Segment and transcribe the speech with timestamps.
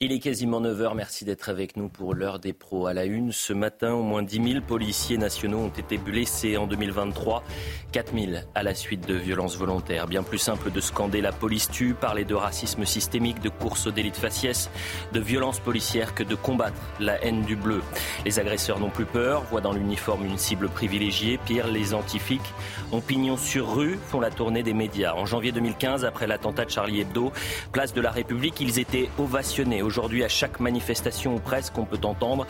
[0.00, 2.86] Il est quasiment 9h, merci d'être avec nous pour l'heure des pros.
[2.86, 6.68] À la une, ce matin, au moins 10 000 policiers nationaux ont été blessés en
[6.68, 7.42] 2023,
[7.90, 10.06] 4 000 à la suite de violences volontaires.
[10.06, 13.90] Bien plus simple de scander la police tue, parler de racisme systémique, de course au
[13.90, 14.70] délit de faciès,
[15.12, 17.82] de violences policières que de combattre la haine du bleu.
[18.24, 21.40] Les agresseurs n'ont plus peur, voient dans l'uniforme une cible privilégiée.
[21.44, 22.54] Pire, les antifiques
[22.92, 25.14] ont pignon sur rue, font la tournée des médias.
[25.14, 27.32] En janvier 2015, après l'attentat de Charlie Hebdo,
[27.72, 31.98] place de la République, ils étaient ovationnés Aujourd'hui, à chaque manifestation ou presque, on peut
[32.04, 32.46] entendre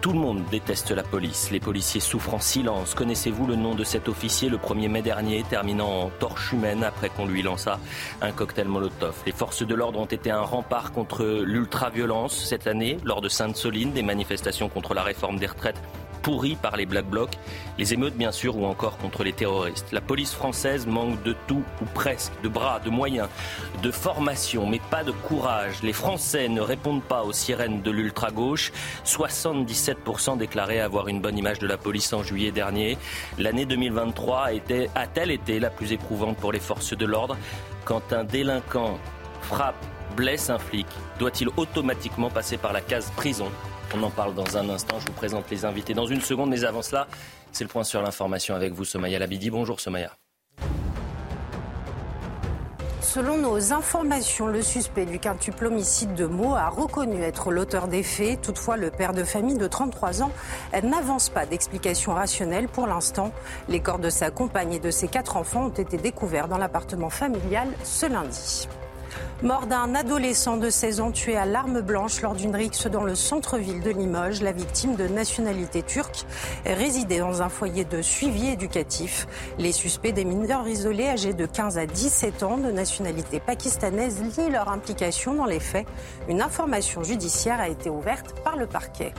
[0.00, 1.52] tout le monde déteste la police.
[1.52, 2.96] Les policiers souffrent en silence.
[2.96, 7.08] Connaissez-vous le nom de cet officier le 1er mai dernier, terminant en torche humaine après
[7.08, 7.78] qu'on lui lança
[8.20, 9.14] un cocktail Molotov?
[9.26, 13.92] Les forces de l'ordre ont été un rempart contre l'ultra-violence cette année, lors de Sainte-Soline,
[13.92, 15.80] des manifestations contre la réforme des retraites
[16.22, 17.36] pourris par les Black Blocs,
[17.78, 19.92] les émeutes bien sûr ou encore contre les terroristes.
[19.92, 23.28] La police française manque de tout ou presque, de bras, de moyens,
[23.82, 25.82] de formation, mais pas de courage.
[25.82, 28.72] Les Français ne répondent pas aux sirènes de l'ultra-gauche.
[29.04, 32.98] 77% déclaraient avoir une bonne image de la police en juillet dernier.
[33.38, 34.48] L'année 2023
[34.94, 37.36] a-t-elle été la plus éprouvante pour les forces de l'ordre?
[37.84, 38.98] Quand un délinquant
[39.42, 39.84] frappe,
[40.16, 40.86] blesse un flic,
[41.18, 43.50] doit-il automatiquement passer par la case prison
[43.94, 44.98] on en parle dans un instant.
[45.00, 47.06] Je vous présente les invités dans une seconde, mais avant cela,
[47.52, 49.50] c'est le point sur l'information avec vous, Somaya Labidi.
[49.50, 50.12] Bonjour, Somaya.
[53.00, 58.04] Selon nos informations, le suspect du quintuple homicide de Meaux a reconnu être l'auteur des
[58.04, 58.40] faits.
[58.40, 60.30] Toutefois, le père de famille de 33 ans
[60.84, 63.32] n'avance pas d'explication rationnelle pour l'instant.
[63.68, 67.10] Les corps de sa compagne et de ses quatre enfants ont été découverts dans l'appartement
[67.10, 68.68] familial ce lundi.
[69.42, 73.14] Mort d'un adolescent de 16 ans tué à l'arme blanche lors d'une rixe dans le
[73.14, 76.26] centre-ville de Limoges, la victime de nationalité turque
[76.66, 79.26] résidait dans un foyer de suivi éducatif.
[79.58, 84.50] Les suspects des mineurs isolés âgés de 15 à 17 ans de nationalité pakistanaise lient
[84.50, 85.86] leur implication dans les faits.
[86.28, 89.14] Une information judiciaire a été ouverte par le parquet.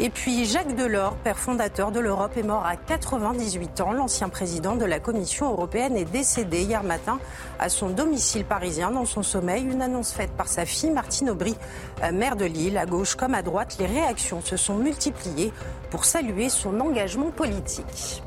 [0.00, 3.90] Et puis Jacques Delors, père fondateur de l'Europe, est mort à 98 ans.
[3.92, 7.18] L'ancien président de la Commission européenne est décédé hier matin
[7.58, 9.64] à son domicile parisien dans son sommeil.
[9.64, 11.56] Une annonce faite par sa fille Martine Aubry,
[12.04, 12.78] euh, maire de Lille.
[12.78, 15.52] À gauche comme à droite, les réactions se sont multipliées
[15.90, 18.22] pour saluer son engagement politique.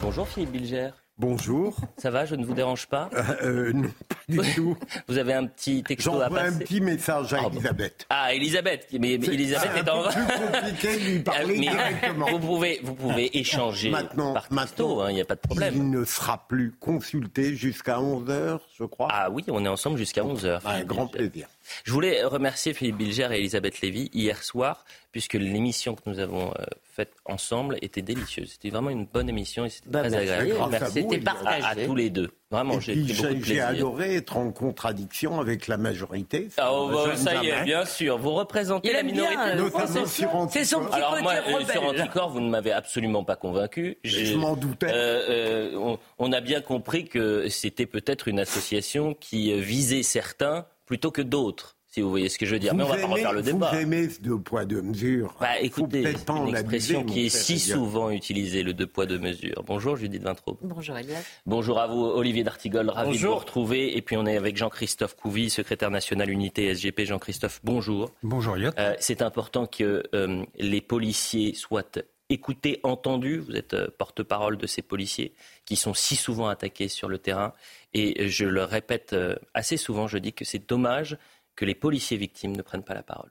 [0.00, 0.90] Bonjour Philippe Bilger.
[1.22, 1.76] Bonjour.
[1.98, 4.76] Ça va, je ne vous dérange pas euh, euh, Non, pas du tout.
[5.06, 7.50] Vous avez un petit texto à passer un petit message à Ah, bon.
[7.50, 8.06] Elisabeth.
[8.10, 8.88] Ah, Elisabeth.
[8.90, 10.02] Mais mais Elisabeth C'est est en...
[10.02, 12.26] plus compliqué de lui parler Mais directement.
[12.26, 15.74] Vous pouvez, vous pouvez échanger Maintenant, par texto, hein, il n'y a pas de problème.
[15.76, 19.06] Il ne sera plus consulté jusqu'à 11h, je crois.
[19.08, 20.58] Ah oui, on est ensemble jusqu'à 11h.
[20.64, 21.46] un grand plaisir.
[21.84, 26.50] Je voulais remercier Philippe Bilger et Elisabeth Lévy hier soir, puisque l'émission que nous avons
[26.58, 26.64] euh,
[26.94, 28.50] faite ensemble était délicieuse.
[28.52, 30.30] C'était vraiment une bonne émission et c'était Bah, très merci.
[30.30, 30.78] agréable.
[30.86, 31.26] C'était Elisabeth.
[31.28, 31.86] à, à partagé.
[31.86, 32.30] tous les deux.
[32.50, 36.48] Vraiment, j'ai adoré être en contradiction avec la majorité.
[36.58, 38.18] Ah, oh, bah, ça y est, bien sûr.
[38.18, 39.34] Vous représentez Il la minorité.
[39.36, 41.82] bien, euh, Notamment sur C'est son petit Alors moi, euh, sur.
[41.82, 43.96] Anticor, vous ne m'avez absolument pas convaincu.
[44.04, 44.86] Je m'en doutais.
[44.92, 50.66] Euh, euh, on, on a bien compris que c'était peut-être une association qui visait certains
[50.92, 52.74] plutôt que d'autres, si vous voyez ce que je veux dire.
[52.74, 53.80] Mais on va pas aimez, refaire le vous débat.
[53.80, 55.34] aimez ce deux poids deux mesures.
[55.40, 58.86] Bah, écoutez, peut-être pas c'est une expression abuser, qui est si souvent utilisée, le deux
[58.86, 59.64] poids deux mesures.
[59.66, 60.58] Bonjour Judith Vintraud.
[60.60, 61.22] Bonjour Elias.
[61.46, 63.32] Bonjour à vous Olivier D'Artigol, ravi de Bonjour.
[63.32, 63.96] vous retrouver.
[63.96, 67.06] Et puis on est avec Jean-Christophe Couvi, secrétaire national unité SGP.
[67.06, 68.10] Jean-Christophe, bonjour.
[68.22, 68.72] Bonjour Yot.
[68.78, 71.84] Euh, c'est important que euh, les policiers soient
[72.28, 73.38] écoutés, entendus.
[73.38, 77.52] Vous êtes euh, porte-parole de ces policiers qui sont si souvent attaqués sur le terrain.
[77.94, 81.18] Et je le répète euh, assez souvent, je dis que c'est dommage
[81.56, 83.30] que les policiers victimes ne prennent pas la parole.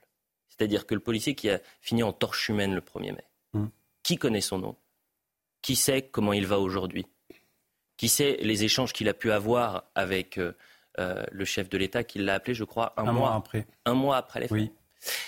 [0.50, 3.66] C'est-à-dire que le policier qui a fini en torche humaine le 1er mai, Mm.
[4.04, 4.76] qui connaît son nom
[5.62, 7.06] Qui sait comment il va aujourd'hui
[7.98, 10.54] Qui sait les échanges qu'il a pu avoir avec euh,
[11.00, 13.66] euh, le chef de l'État qui l'a appelé, je crois, un, Un mois mois, après.
[13.86, 14.72] un mois après les faits Oui.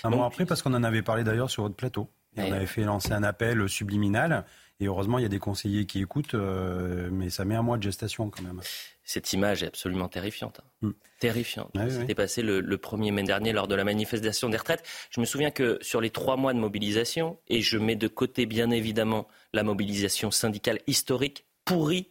[0.04, 2.08] Un Donc- mois après, parce qu'on en avait parlé d'ailleurs sur votre plateau.
[2.36, 4.44] Et on avait fait lancer un appel subliminal.
[4.80, 7.76] Et heureusement, il y a des conseillers qui écoutent, euh, mais ça met un mois
[7.78, 8.60] de gestation quand même.
[9.04, 10.60] Cette image est absolument terrifiante.
[10.60, 10.88] hein.
[10.88, 10.90] Mm.
[11.20, 11.70] Terrifiante.
[11.90, 14.82] C'était passé le, le 1er mai dernier lors de la manifestation des retraites.
[15.10, 18.46] Je me souviens que sur les trois mois de mobilisation, et je mets de côté
[18.46, 22.08] bien évidemment la mobilisation syndicale historique pourrie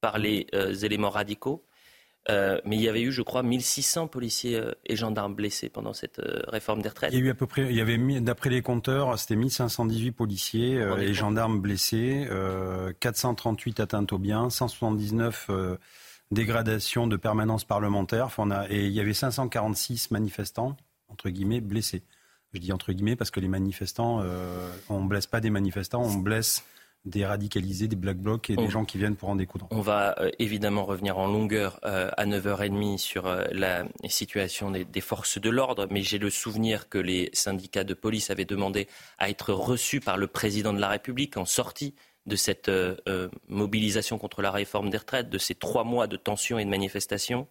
[0.00, 0.46] par les
[0.84, 1.64] éléments radicaux.
[2.28, 6.82] mais il y avait eu, je crois, 1600 policiers et gendarmes blessés pendant cette réforme
[6.82, 7.12] des retraites.
[7.12, 10.12] Il y a eu à peu près, il y avait, d'après les compteurs, c'était 1518
[10.12, 12.26] policiers et gendarmes blessés,
[13.00, 15.50] 438 atteintes aux biens, 179
[16.30, 18.30] dégradations de permanence parlementaire.
[18.38, 20.76] on a, et il y avait 546 manifestants,
[21.08, 22.02] entre guillemets, blessés.
[22.52, 26.02] Je dis entre guillemets parce que les manifestants, euh, on ne blesse pas des manifestants,
[26.02, 26.64] on blesse
[27.04, 29.68] des radicalisés, des black blocs et des gens qui viennent pour en découdre.
[29.70, 35.00] On va euh, évidemment revenir en longueur euh, à 9h30 sur la situation des, des
[35.00, 38.88] forces de l'ordre, mais j'ai le souvenir que les syndicats de police avaient demandé
[39.18, 41.94] à être reçus par le président de la République en sortie
[42.26, 42.70] de cette
[43.48, 47.46] mobilisation contre la réforme des retraites, de ces trois mois de tensions et de manifestations,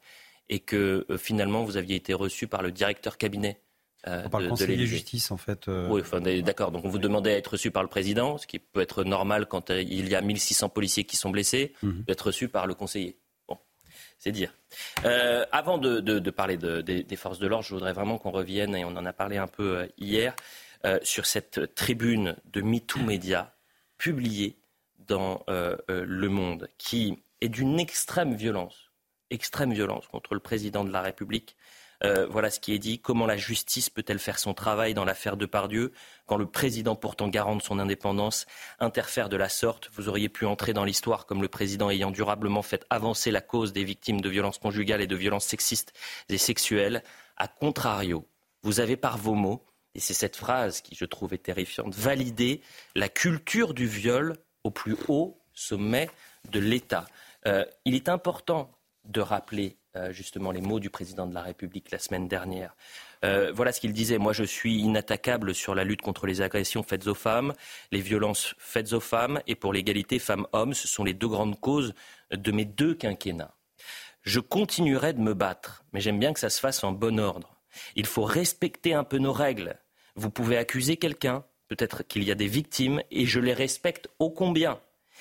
[0.49, 3.61] et que finalement vous aviez été reçu par le directeur cabinet
[4.07, 5.67] euh, on parle conseiller justice, en fait.
[5.67, 5.87] Euh.
[5.89, 6.71] Oui, enfin, d'accord.
[6.71, 9.47] Donc, on vous demandait à être reçu par le président, ce qui peut être normal
[9.47, 12.03] quand euh, il y a 1600 policiers qui sont blessés, mhm.
[12.03, 13.17] d'être reçu par le conseiller.
[13.47, 13.57] Bon,
[14.19, 14.53] c'est dire.
[15.51, 19.05] avant de, parler des, forces de l'ordre, je voudrais vraiment qu'on revienne, et on en
[19.05, 20.35] a parlé un peu hier,
[21.01, 23.55] sur cette tribune de MeToo Média
[23.97, 24.59] publiée
[25.07, 28.91] dans Le Monde, qui est d'une extrême violence,
[29.29, 31.55] extrême violence contre le président de la République
[32.03, 32.99] euh, voilà ce qui est dit.
[32.99, 35.91] Comment la justice peut-elle faire son travail dans l'affaire de Pardieu
[36.25, 38.45] quand le président, pourtant garant de son indépendance,
[38.79, 39.89] interfère de la sorte?
[39.93, 43.73] Vous auriez pu entrer dans l'histoire comme le président ayant durablement fait avancer la cause
[43.73, 45.93] des victimes de violences conjugales et de violences sexistes
[46.29, 47.03] et sexuelles.
[47.37, 48.27] A contrario,
[48.61, 52.61] vous avez par vos mots, et c'est cette phrase qui je trouve est terrifiante, validé
[52.95, 54.35] la culture du viol
[54.65, 56.09] au plus haut sommet
[56.51, 57.05] de l'État.
[57.45, 58.71] Euh, il est important
[59.05, 62.75] de rappeler euh, justement les mots du président de la République la semaine dernière.
[63.23, 64.17] Euh, voilà ce qu'il disait.
[64.17, 67.53] Moi, je suis inattaquable sur la lutte contre les agressions faites aux femmes,
[67.91, 70.73] les violences faites aux femmes et pour l'égalité femmes-hommes.
[70.73, 71.93] Ce sont les deux grandes causes
[72.31, 73.53] de mes deux quinquennats.
[74.23, 77.61] Je continuerai de me battre, mais j'aime bien que ça se fasse en bon ordre.
[77.95, 79.77] Il faut respecter un peu nos règles.
[80.15, 84.29] Vous pouvez accuser quelqu'un, peut-être qu'il y a des victimes, et je les respecte ô
[84.29, 84.79] combien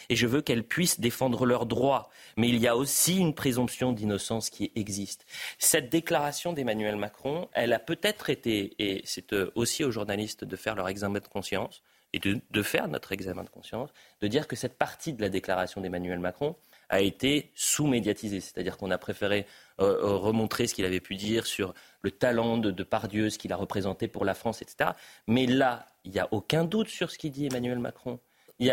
[0.09, 2.11] et je veux qu'elles puissent défendre leurs droits.
[2.37, 5.25] Mais il y a aussi une présomption d'innocence qui existe.
[5.59, 10.57] Cette déclaration d'Emmanuel Macron, elle a peut-être été, et c'est euh, aussi aux journalistes de
[10.57, 11.83] faire leur examen de conscience,
[12.13, 15.81] et de, faire notre examen de conscience, de dire que cette partie de la déclaration
[15.81, 16.55] d'Emmanuel Macron
[16.95, 18.41] a été sous-médiatisée.
[18.41, 19.47] C'est-à-dire qu'on a préféré
[19.81, 23.39] euh, euh, remontrer ce qu'il avait pu dire sur le talent de, de Pardieu, ce
[23.39, 24.91] qu'il a représenté pour la France, etc.
[25.27, 28.21] Mais là, il n'y a aucun doute sur ce qu'il dit Emmanuel Macron.
[28.61, 28.73] Il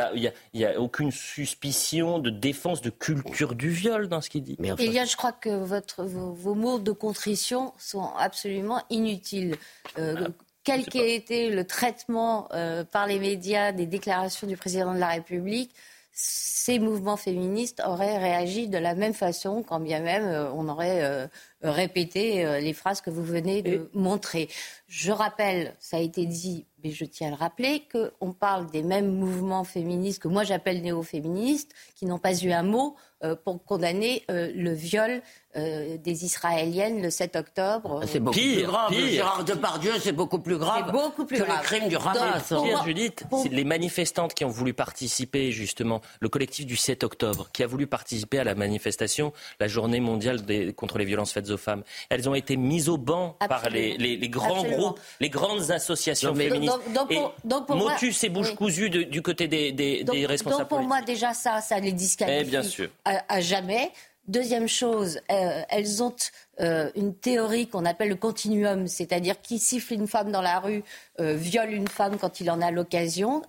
[0.54, 4.56] n'y a, aucune suspicion de défense de culture du viol dans ce qu'il dit.
[4.60, 9.56] Mais je crois que votre, vos, mots de contrition sont absolument inutiles.
[9.98, 10.30] Euh, ah,
[10.64, 15.08] quel qu'ait été le traitement euh, par les médias des déclarations du président de la
[15.08, 15.72] République,
[16.12, 21.30] ces mouvements féministes auraient réagi de la même façon, quand bien même euh, on aurait
[21.62, 24.50] répété les phrases que vous venez de montrer.
[24.88, 28.84] Je rappelle, ça a été dit mais je tiens à le rappeler, qu'on parle des
[28.84, 33.11] mêmes mouvements féministes que moi j'appelle néo-féministes, qui n'ont pas eu un mot euh,
[33.44, 35.22] pour condamner euh, le viol
[35.58, 38.00] euh, des Israéliennes le 7 octobre.
[38.02, 38.90] Ah, c'est beaucoup plus grave.
[38.90, 39.08] Pire.
[39.08, 41.60] Gérard Depardieu, c'est beaucoup plus grave beaucoup plus que grave.
[41.60, 42.48] les crimes du Hamas.
[42.48, 47.64] Pire, Judith, les manifestantes qui ont voulu participer, justement, le collectif du 7 octobre, qui
[47.64, 50.42] a voulu participer à la manifestation, la journée mondiale
[50.76, 54.30] contre les violences faites aux femmes, elles ont été mises au banc par les, les,
[54.30, 56.80] grands groupes, les grandes associations féministes.
[56.94, 57.10] Donc,
[57.44, 61.02] donc, pour, motus et bouche cousue du côté des, des, des responsables Donc pour moi,
[61.02, 62.40] déjà, ça, ça les disqualifie.
[62.42, 62.90] Eh bien sûr
[63.28, 63.92] à, jamais.
[64.28, 66.16] Deuxième chose, euh, elles ont
[66.60, 70.84] euh, une théorie qu'on appelle le continuum, c'est-à-dire qui siffle une femme dans la rue,
[71.20, 73.42] euh, viole une femme quand il en a l'occasion,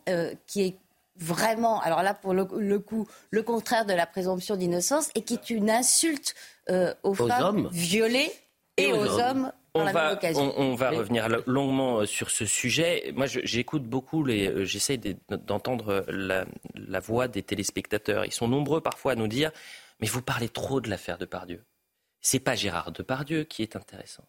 [0.47, 0.77] qui est
[1.17, 2.45] vraiment, alors là pour le,
[2.79, 6.35] coup, le contraire de la présomption d'innocence et qui est une insulte
[7.03, 8.33] aux, femmes violées
[8.79, 9.53] et, aux, hommes.
[9.75, 13.11] On va, on, va revenir longuement sur ce sujet.
[13.17, 14.99] Moi, j'écoute beaucoup, les, j'essaie
[15.31, 18.27] d'entendre la, la voix des téléspectateurs.
[18.27, 19.51] Ils sont nombreux parfois à nous dire
[20.03, 21.65] mais vous parlez trop de l'affaire de Pardieu.
[22.21, 24.25] C'est pas Gérard Depardieu qui est intéressant.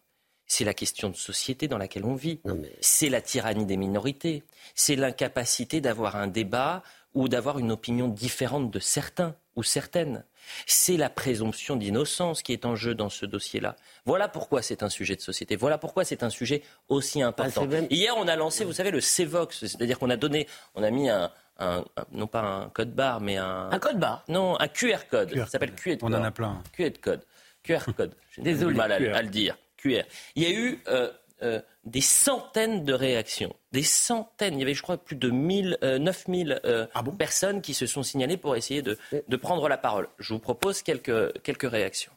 [0.46, 2.40] C'est la question de société dans laquelle on vit.
[2.80, 4.44] C'est la tyrannie des minorités.
[4.74, 6.82] C'est l'incapacité d'avoir un débat
[7.12, 10.24] ou d'avoir une opinion différente de certains ou certaines.
[10.66, 13.76] C'est la présomption d'innocence qui est en jeu dans ce dossier-là.
[14.04, 15.56] Voilà pourquoi c'est un sujet de société.
[15.56, 17.66] Voilà pourquoi c'est un sujet aussi ah, important.
[17.90, 21.08] Hier, on a lancé, vous savez, le CEVOX, c'est-à-dire qu'on a donné, on a mis
[21.08, 21.30] un,
[22.12, 23.70] non pas un code barre, mais un.
[23.70, 25.34] Un code barre Non, un QR code.
[25.34, 26.02] Ça s'appelle QR code.
[26.02, 26.62] On en a plein.
[26.72, 27.22] QR code.
[27.62, 28.14] QR code.
[28.30, 29.56] J'ai mal à, le dire.
[29.76, 30.02] QR.
[30.34, 30.80] Il y a eu.
[30.88, 31.10] Euh,
[31.42, 33.54] euh, des centaines de réactions.
[33.72, 34.54] Des centaines.
[34.54, 36.60] Il y avait, je crois, plus de 1000, 9000
[36.94, 38.98] ah personnes qui se sont signalées pour essayer de,
[39.28, 40.08] de prendre la parole.
[40.18, 42.12] Je vous propose quelques, quelques réactions.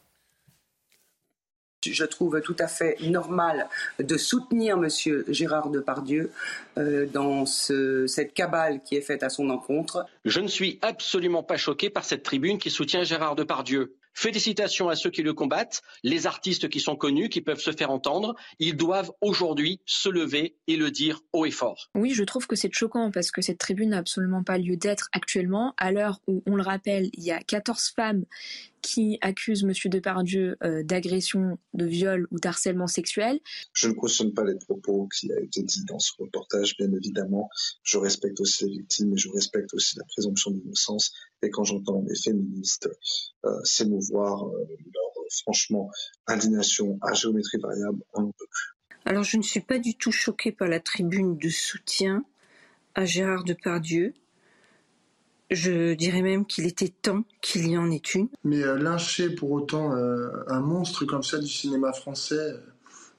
[1.86, 3.68] Je trouve tout à fait normal
[4.00, 4.88] de soutenir M.
[5.28, 6.32] Gérard Depardieu
[6.76, 10.04] euh, dans cette cabale qui est faite à son encontre.
[10.24, 13.94] Je ne suis absolument pas choqué par cette tribune qui soutient Gérard Depardieu.
[14.20, 17.92] Félicitations à ceux qui le combattent, les artistes qui sont connus, qui peuvent se faire
[17.92, 18.34] entendre.
[18.58, 21.88] Ils doivent aujourd'hui se lever et le dire haut et fort.
[21.94, 25.08] Oui, je trouve que c'est choquant parce que cette tribune n'a absolument pas lieu d'être
[25.12, 28.24] actuellement, à l'heure où, on le rappelle, il y a 14 femmes
[28.82, 29.72] qui accusent M.
[29.86, 33.40] Depardieu euh, d'agression, de viol ou d'harcèlement sexuel.
[33.72, 37.48] Je ne cautionne pas les propos qui a été dit dans ce reportage, bien évidemment.
[37.82, 41.12] Je respecte aussi les victimes et je respecte aussi la présomption d'innocence.
[41.42, 42.88] Et quand j'entends les féministes
[43.44, 45.90] euh, s'émouvoir, euh, leur franchement
[46.26, 48.78] indignation à géométrie variable, on n'en peut plus.
[49.04, 52.24] Alors je ne suis pas du tout choquée par la tribune de soutien
[52.94, 54.14] à Gérard Depardieu.
[55.50, 58.28] Je dirais même qu'il était temps qu'il y en ait une.
[58.44, 62.60] Mais euh, lyncher pour autant euh, un monstre comme ça du cinéma français, euh,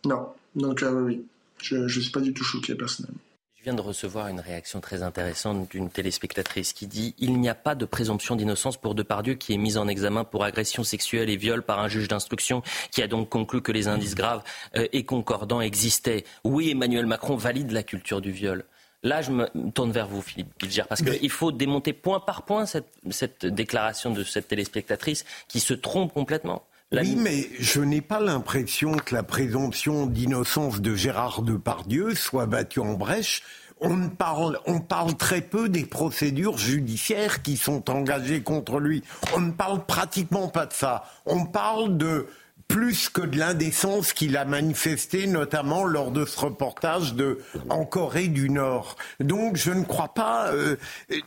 [0.05, 0.27] non.
[0.55, 1.25] Donc oui,
[1.61, 3.19] je ne suis pas du tout choqué personnellement.
[3.55, 7.55] Je viens de recevoir une réaction très intéressante d'une téléspectatrice qui dit Il n'y a
[7.55, 11.35] pas de présomption d'innocence pour Depardieu qui est mis en examen pour agression sexuelle et
[11.35, 14.43] viol par un juge d'instruction qui a donc conclu que les indices graves
[14.73, 16.23] et concordants existaient.
[16.45, 18.63] Oui, Emmanuel Macron valide la culture du viol.
[19.01, 22.65] Là, je me tourne vers vous, Philippe Bilger, parce qu'il faut démonter point par point
[22.65, 26.63] cette, déclaration de cette téléspectatrice qui se trompe complètement.
[26.91, 32.81] oui, mais je n'ai pas l'impression que la présomption d'innocence de Gérard Depardieu soit battue
[32.81, 33.41] en brèche.
[33.79, 39.03] On parle, on parle très peu des procédures judiciaires qui sont engagées contre lui.
[39.33, 41.05] On ne parle pratiquement pas de ça.
[41.25, 42.27] On parle de
[42.69, 48.27] plus que de l'indécence qu'il a manifesté, notamment lors de ce reportage de en Corée
[48.27, 48.95] du Nord.
[49.19, 50.51] Donc je ne crois pas.
[50.53, 50.77] Euh,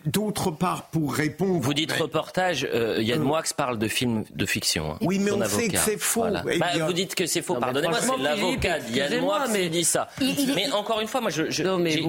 [0.06, 1.60] d'autre part, pour répondre.
[1.60, 2.66] Vous dites reportage.
[2.72, 4.92] Euh, Yann euh, Moix parle de film de fiction.
[4.92, 6.24] Hein, oui, mais on sait que c'est faux.
[6.48, 7.56] Eh bah, vous dites que c'est faux.
[7.56, 10.08] Pardonnez-moi, c'est l'avocat Yann Moix qui dit ça.
[10.20, 11.64] mais encore une fois, moi, je, je,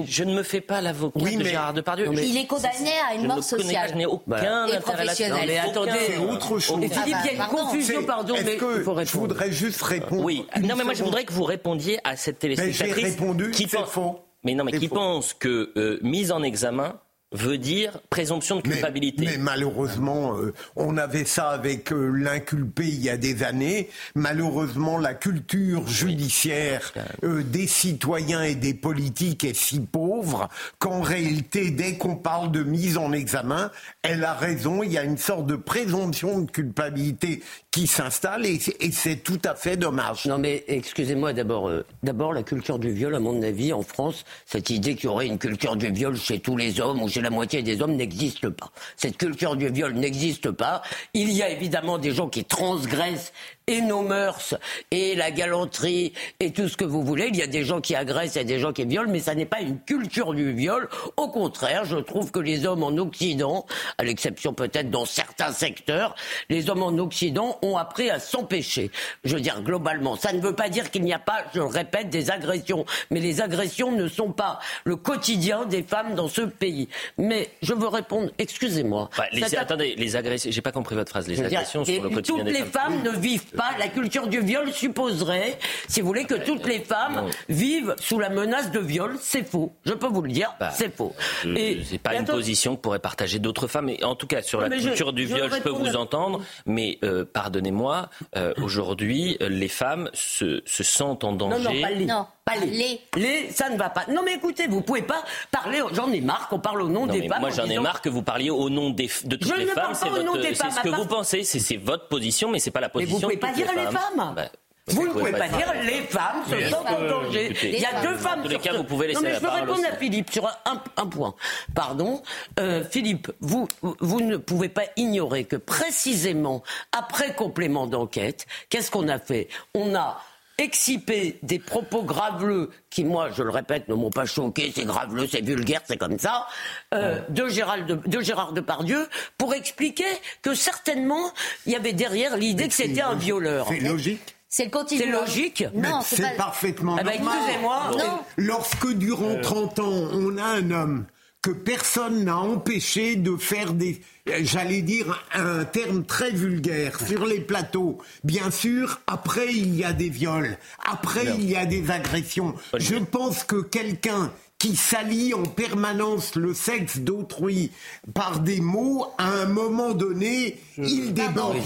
[0.06, 2.08] je, ne me fais pas l'avocat de Gérard Depardieu.
[2.12, 3.90] il est condamné à une mort sociale.
[3.90, 5.38] Je n'ai aucun intérêt là-dedans.
[5.44, 6.80] Mais attendez, c'est autre chose.
[6.80, 10.24] Philippe, il y a une confusion, pardon, mais il faut répondre voudrais juste répondre.
[10.24, 12.96] Oui, non, mais moi je voudrais que vous répondiez à cette téléspectatrice.
[12.96, 14.20] Mais répondu, qui pense, faux.
[14.44, 16.98] Mais non, mais qui pense que euh, mise en examen
[17.34, 19.24] veut dire présomption de culpabilité.
[19.24, 23.90] Mais, malheureusement, euh, on avait ça avec euh, l'inculpé il y a des années.
[24.14, 26.92] Malheureusement, la culture judiciaire
[27.24, 32.62] euh, des citoyens et des politiques est si pauvre qu'en réalité, dès qu'on parle de
[32.62, 33.70] mise en examen,
[34.02, 37.42] elle a raison, il y a une sorte de présomption de culpabilité
[37.74, 38.60] qui s'installe et,
[38.92, 40.26] c'est tout à fait dommage.
[40.26, 41.68] Non mais excusez-moi d'abord,
[42.04, 45.26] d'abord la culture du viol, à mon avis, en France, cette idée qu'il y aurait
[45.26, 48.48] une culture du viol chez tous les hommes ou chez la moitié des hommes n'existe
[48.48, 48.70] pas.
[48.96, 50.82] Cette culture du viol n'existe pas.
[51.14, 53.32] Il y a évidemment des gens qui transgressent
[53.66, 54.54] et nos mœurs
[54.90, 57.28] et la galanterie et tout ce que vous voulez.
[57.28, 59.46] Il y a des gens qui agressent et des gens qui violent, mais ça n'est
[59.46, 60.88] pas une culture du viol.
[61.16, 63.64] Au contraire, je trouve que les hommes en Occident,
[63.96, 66.14] à l'exception peut-être dans certains secteurs,
[66.50, 68.90] les hommes en Occident ont appris à s'empêcher.
[69.24, 71.64] Je veux dire globalement, ça ne veut pas dire qu'il n'y a pas, je le
[71.64, 76.42] répète, des agressions, mais les agressions ne sont pas le quotidien des femmes dans ce
[76.42, 76.88] pays.
[77.16, 79.08] Mais je veux répondre, excusez-moi.
[79.32, 81.28] les, attendez, les agressions, j'ai pas compris votre phrase.
[81.28, 83.70] Les agressions sur le quotidien toutes les femmes ne vivent pas.
[83.78, 85.58] La culture du viol supposerait,
[85.88, 89.16] si vous voulez, que toutes les femmes vivent sous la menace de viol.
[89.20, 89.72] C'est faux.
[89.84, 91.14] Je peux vous le dire, bah, c'est faux.
[91.44, 93.88] Et c'est pas une position que pourraient partager d'autres femmes.
[93.88, 96.42] Et en tout cas, sur la culture du viol, je, peux vous entendre.
[96.66, 101.62] Mais euh, pardonnez-moi, euh, aujourd'hui, les femmes se, sentent en danger.
[101.62, 102.06] Non, non, pas les.
[102.06, 102.26] Non.
[102.44, 103.00] Pas les.
[103.16, 103.50] les.
[103.50, 104.04] ça ne va pas.
[104.10, 105.80] Non, mais écoutez, vous pouvez pas parler.
[105.92, 107.40] J'en ai marre qu'on parle au nom des femmes.
[107.40, 109.94] Moi, j'en ai marre que vous parliez au nom des, de toutes les femmes.
[109.94, 113.70] C'est ce que vous pensez, c'est votre position, mais c'est pas la position pas dire
[113.74, 114.34] les femmes.
[114.36, 114.48] Bah,
[114.86, 117.56] vous ne pouvez pas dire les femmes se sentent en danger.
[117.62, 119.48] Il y a deux femmes sur les cas, vous pouvez laisser non, mais je veux
[119.48, 121.34] répondre à Philippe sur un, point.
[121.74, 122.22] Pardon.
[122.60, 129.08] Euh, Philippe, vous, vous ne pouvez pas ignorer que précisément après complément d'enquête, qu'est-ce qu'on
[129.08, 129.48] a fait?
[129.74, 130.20] On a
[130.58, 135.26] excipé des propos graveleux qui, moi, je le répète, ne m'ont pas choqué, c'est graveleux,
[135.26, 136.46] c'est vulgaire, c'est comme ça,
[136.92, 139.08] euh, de, Gérard de, de Gérard Depardieu,
[139.38, 140.04] pour expliquer
[140.42, 141.32] que certainement,
[141.66, 143.66] il y avait derrière l'idée que c'était un violeur.
[143.68, 144.36] C'est logique.
[144.48, 145.04] C'est le continuum.
[145.04, 145.64] C'est logique.
[145.74, 147.38] Non, c'est parfaitement ah bah, normal.
[147.40, 147.90] Excusez-moi.
[148.36, 151.06] Lorsque durant 30 ans, on a un homme
[151.44, 154.00] que personne n'a empêché de faire des,
[154.44, 157.98] j'allais dire un terme très vulgaire, sur les plateaux.
[158.24, 160.56] Bien sûr, après il y a des viols,
[160.90, 162.54] après il y a des agressions.
[162.78, 167.70] Je pense que quelqu'un qui salit en permanence le sexe d'autrui
[168.14, 171.58] par des mots, à un moment donné, il déborde.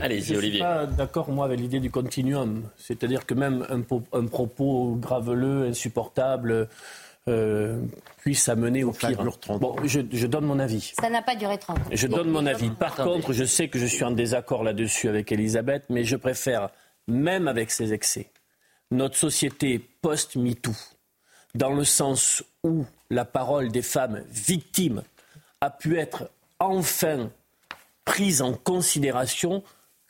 [0.00, 0.34] Allez-y, Olivier.
[0.34, 2.62] Je suis pas d'accord, moi, avec l'idée du continuum.
[2.78, 3.82] C'est-à-dire que même un,
[4.18, 6.70] un propos graveleux, insupportable,
[7.28, 7.80] euh,
[8.18, 9.24] puisse amener au pire.
[9.58, 10.92] Bon, je, donne mon avis.
[11.00, 11.82] Ça n'a pas duré 30 ans.
[11.90, 12.70] Je donne mon avis.
[12.70, 16.68] Par contre, je sais que je suis en désaccord là-dessus avec Elisabeth, mais je préfère,
[17.08, 18.30] même avec ces excès,
[18.90, 20.74] notre société post-MeToo,
[21.54, 25.02] dans le sens où la parole des femmes victimes
[25.60, 27.30] a pu être enfin
[28.04, 29.62] prise en considération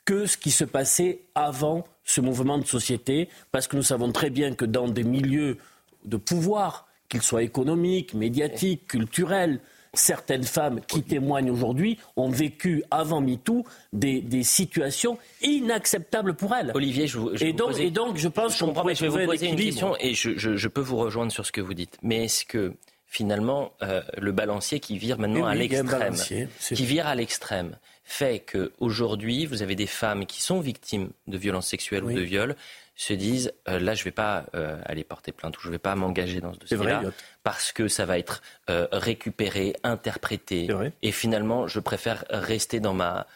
[0.03, 4.29] que ce qui se passait avant ce mouvement de société, parce que nous savons très
[4.29, 5.57] bien que dans des milieux
[6.03, 9.59] de pouvoir, qu'ils soient économiques, médiatiques, culturels.
[9.93, 16.71] Certaines femmes qui témoignent aujourd'hui ont vécu avant MeToo des, des situations inacceptables pour elles.
[16.75, 19.47] Olivier, je, je et, donc, et donc, je pense qu'on pourrait je vais vous poser
[19.47, 21.97] une question et je, je, peux vous rejoindre sur ce que vous dites.
[22.01, 22.73] Mais est-ce que
[23.07, 26.15] finalement euh, le balancier qui vire maintenant à l'extrême,
[26.59, 31.37] qui vire à l'extrême, fait que aujourd'hui vous avez des femmes qui sont victimes de
[31.37, 32.57] violences sexuelles ou de viols
[32.95, 35.73] se disent euh, là, je ne vais pas euh, aller porter plainte ou je ne
[35.73, 37.03] vais pas m'engager dans ce dossier-là
[37.43, 40.67] parce que ça va être euh, récupéré, interprété.
[41.01, 43.27] Et finalement, je préfère rester dans ma.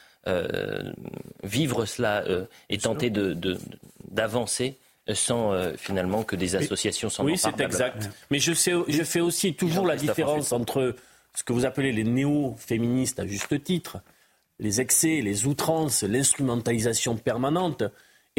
[1.43, 2.23] vivre cela
[2.69, 3.11] et tenter
[4.11, 4.69] d'avancer.
[4.69, 4.75] De,
[5.15, 8.11] sans finalement que des associations s'en Oui, c'est exact.
[8.29, 10.95] Mais je, sais, je fais aussi toujours la différence entre
[11.33, 13.97] ce que vous appelez les néo-féministes à juste titre,
[14.59, 17.83] les excès, les outrances, l'instrumentalisation permanente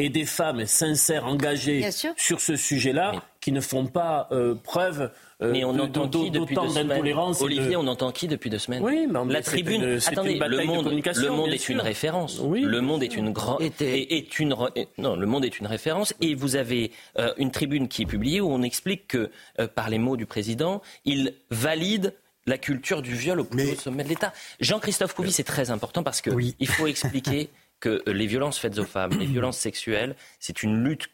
[0.01, 5.51] et des femmes sincères, engagées sur ce sujet-là, qui ne font pas euh, preuve euh,
[5.51, 9.07] mais on entend qui depuis deux semaines Olivier, on entend qui depuis deux semaines Oui,
[9.07, 9.99] mais la tribune.
[10.05, 12.39] attendez, le monde, le monde est une référence.
[12.43, 12.61] Oui.
[12.61, 13.61] Le monde est une grande.
[13.61, 14.55] Est, une
[14.99, 16.13] non, le monde est une référence.
[16.21, 19.31] Et vous avez euh, une tribune qui est publiée où on explique que
[19.75, 22.13] par les mots du président, il valide
[22.45, 24.33] la culture du viol au plus haut sommet de l'État.
[24.59, 27.49] Jean-Christophe Couvi, c'est très important parce que il faut expliquer
[27.81, 31.09] que les violences faites aux femmes, les violences sexuelles, c'est une lutte.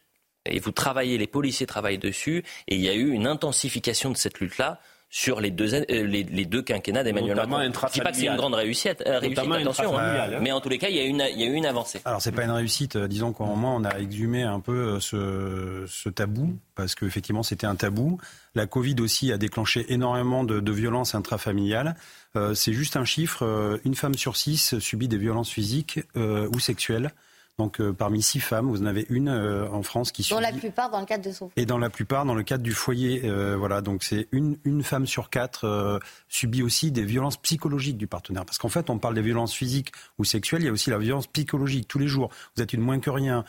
[0.45, 4.17] Et vous travaillez, les policiers travaillent dessus, et il y a eu une intensification de
[4.17, 7.59] cette lutte-là sur les deux, euh, les, deux quinquennats d'Emmanuel Macron.
[7.61, 10.39] Je ne dis pas que c'est une grande réussite, euh, attention, hein.
[10.41, 12.01] mais en tous les cas, il y a, une, il y a eu une avancée.
[12.03, 15.85] Alors, c'est pas une réussite, euh, disons qu'au moins, on a exhumé un peu ce,
[15.87, 18.19] ce tabou, parce qu'effectivement, c'était un tabou.
[18.53, 21.95] La Covid aussi a déclenché énormément de, de violences intrafamiliales.
[22.35, 23.79] Euh, c'est juste un chiffre.
[23.85, 27.11] Une femme sur six subit des violences physiques euh, ou sexuelles.
[27.59, 30.35] Donc parmi six femmes, vous en avez une en France qui subit.
[30.35, 32.61] Dans la plupart dans le cadre de son Et dans la plupart dans le cadre
[32.63, 33.27] du foyer.
[33.57, 38.45] voilà, donc c'est une, une femme sur quatre subit aussi des violences psychologiques du partenaire.
[38.45, 40.99] Parce qu'en fait, on parle des violences physiques ou sexuelles, il y a aussi la
[40.99, 42.29] violence psychologique tous les jours.
[42.55, 43.43] Vous êtes une moins que rien.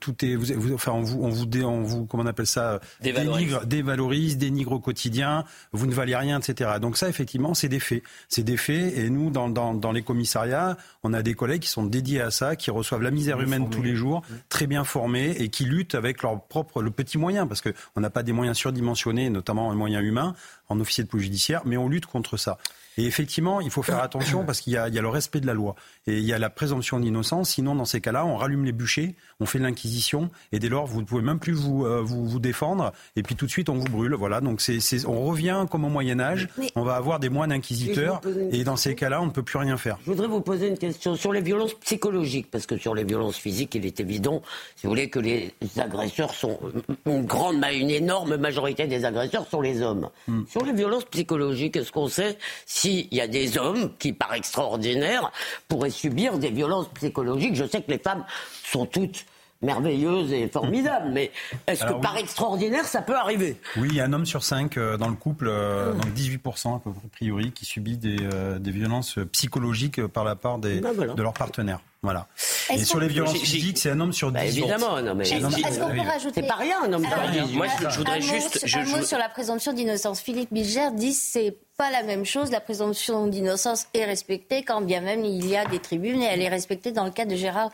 [0.00, 3.58] tout est, vous, enfin, on vous, on vous, on vous, comment on appelle ça Dévalorise.
[3.66, 5.44] dévalorise, dénigre au quotidien.
[5.72, 6.78] Vous ne valez rien, etc.
[6.80, 8.02] Donc ça, effectivement, c'est des faits.
[8.28, 8.96] C'est des faits.
[8.96, 12.30] Et nous, dans, dans, dans les commissariats, on a des collègues qui sont dédiés à
[12.30, 15.94] ça, qui reçoivent la misère humaine tous les jours, très bien formés et qui luttent
[15.94, 19.76] avec leur propre le petit moyen, parce qu'on n'a pas des moyens surdimensionnés, notamment les
[19.76, 20.34] moyens humains,
[20.68, 22.58] en officier de police judiciaire, mais on lutte contre ça.
[22.96, 25.54] Et effectivement, il faut faire attention parce qu'il y, y, a le respect de la
[25.54, 25.74] loi
[26.06, 27.50] et il y a la présomption d'innocence.
[27.50, 31.00] Sinon, dans ces cas-là, on rallume les bûchers, on fait l'inquisition et dès lors, vous
[31.00, 33.74] ne pouvez même plus vous, euh, vous, vous, défendre et puis tout de suite, on
[33.74, 34.14] vous brûle.
[34.14, 36.48] Voilà, donc c'est, on revient comme au Moyen Âge.
[36.74, 39.76] On va avoir des moines inquisiteurs et dans ces cas-là, on ne peut plus rien
[39.76, 39.98] faire.
[40.04, 43.36] Je voudrais vous poser une question sur les violences psychologiques parce que sur les violences
[43.36, 44.42] physiques, il est évident,
[44.76, 46.58] si vous voulez, que les agresseurs sont
[47.06, 50.10] une grande, une énorme majorité des agresseurs sont les hommes.
[50.28, 50.42] Hmm.
[50.48, 55.30] Sur les violences psychologiques, est-ce qu'on sait s'il y a des hommes qui, par extraordinaire,
[55.68, 57.54] pourraient subir des violences psychologiques.
[57.54, 58.24] Je sais que les femmes
[58.64, 59.24] sont toutes
[59.64, 61.32] merveilleuses et formidables, mais
[61.66, 63.56] est-ce que par extraordinaire, ça peut arriver?
[63.76, 66.76] Oui, il y a un homme sur cinq euh, dans le couple, euh, donc 18%
[66.76, 66.80] a
[67.12, 71.32] priori, qui subit des, euh, des, violences psychologiques par la part des, ben de leurs
[71.32, 71.80] partenaires.
[72.04, 72.26] Voilà.
[72.70, 74.34] Et sur les violences physiques, c'est un homme sur 10.
[74.34, 75.26] Bah évidemment, non mais.
[75.26, 76.42] Est-ce qu'on peut rajouter.
[76.42, 77.06] C'est pas rien, un homme
[77.54, 78.62] Moi, je, voudrais juste.
[78.74, 80.20] un mot sur la présomption d'innocence.
[80.20, 82.50] Philippe Bilger dit c'est pas la même chose.
[82.50, 86.42] La présomption d'innocence est respectée, quand bien même il y a des tribunes, et elle
[86.42, 87.70] est respectée dans le cas de Gérard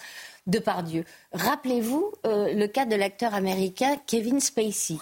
[0.46, 1.04] Depardieu.
[1.32, 4.96] Rappelez-vous euh, le cas de l'acteur américain Kevin Spacey.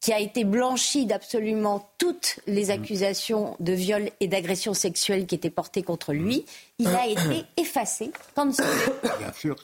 [0.00, 5.48] qui a été blanchi d'absolument toutes les accusations de viol et d'agression sexuelle qui étaient
[5.48, 6.44] portées contre lui,
[6.80, 8.52] il a été effacé comme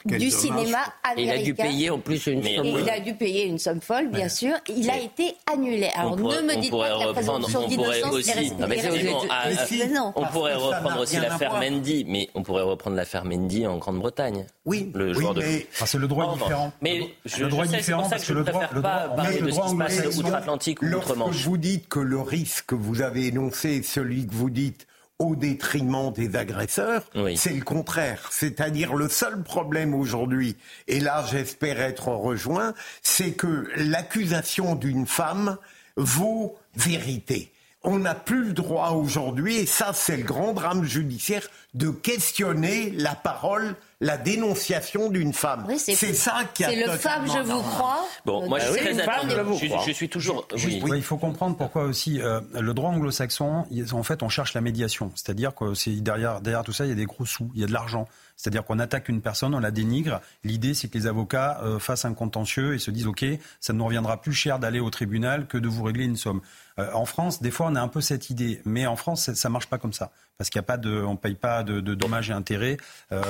[0.05, 1.17] du cinéma américain.
[1.17, 2.65] il a dû payer en plus une somme.
[2.65, 4.53] il a dû payer une somme folle, bien sûr.
[4.69, 5.89] Il a été annulé.
[5.95, 11.17] Alors ne me dites pas que la présomption d'innocence aussi, non, on pourrait reprendre aussi
[11.17, 14.45] l'affaire Mendy, mais on pourrait reprendre l'affaire Mendy en Grande-Bretagne.
[14.65, 15.41] Oui, le oui, de.
[15.85, 16.71] c'est le droit différent.
[16.81, 19.59] Mais je, le droit est différent parce que, je ne préfère pas parler de ce
[19.59, 21.45] qui se passe outre-Atlantique ou outre-Manche.
[21.45, 24.87] Vous dites que le risque que vous avez énoncé est celui que vous dites
[25.21, 27.03] au détriment des agresseurs,
[27.35, 28.29] c'est le contraire.
[28.31, 30.57] C'est-à-dire le seul problème aujourd'hui,
[30.87, 35.57] et là j'espère être rejoint, c'est que l'accusation d'une femme
[35.95, 37.51] vaut vérité.
[37.83, 42.91] On n'a plus le droit aujourd'hui, et ça c'est le grand drame judiciaire, de questionner
[42.91, 45.67] la parole la dénonciation d'une femme.
[45.77, 48.03] c'est ça qui a C'est le femme, je vous crois.
[48.25, 50.47] Bon, moi, je suis très je, je, suis toujours.
[50.53, 50.81] Oui.
[50.95, 53.67] il faut comprendre pourquoi aussi euh, le droit anglo-saxon.
[53.91, 56.91] En fait, on cherche la médiation, c'est-à-dire que c'est derrière, derrière tout ça, il y
[56.91, 58.07] a des gros sous, il y a de l'argent.
[58.37, 60.19] C'est-à-dire qu'on attaque une personne, on la dénigre.
[60.43, 63.23] L'idée, c'est que les avocats euh, fassent un contentieux et se disent, OK,
[63.59, 66.41] ça nous reviendra plus cher d'aller au tribunal que de vous régler une somme.
[66.81, 69.49] Euh, en France, des fois, on a un peu cette idée, mais en France, ça
[69.49, 72.31] marche pas comme ça parce qu'il y a pas de, on paye pas de, dommages
[72.31, 72.77] et intérêts,
[73.11, 73.21] euh,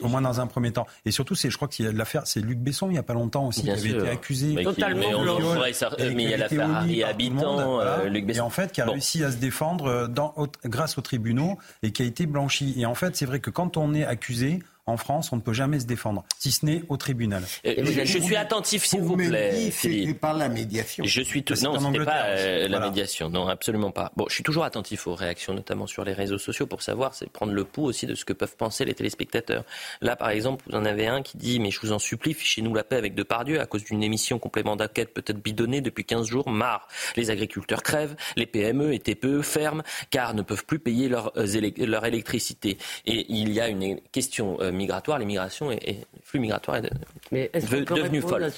[0.00, 0.86] au moins dans un premier temps.
[1.04, 3.02] Et surtout, c'est, je crois qu'il y a l'affaire, c'est Luc Besson il y a
[3.02, 4.54] pas longtemps aussi qui avait été accusé.
[4.54, 5.00] Mais, totalement.
[5.00, 8.38] Mais, mais il y a l'affaire Harry Habitant, Luc Besson.
[8.38, 12.00] Et en fait, qui a réussi à se défendre dans, grâce aux tribunaux et qui
[12.00, 12.74] a été blanchi.
[12.78, 15.52] Et en fait, c'est vrai que quand on est accusé, en France, on ne peut
[15.52, 17.42] jamais se défendre, si ce n'est au tribunal.
[17.66, 17.74] Euh,
[18.04, 19.70] je, suis attentif, s'il vous plaît.
[19.70, 21.04] C'était pas la médiation.
[21.04, 21.54] Je suis tout...
[21.62, 24.10] non, c'était pas euh, la médiation, non, absolument pas.
[24.16, 27.28] Bon, je suis toujours attentif aux réactions, notamment sur les réseaux sociaux, pour savoir, c'est
[27.28, 29.64] prendre le pouls aussi de ce que peuvent penser les téléspectateurs.
[30.00, 32.72] Là, par exemple, vous en avez un qui dit, mais je vous en supplie, fichez-nous
[32.72, 36.48] la paix avec Depardieu à cause d'une émission complément d'enquête peut-être bidonnée depuis 15 jours.
[36.48, 36.88] Marre.
[37.16, 41.70] Les agriculteurs crèvent, les PME et TPE ferment, car ne peuvent plus payer leur, euh,
[41.76, 42.78] leur électricité.
[43.04, 46.90] Et il y a une question migratoire, l'immigration et, le flux migratoire est,
[47.30, 48.50] mais est devenu folle.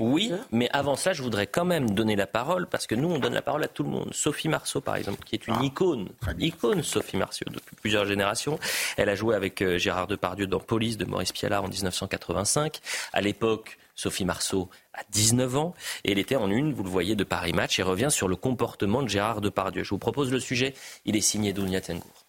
[0.00, 3.18] oui, mais avant ça, je voudrais quand même donner la parole parce que nous, on
[3.18, 4.10] donne la parole à tout le monde.
[4.12, 8.58] Sophie Marceau, par exemple, qui est une ah, icône, icône Sophie Marceau depuis plusieurs générations.
[8.96, 12.80] Elle a joué avec euh, Gérard Depardieu dans Police de Maurice Pialat en 1985.
[13.12, 17.14] À l'époque, Sophie Marceau a 19 ans et elle était en une, vous le voyez,
[17.14, 19.84] de Paris Match et revient sur le comportement de Gérard Depardieu.
[19.84, 20.74] Je vous propose le sujet.
[21.04, 22.21] Il est signé Dounia Tengour.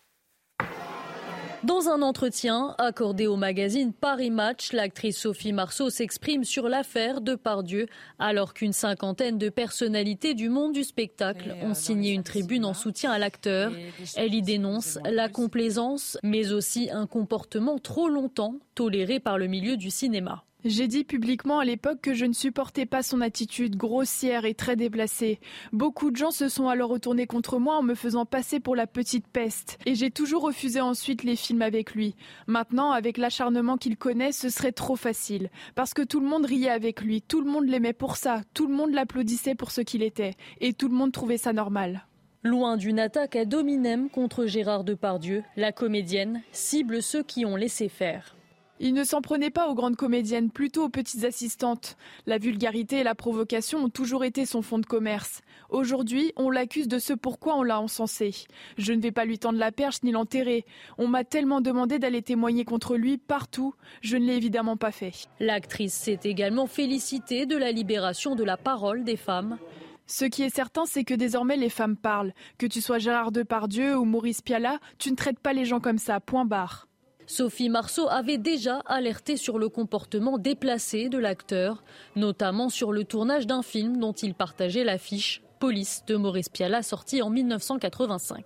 [1.63, 7.35] Dans un entretien accordé au magazine Paris Match, l'actrice Sophie Marceau s'exprime sur l'affaire de
[7.35, 7.85] Pardieu,
[8.19, 13.13] alors qu'une cinquantaine de personnalités du monde du spectacle ont signé une tribune en soutien
[13.13, 13.71] à l'acteur.
[14.17, 19.77] Elle y dénonce la complaisance, mais aussi un comportement trop longtemps toléré par le milieu
[19.77, 20.43] du cinéma.
[20.65, 24.77] J'ai dit publiquement à l'époque que je ne supportais pas son attitude grossière et très
[24.77, 25.41] déplacée.
[25.73, 28.87] Beaucoup de gens se sont alors retournés contre moi en me faisant passer pour la
[28.87, 29.77] petite peste.
[29.85, 32.15] Et j'ai toujours refusé ensuite les films avec lui.
[32.47, 35.49] Maintenant, avec l'acharnement qu'il connaît, ce serait trop facile.
[35.75, 38.67] Parce que tout le monde riait avec lui, tout le monde l'aimait pour ça, tout
[38.67, 40.35] le monde l'applaudissait pour ce qu'il était.
[40.61, 42.05] Et tout le monde trouvait ça normal.
[42.41, 47.89] Loin d'une attaque à dominem contre Gérard Depardieu, la comédienne cible ceux qui ont laissé
[47.89, 48.37] faire.
[48.79, 51.95] Il ne s'en prenait pas aux grandes comédiennes, plutôt aux petites assistantes.
[52.25, 55.41] La vulgarité et la provocation ont toujours été son fond de commerce.
[55.69, 58.33] Aujourd'hui, on l'accuse de ce pourquoi on l'a encensé.
[58.77, 60.65] Je ne vais pas lui tendre la perche ni l'enterrer.
[60.97, 65.13] On m'a tellement demandé d'aller témoigner contre lui partout, je ne l'ai évidemment pas fait.
[65.39, 69.59] L'actrice s'est également félicitée de la libération de la parole des femmes.
[70.07, 72.33] Ce qui est certain, c'est que désormais les femmes parlent.
[72.57, 75.97] Que tu sois Gérard Depardieu ou Maurice Pialat, tu ne traites pas les gens comme
[75.97, 76.87] ça, point barre.
[77.27, 81.83] Sophie Marceau avait déjà alerté sur le comportement déplacé de l'acteur,
[82.15, 87.21] notamment sur le tournage d'un film dont il partageait l'affiche Police de Maurice Pialat sorti
[87.21, 88.43] en 1985.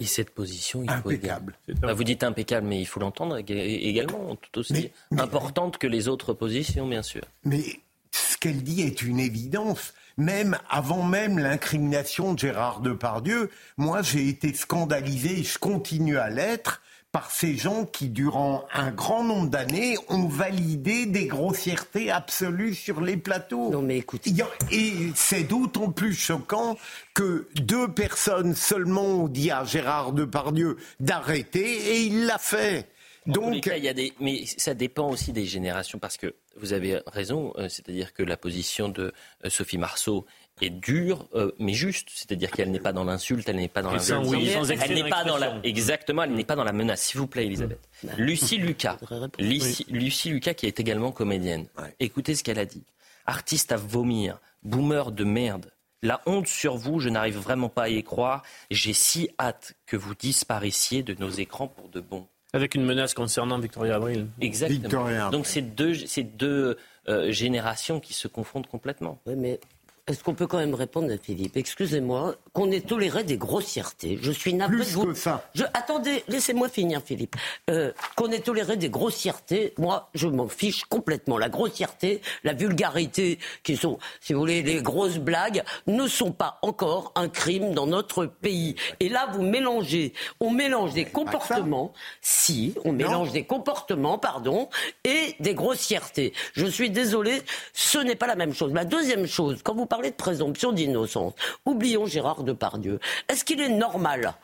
[0.00, 1.58] Et cette position, il impeccable.
[1.80, 6.34] Bah, vous dites impeccable, mais il faut l'entendre également, tout aussi importante que les autres
[6.34, 7.22] positions, bien sûr.
[7.44, 7.62] Mais
[8.10, 9.94] ce qu'elle dit est une évidence.
[10.18, 16.80] Même avant même l'incrimination de Gérard Depardieu, moi j'ai été scandalisé, je continue à l'être,
[17.12, 23.00] par ces gens qui, durant un grand nombre d'années, ont validé des grossièretés absolues sur
[23.00, 23.70] les plateaux.
[23.70, 24.26] Non, mais écoute.
[24.70, 26.76] Et c'est d'autant plus choquant
[27.14, 32.88] que deux personnes seulement ont dit à Gérard Depardieu d'arrêter et il l'a fait.
[33.26, 37.00] Donc, il y a des, mais ça dépend aussi des générations parce que vous avez
[37.06, 39.12] raison, euh, c'est-à-dire que la position de
[39.44, 40.26] euh, Sophie Marceau
[40.64, 42.08] est dure, euh, mais juste.
[42.12, 45.36] C'est-à-dire qu'elle n'est pas dans l'insulte, elle n'est pas dans la elle n'est pas dans
[45.36, 47.02] la exactement, elle n'est pas dans la menace.
[47.02, 47.80] S'il vous plaît, Elisabeth.
[48.16, 48.98] Lucie Lucas,
[49.38, 51.66] Lucie, Lucas qui est également comédienne.
[52.00, 52.84] Écoutez ce qu'elle a dit.
[53.26, 55.72] Artiste à vomir, Boomer de merde.
[56.02, 58.42] La honte sur vous, je n'arrive vraiment pas à y croire.
[58.70, 62.26] J'ai si hâte que vous disparaissiez de nos écrans pour de bon.
[62.52, 64.28] Avec une menace concernant Victoria Abril.
[64.40, 65.30] Exactement.
[65.30, 65.94] Donc c'est deux,
[66.38, 69.18] deux euh, générations qui se confondent complètement.
[69.26, 69.60] Oui, mais
[70.08, 74.20] est-ce qu'on peut quand même répondre à Philippe Excusez-moi, qu'on ait toléré des grossièretés.
[74.22, 75.42] Je suis navré Plus que ça.
[75.52, 75.64] Je...
[75.74, 77.34] Attendez, laissez-moi finir, Philippe.
[77.70, 81.38] Euh, qu'on ait toléré des grossièretés, moi, je m'en fiche complètement.
[81.38, 86.60] La grossièreté, la vulgarité, qui sont, si vous voulez, les grosses blagues, ne sont pas
[86.62, 88.76] encore un crime dans notre pays.
[89.00, 94.68] Et là, vous mélangez, on mélange des comportements, si, on mélange des comportements, pardon,
[95.02, 96.32] et des grossièretés.
[96.52, 97.42] Je suis désolé,
[97.72, 98.72] ce n'est pas la même chose.
[98.72, 101.32] La deuxième chose, quand vous parler de présomption d'innocence.
[101.64, 103.00] Oublions Gérard Depardieu.
[103.30, 104.34] Est-ce qu'il est normal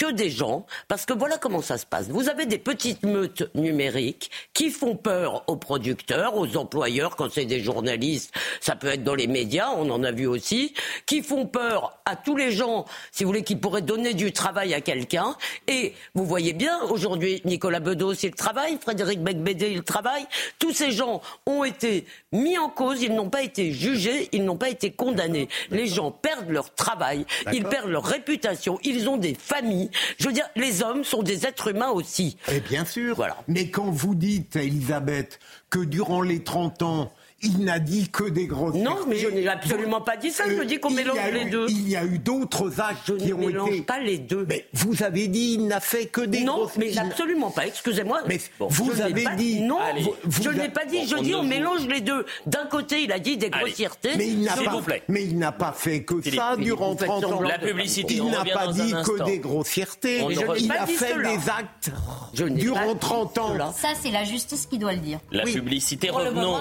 [0.00, 2.08] que des gens, parce que voilà comment ça se passe.
[2.08, 7.44] Vous avez des petites meutes numériques qui font peur aux producteurs, aux employeurs, quand c'est
[7.44, 8.32] des journalistes,
[8.62, 10.72] ça peut être dans les médias, on en a vu aussi,
[11.04, 14.72] qui font peur à tous les gens, si vous voulez, qui pourraient donner du travail
[14.72, 15.36] à quelqu'un.
[15.68, 20.24] Et vous voyez bien, aujourd'hui, Nicolas Bedos, il travaille, Frédéric Becbédé, il travaille.
[20.58, 24.56] Tous ces gens ont été mis en cause, ils n'ont pas été jugés, ils n'ont
[24.56, 25.50] pas été condamnés.
[25.70, 29.89] Les gens perdent leur travail, ils perdent leur réputation, ils ont des familles.
[30.18, 32.36] Je veux dire, les hommes sont des êtres humains aussi.
[32.50, 33.16] Et bien sûr.
[33.16, 33.36] Voilà.
[33.48, 35.38] Mais quand vous dites, Elisabeth,
[35.70, 38.74] que durant les 30 ans, il n'a dit que des grosses.
[38.74, 40.44] Non, mais je n'ai absolument pas dit ça.
[40.48, 41.66] Je dis qu'on mélange les deux.
[41.68, 43.52] Il y a eu d'autres actes je qui ont été.
[43.52, 44.46] Je ne mélange pas les deux.
[44.48, 46.76] Mais vous avez dit il n'a fait que des non, grosses.
[46.76, 47.66] Non, mais absolument pas.
[47.66, 48.20] Excusez-moi.
[48.26, 49.34] Mais vous je avez pas...
[49.34, 49.60] dit.
[49.60, 51.06] Non, Allez, vous, je n'ai pas dit.
[51.06, 52.26] Je on dis on mélange les deux.
[52.46, 54.12] D'un côté, il a dit des grossièretés.
[54.16, 54.72] Mais il n'a S'il pas.
[54.72, 55.02] vous plaît.
[55.08, 57.40] Mais il n'a pas fait que Philippe, ça Philippe, durant 30 ans.
[57.40, 58.14] La publicité.
[58.14, 60.22] Il n'a pas dit que des grossièretés.
[60.24, 61.90] Ne Il a fait des actes
[62.34, 63.72] Je durant pas 30 ans.
[63.72, 65.20] Ça, c'est la justice qui doit le dire.
[65.32, 66.58] La publicité, revenons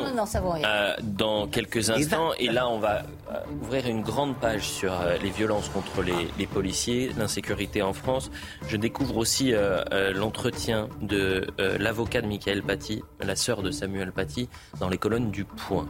[0.69, 2.31] euh, dans quelques instants.
[2.37, 6.27] Et là, on va euh, ouvrir une grande page sur euh, les violences contre les,
[6.37, 8.29] les policiers, l'insécurité en France.
[8.67, 11.47] Je découvre aussi euh, l'entretien de
[11.79, 14.47] l'avocat de Michael Paty, la sœur de Samuel Paty,
[14.79, 15.87] dans les colonnes du Point.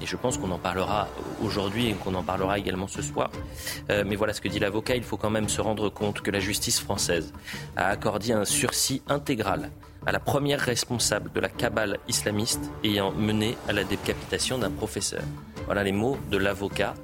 [0.00, 1.08] Et je pense qu'on en parlera
[1.42, 3.30] aujourd'hui et qu'on en parlera également ce soir.
[3.90, 4.96] Euh, mais voilà ce que dit l'avocat.
[4.96, 7.32] Il faut quand même se rendre compte que la justice française
[7.76, 9.70] a accordé un sursis intégral
[10.06, 15.22] à la première responsable de la cabale islamiste ayant mené à la décapitation d'un professeur.
[15.66, 16.94] Voilà les mots de l'avocat.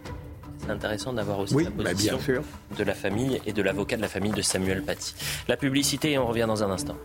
[0.58, 2.42] C'est intéressant d'avoir aussi Oui, la bah, position bien sûr.
[2.76, 5.14] de la famille et de l'avocat de la famille de Samuel Paty.
[5.46, 6.96] La publicité et on revient dans un instant.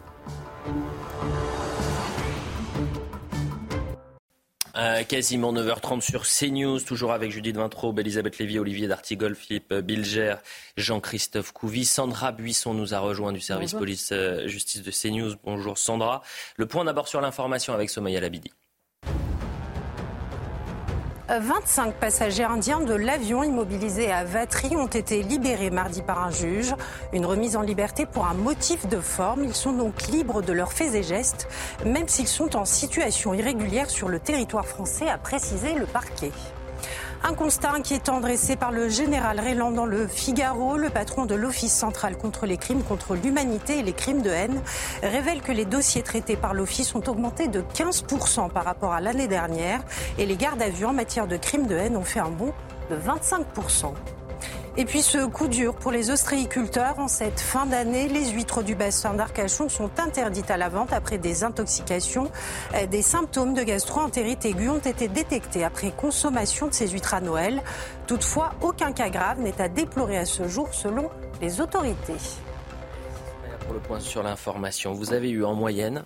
[4.76, 10.36] Euh, quasiment 9h30 sur CNews, toujours avec Judith Vintraube, Elisabeth Lévy, Olivier D'Artigol, Philippe Bilger,
[10.78, 11.86] Jean-Christophe Couvi.
[11.86, 15.36] Sandra Buisson nous a rejoint du service police-justice de CNews.
[15.44, 16.24] Bonjour Sandra.
[16.58, 18.52] Le point d'abord sur l'information avec Somaya Labidi.
[21.30, 26.76] 25 passagers indiens de l'avion immobilisé à Vatry ont été libérés mardi par un juge.
[27.14, 29.46] Une remise en liberté pour un motif de forme.
[29.46, 31.48] Ils sont donc libres de leurs faits et gestes,
[31.86, 36.32] même s'ils sont en situation irrégulière sur le territoire français, a précisé le parquet.
[37.26, 41.74] Un constat inquiétant dressé par le général Réland dans le Figaro, le patron de l'Office
[41.74, 44.62] central contre les crimes contre l'humanité et les crimes de haine,
[45.02, 49.30] révèle que les dossiers traités par l'Office ont augmenté de 15% par rapport à l'année
[49.30, 49.82] dernière
[50.18, 52.54] et les gardes à vue en matière de crimes de haine ont fait un bond
[52.92, 53.94] de 25%.
[54.76, 56.98] Et puis ce coup dur pour les ostréiculteurs.
[56.98, 61.20] En cette fin d'année, les huîtres du bassin d'Arcachon sont interdites à la vente après
[61.20, 62.32] des intoxications.
[62.74, 67.22] Euh, Des symptômes de gastro-entérite aiguë ont été détectés après consommation de ces huîtres à
[67.22, 67.62] Noël.
[68.08, 72.18] Toutefois, aucun cas grave n'est à déplorer à ce jour selon les autorités.
[73.66, 76.04] Pour le point sur l'information, vous avez eu en moyenne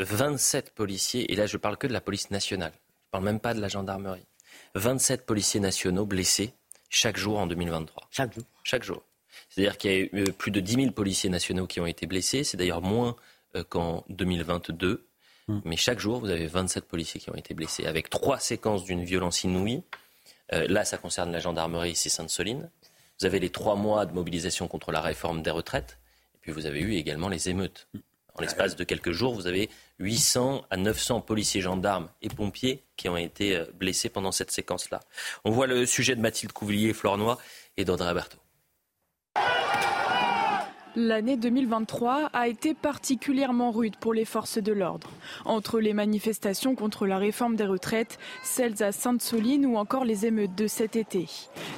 [0.00, 3.54] 27 policiers, et là je parle que de la police nationale, je parle même pas
[3.54, 4.26] de la gendarmerie,
[4.74, 6.54] 27 policiers nationaux blessés
[6.94, 8.08] chaque jour en 2023.
[8.10, 8.44] Chaque jour.
[8.62, 9.02] Chaque jour.
[9.48, 12.06] C'est-à-dire qu'il y a eu euh, plus de 10 000 policiers nationaux qui ont été
[12.06, 13.16] blessés, c'est d'ailleurs moins
[13.56, 15.06] euh, qu'en 2022.
[15.66, 19.04] Mais chaque jour, vous avez 27 policiers qui ont été blessés, avec trois séquences d'une
[19.04, 19.82] violence inouïe.
[20.54, 22.70] Euh, là, ça concerne la gendarmerie ici Sainte-Soline.
[23.20, 25.98] Vous avez les trois mois de mobilisation contre la réforme des retraites.
[26.34, 27.88] Et puis vous avez eu également les émeutes.
[28.34, 33.08] En l'espace de quelques jours, vous avez 800 à 900 policiers, gendarmes et pompiers qui
[33.08, 35.00] ont été euh, blessés pendant cette séquence-là.
[35.44, 37.38] On voit le sujet de Mathilde Couvlier, Flornois
[37.76, 38.38] et d'Audrey Berthaud.
[40.96, 45.10] L'année 2023 a été particulièrement rude pour les forces de l'ordre.
[45.44, 50.54] Entre les manifestations contre la réforme des retraites, celles à Sainte-Soline ou encore les émeutes
[50.54, 51.26] de cet été.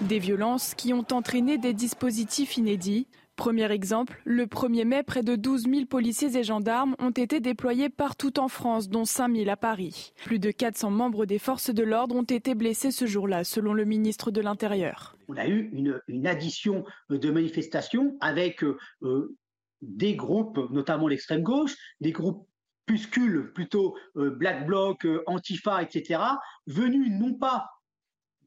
[0.02, 3.06] Des violences qui ont entraîné des dispositifs inédits.
[3.36, 7.90] Premier exemple, le 1er mai, près de 12 000 policiers et gendarmes ont été déployés
[7.90, 10.14] partout en France, dont 5 000 à Paris.
[10.24, 13.84] Plus de 400 membres des forces de l'ordre ont été blessés ce jour-là, selon le
[13.84, 15.16] ministre de l'Intérieur.
[15.28, 15.70] On a eu
[16.08, 19.36] une, addition de manifestations avec euh,
[19.82, 22.48] des groupes, notamment l'extrême gauche, des groupes
[22.86, 26.20] puscules plutôt euh, Black Bloc, euh, Antifa, etc.,
[26.66, 27.68] venus non pas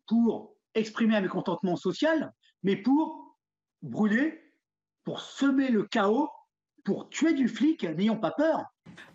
[0.07, 3.37] pour exprimer un mécontentement social, mais pour
[3.83, 4.48] brûler
[5.09, 6.29] pour semer le chaos,
[6.85, 8.65] pour tuer du flic, n'ayons pas peur.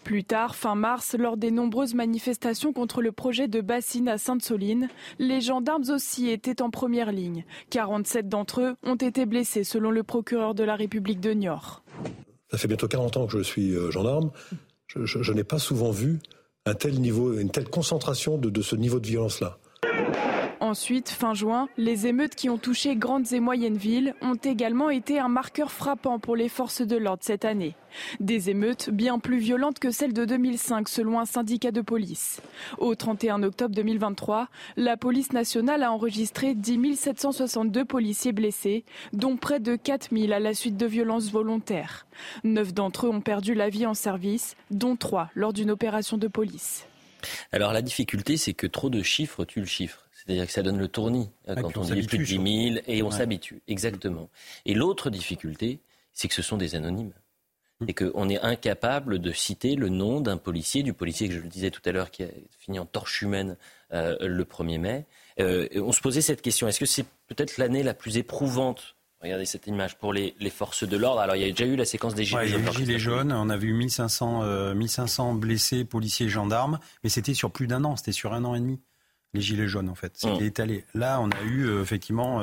[0.02, 4.88] Plus tard, fin mars, lors des nombreuses manifestations contre le projet de bassine à Sainte-Soline,
[5.20, 7.44] les gendarmes aussi étaient en première ligne.
[7.70, 11.84] 47 d'entre eux ont été blessés selon le procureur de la République de Niort.
[12.50, 14.32] Ça fait bientôt 40 ans que je suis euh, gendarme.
[14.88, 16.18] Je, n'ai pas souvent vu
[16.66, 19.60] un tel niveau, une telle concentration de ce niveau de violence-là.
[20.60, 25.18] Ensuite, fin juin, les émeutes qui ont touché grandes et moyennes villes ont également été
[25.18, 27.74] un marqueur frappant pour les forces de l'ordre cette année.
[28.20, 32.40] Des émeutes bien plus violentes que celles de 2005 selon un syndicat de police.
[32.78, 39.60] Au 31 octobre 2023, la police nationale a enregistré 10 762 policiers blessés, dont près
[39.60, 42.06] de 4 000 à la suite de violences volontaires.
[42.42, 46.28] Neuf d'entre eux ont perdu la vie en service, dont trois lors d'une opération de
[46.28, 46.86] police.
[47.52, 50.03] Alors la difficulté, c'est que trop de chiffres tuent le chiffre.
[50.24, 53.02] C'est-à-dire que ça donne le tournis euh, quand on, dit plus de 10 000 et
[53.02, 53.60] on s'habitue.
[53.68, 54.30] Exactement.
[54.64, 55.80] Et l'autre difficulté,
[56.12, 57.12] c'est que ce sont des anonymes.
[57.80, 57.88] Hum.
[57.88, 61.48] Et qu'on est incapable de citer le nom d'un policier, du policier que je le
[61.48, 63.56] disais tout à l'heure, qui a fini en torche humaine
[63.92, 65.06] euh, le 1er mai.
[65.40, 68.96] Euh, on se posait cette question, est-ce que c'est peut-être l'année la plus éprouvante?
[69.20, 71.20] Regardez cette image pour les, forces de l'ordre.
[71.20, 72.64] Alors, il y a déjà eu la séquence des Gilets jaunes.
[72.64, 77.66] Les Gilets jaunes, on a vu 1500, 1500 blessés, policiers, gendarmes, mais c'était sur plus
[77.66, 78.80] d'un an, c'était sur un an et demi
[79.34, 80.12] les gilets jaunes en fait.
[80.14, 80.46] C'était mmh.
[80.46, 80.84] étalé.
[80.94, 82.40] Là, on a eu euh, effectivement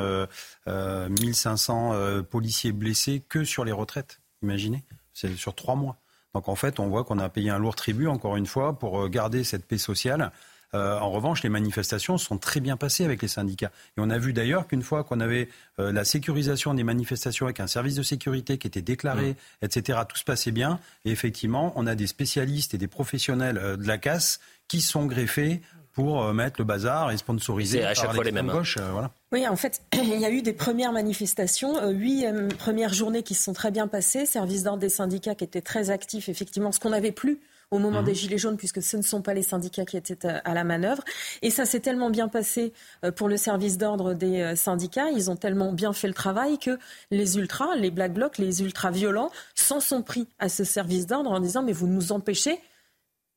[0.67, 4.19] euh, 1500 euh, euh, policiers blessés que sur les retraites.
[4.43, 5.97] Imaginez, c'est sur trois mois.
[6.35, 9.09] Donc en fait, on voit qu'on a payé un lourd tribut encore une fois pour
[9.09, 10.31] garder cette paix sociale.
[10.73, 13.71] en revanche, les manifestations sont très bien passées avec les syndicats.
[13.97, 17.67] Et on a vu d'ailleurs qu'une fois qu'on avait la sécurisation des manifestations avec un
[17.67, 19.65] service de sécurité qui était déclaré, mmh.
[19.65, 20.79] etc., tout se passait bien.
[21.03, 25.61] Et effectivement, on a des spécialistes et des professionnels de la casse qui sont greffés
[25.93, 28.77] pour euh, mettre le bazar et sponsoriser à chaque fois les mêmes gauche.
[28.79, 32.25] Euh, oui, en fait, il y a eu des premières manifestations, euh, huit
[32.57, 35.89] premières journées qui se sont très bien passées, service d'ordre des syndicats qui étaient très
[35.89, 37.39] actifs, effectivement, ce qu'on n'avait plus
[37.71, 38.05] au moment mhm.
[38.05, 41.03] des Gilets jaunes, puisque ce ne sont pas les syndicats qui étaient à la manœuvre.
[41.41, 42.73] Et ça s'est tellement bien passé
[43.15, 46.77] pour le service d'ordre des syndicats, ils ont tellement bien fait le travail que
[47.11, 51.31] les ultras, les black blocs, les ultras violents s'en sont pris à ce service d'ordre
[51.31, 52.59] en disant mais vous nous empêchez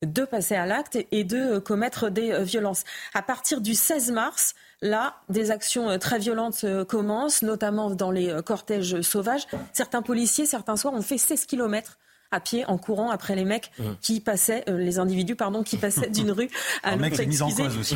[0.04, 2.84] de passer à l'acte et de euh, commettre des euh, violences.
[3.14, 8.40] À partir du 16 mars, là, des actions euh, très violentes commencent, notamment dans les
[8.44, 9.46] cortèges sauvages.
[9.72, 11.98] Certains policiers, certains soirs, ont fait 16 kilomètres
[12.34, 13.82] à pied en courant après les mecs mmh.
[14.00, 16.50] qui passaient, euh, les individus pardon, qui passaient d'une rue
[16.82, 17.20] à l'autre.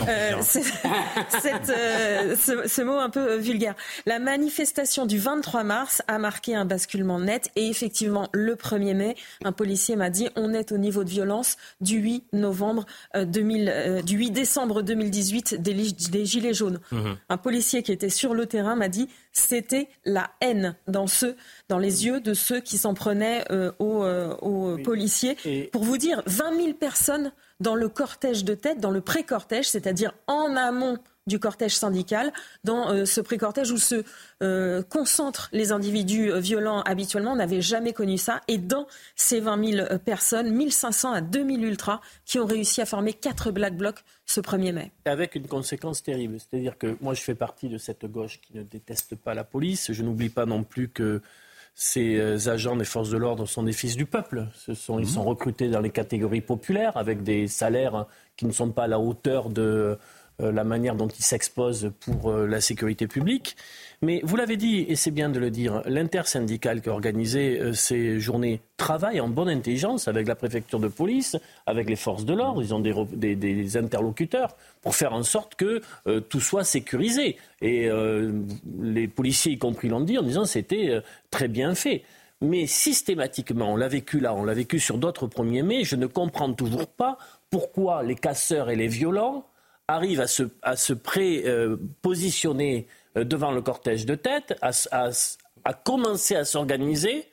[0.08, 0.34] Euh,
[1.68, 3.74] euh, ce, ce, mot un peu vulgaire.
[4.06, 9.16] La manifestation du 23 mars a marqué un basculement net et effectivement le 1er mai,
[9.44, 14.16] un policier m'a dit on est au niveau de violence du 8 novembre 2000, du
[14.16, 15.74] 8 décembre 2018 des,
[16.10, 16.78] des gilets jaunes.
[16.92, 17.12] Mmh.
[17.28, 21.36] Un policier qui était sur le terrain m'a dit c'était la haine dans, ceux,
[21.68, 25.36] dans les yeux de ceux qui s'en prenaient euh, aux, euh, policiers.
[25.72, 30.12] Pour vous dire, 20 000 personnes dans le cortège de tête, dans le pré-cortège, c'est-à-dire
[30.26, 30.98] en amont
[31.28, 32.32] du cortège syndical,
[32.64, 34.02] dans euh, ce pré-cortège où se
[34.42, 37.32] euh, concentrent les individus euh, violents habituellement.
[37.32, 38.40] On n'avait jamais connu ça.
[38.48, 43.12] Et dans ces 20 000 personnes, 1500 à 2000 ultras qui ont réussi à former
[43.12, 44.90] quatre Black Blocs ce 1er mai.
[45.04, 46.38] Avec une conséquence terrible.
[46.38, 49.92] C'est-à-dire que moi, je fais partie de cette gauche qui ne déteste pas la police.
[49.92, 51.22] Je n'oublie pas non plus que
[51.74, 54.48] ces agents des forces de l'ordre sont des fils du peuple.
[54.56, 55.10] Ce sont, Ils mmh.
[55.10, 58.06] sont recrutés dans les catégories populaires avec des salaires
[58.38, 59.96] qui ne sont pas à la hauteur de euh,
[60.40, 63.56] la manière dont ils s'exposent pour euh, la sécurité publique.
[64.02, 67.72] Mais vous l'avez dit, et c'est bien de le dire, l'intersyndicale qui a organisé euh,
[67.72, 72.34] ces journées travaille en bonne intelligence avec la préfecture de police, avec les forces de
[72.34, 72.62] l'ordre.
[72.62, 75.82] Ils ont des, interlocuteurs pour faire en sorte que
[76.28, 77.36] tout soit sécurisé.
[77.60, 77.90] Et
[78.80, 82.04] les policiers, y compris, l'ont dit en disant c'était très bien fait.
[82.40, 86.06] Mais systématiquement, on l'a vécu là, on l'a vécu sur d'autres 1er mai, je ne
[86.06, 87.18] comprends toujours pas
[87.50, 89.44] pourquoi les casseurs et les violents
[89.88, 96.36] arrive à se, à se pré-positionner euh, devant le cortège de tête, à, à, commencer
[96.36, 97.24] à s'organiser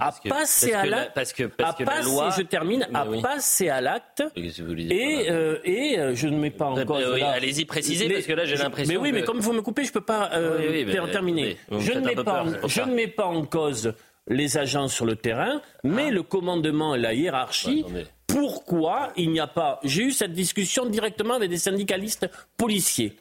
[0.00, 3.68] à passer à l'acte, parce que, parce que passer, la loi, je termine, à passer
[3.68, 7.04] à l'acte, et, euh, et euh, je ne mets pas en cause.
[7.14, 9.62] oui, allez-y, précisez, parce que là, j'ai l'impression Mais oui, que- mais comme vous me
[9.62, 11.56] coupez, je peux pas euh, Oui, oui, terminer.
[11.70, 13.94] je ne mets pas, peur, en- je ne mets pas en cause
[14.26, 17.84] les agents sur le terrain, mais le commandement et la hiérarchie.
[18.34, 23.14] Pourquoi il n'y a pas J'ai eu cette discussion directement avec des syndicalistes policiers.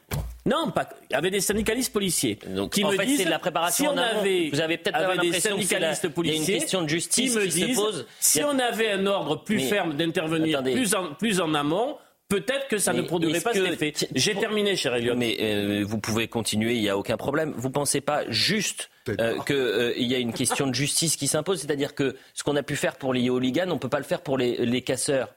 [0.45, 2.39] Non, pas avec des syndicalistes policiers
[2.71, 4.77] qui en me fait, disent c'est de la préparation si en on avait Vous avez
[4.79, 7.65] peut-être avec des la- syndicalistes a une policiers question de justice qui me qui se
[7.65, 8.05] disent pose.
[8.19, 10.73] si a- on avait un ordre plus Mais- ferme d'intervenir Attendez.
[10.73, 11.95] plus en, plus en amont,
[12.33, 13.93] peut-être que ça ne produirait pas cet effet.
[14.15, 15.15] J'ai terminé, cher Elliot.
[15.15, 17.53] Mais euh, vous pouvez continuer, il n'y a aucun problème.
[17.55, 21.61] Vous ne pensez pas juste euh, qu'il y a une question de justice qui s'impose?
[21.61, 24.05] C'est-à-dire que ce qu'on a pu faire pour les hooligans, on ne peut pas le
[24.05, 25.33] faire pour les, les casseurs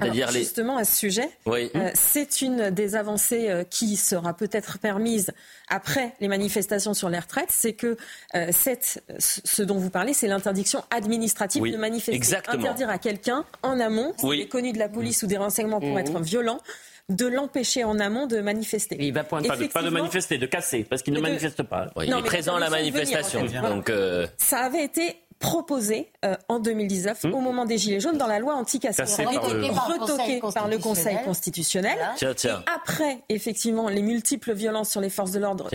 [0.00, 0.38] C'est-à-dire les.
[0.40, 1.70] Justement, à ce sujet, Oui.
[1.74, 5.30] euh, c'est une des avancées euh, qui sera peut-être permise
[5.68, 7.96] après les manifestations sur les retraites, c'est que
[8.34, 12.14] euh, cette, ce dont vous parlez, c'est l'interdiction administrative Oui, de manifester.
[12.14, 12.62] exactement.
[12.62, 14.40] Interdire à quelqu'un en amont, s'il Oui.
[14.42, 15.98] est connu de la police ou des renseignements pour Mhm.
[15.98, 16.58] être violent,
[17.08, 18.96] de l'empêcher en amont de manifester.
[18.98, 21.86] Il va pas, de, pas de manifester, de casser, parce qu'il ne de- manifeste pas.
[21.94, 23.40] Oui, il Non, est présent à la venir, manifestation.
[23.42, 23.52] en fait.
[23.58, 23.68] Voilà.
[23.74, 28.26] Donc, euh, Ça avait été proposé euh, en 2019 au moment des Gilets jaunes dans
[28.26, 29.06] la loi anti-casseurs.
[29.06, 31.24] Avait par été le- par le retoqué Conseil par le Conseil constitutionnel.
[31.96, 31.98] constitutionnel.
[32.16, 32.60] Tiens, tiens.
[32.66, 35.68] Et après, effectivement, les multiples violences sur les forces de l'ordre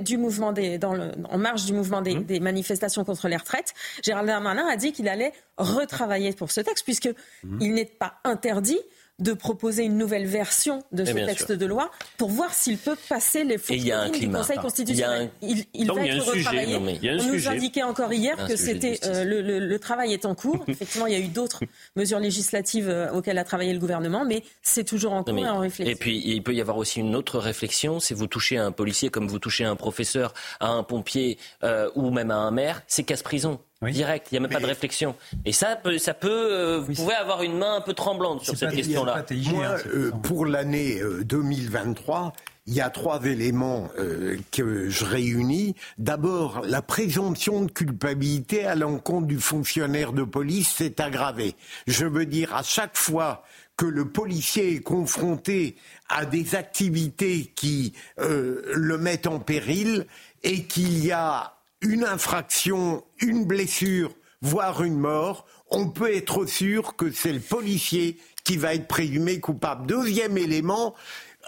[0.00, 2.04] du mouvement des, dans le, en marge du mouvement Hum.
[2.04, 6.60] des, des manifestations contre les retraites, Gérald Darmanin a dit qu'il allait retravailler pour ce
[6.60, 7.08] texte, puisque
[7.44, 7.58] Hum.
[7.60, 8.78] il n'est pas interdit
[9.18, 11.56] de proposer une nouvelle version de ce texte sûr.
[11.56, 13.90] de loi pour voir s'il peut passer les fourches du.
[13.90, 15.30] Conseil Il y a constitutionnel.
[15.42, 16.74] un- Il, il Donc, va il y a être un sujet, retravaillé.
[16.74, 19.24] non, mais il y a un On nous indiquait encore hier Un que c'était euh,
[19.24, 20.64] le, le- le travail est en cours.
[20.68, 21.60] Effectivement, il y a eu d'autres
[21.96, 25.46] mesures législatives euh, auxquelles a travaillé le gouvernement, mais c'est toujours en cours Non, mais-
[25.46, 25.90] et en réflexion.
[25.92, 28.72] Et puis, il peut y avoir aussi une autre réflexion, c'est vous touchez à un
[28.72, 32.50] policier comme vous touchez à un professeur, à un pompier euh, ou même à un
[32.50, 33.60] maire, c'est casse-prison.
[33.82, 35.14] Direct, il n'y a même pas de réflexion.
[35.44, 38.56] Et ça peut, ça peut euh, vous pouvez avoir une main un peu tremblante sur
[38.56, 39.24] cette question-là.
[39.52, 42.32] Moi, euh, pour l'année euh, 2023,
[42.66, 45.76] il y a trois éléments euh, que je réunis.
[45.98, 51.54] D'abord, la présomption de culpabilité à l'encontre du fonctionnaire de police s'est aggravée.
[51.86, 53.44] Je veux dire, à chaque fois
[53.76, 55.76] que le policier est confronté
[56.08, 60.06] à des activités qui euh, le mettent en péril
[60.42, 66.96] et qu'il y a une infraction, une blessure, voire une mort, on peut être sûr
[66.96, 69.86] que c'est le policier qui va être présumé coupable.
[69.86, 70.94] Deuxième élément,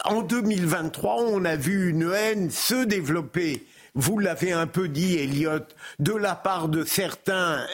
[0.05, 5.67] en 2023, on a vu une haine se développer, vous l'avez un peu dit, Elliot,
[5.99, 7.67] de la part de certains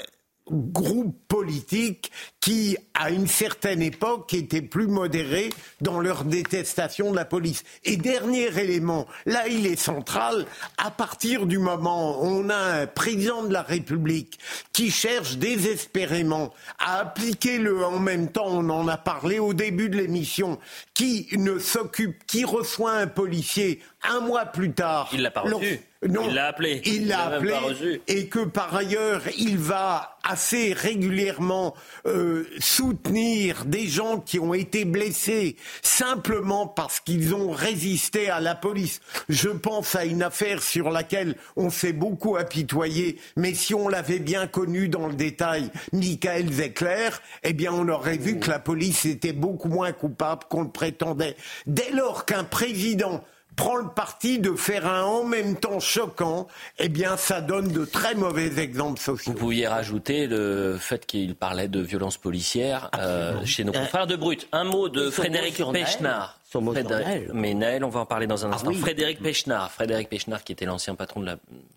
[0.50, 2.12] groupes politiques
[2.44, 5.48] qui, à une certaine époque, étaient plus modérés
[5.80, 7.64] dans leur détestation de la police.
[7.84, 10.44] Et dernier élément, là il est central,
[10.76, 14.38] à partir du moment où on a un président de la République
[14.74, 19.88] qui cherche désespérément à appliquer le en même temps, on en a parlé au début
[19.88, 20.58] de l'émission,
[20.92, 25.08] qui ne s'occupe, qui reçoit un policier un mois plus tard.
[25.12, 25.80] Il l'a pas reçu.
[26.06, 26.82] non, Il l'a appelé.
[26.84, 31.74] Il l'a appelé et que par ailleurs il va assez régulièrement
[32.06, 38.54] euh, soutenir des gens qui ont été blessés simplement parce qu'ils ont résisté à la
[38.54, 39.00] police.
[39.28, 44.18] Je pense à une affaire sur laquelle on s'est beaucoup apitoyé, mais si on l'avait
[44.18, 47.10] bien connu dans le détail, Michael Zecler,
[47.42, 51.36] eh bien on aurait vu que la police était beaucoup moins coupable qu'on le prétendait.
[51.66, 53.24] Dès lors qu'un président
[53.56, 56.48] prend le parti de faire un en même temps choquant,
[56.78, 59.32] eh bien, ça donne de très mauvais exemples sociaux.
[59.32, 64.16] Vous pouviez rajouter le fait qu'il parlait de violence policière euh, chez nos confrères de
[64.16, 64.48] Brut.
[64.52, 65.62] Un mot de Frédéric.
[65.72, 66.40] Pechnard.
[66.50, 67.32] Frédéric-.
[67.32, 68.68] Mais Naël, on va en parler dans un Ah instant.
[68.68, 68.76] oui.
[68.78, 69.70] Frédéric Pechnard.
[69.72, 71.36] Frédéric Pechnard, qui était l'ancien patron de la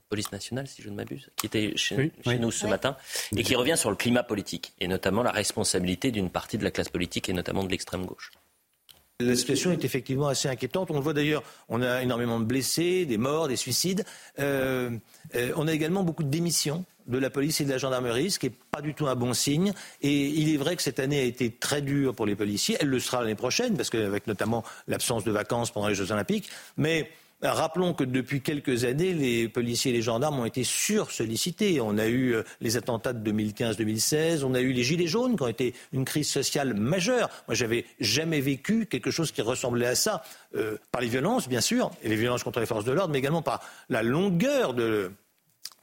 [0.10, 2.40] police nationale, si je ne m'abuse, qui était chez, Oui, chez oui.
[2.40, 2.96] nous ce matin,
[3.36, 6.72] et qui revient sur le climat politique, et notamment la responsabilité d'une partie de la
[6.72, 8.32] classe politique, et notamment de l'extrême gauche.
[9.20, 10.92] La situation est effectivement assez inquiétante.
[10.92, 14.06] On le voit d'ailleurs, on a énormément de blessés, des morts, des suicides.
[14.38, 14.92] Euh,
[15.34, 18.38] euh, on a également beaucoup de démissions de la police et de la gendarmerie, ce
[18.38, 19.74] qui n'est pas du tout un bon signe.
[20.04, 22.78] Et il est vrai que cette année a été très dure pour les policiers.
[22.80, 26.52] Elle le sera l'année prochaine, parce qu'avec notamment l'absence de vacances pendant les Jeux Olympiques.
[26.76, 27.10] Mais
[27.42, 31.80] rappelons que depuis quelques années, les policiers et les gendarmes ont été sursollicités.
[31.82, 35.44] On a eu euh, les attentats de 2015-2016, on a eu les gilets jaunes qui
[35.44, 37.30] ont été une crise sociale majeure.
[37.48, 40.24] Moi, j'avais jamais vécu quelque chose qui ressemblait à ça,
[40.56, 43.20] euh, par les violences, bien sûr, et les violences contre les forces de l'ordre, mais
[43.20, 45.12] également par la longueur de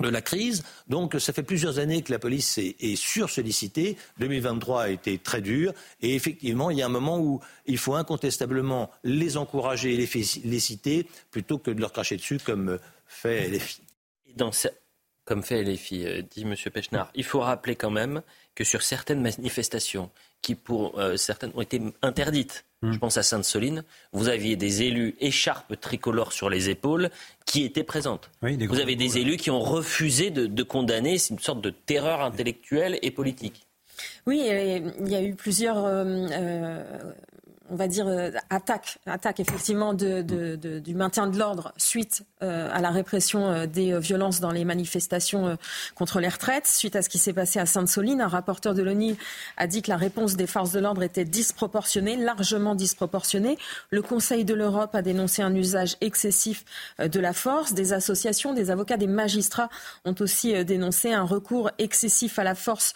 [0.00, 0.62] de la crise.
[0.88, 3.96] Donc, ça fait plusieurs années que la police est, est sursollicitée.
[4.18, 5.72] 2023 a été très dur.
[6.02, 10.06] Et effectivement, il y a un moment où il faut incontestablement les encourager et les
[10.06, 13.84] féliciter plutôt que de leur cracher dessus comme fait les filles.
[14.28, 14.50] Et dans
[15.24, 16.54] comme fait les filles, dit M.
[16.72, 17.10] Pechnard.
[17.14, 18.22] Il faut rappeler quand même
[18.54, 20.10] que sur certaines manifestations
[20.42, 25.78] qui, pour certaines, ont été interdites, je pense à Sainte-Soline, vous aviez des élus écharpes
[25.80, 27.10] tricolores sur les épaules
[27.46, 28.30] qui étaient présentes.
[28.42, 32.98] vous avez des élus qui ont refusé de, de condamner une sorte de terreur intellectuelle
[33.02, 33.66] et politique.
[34.26, 35.86] Oui, il y a eu plusieurs
[37.70, 42.90] on va dire, euh, attaque, attaque effectivement du maintien de l'ordre suite euh, à la
[42.90, 45.56] répression euh, des violences dans les manifestations
[45.94, 48.20] contre les retraites, suite à ce qui s'est passé à Sainte-Soline.
[48.20, 49.16] Un rapporteur de l'ONU
[49.56, 53.56] a dit que la réponse des forces de l'ordre était disproportionnée, largement disproportionnée.
[53.90, 56.64] Le Conseil de l'Europe a dénoncé un usage excessif
[56.98, 57.72] de la force.
[57.72, 59.70] Des associations, des avocats, des magistrats
[60.04, 62.94] ont aussi dénoncé un recours excessif à la force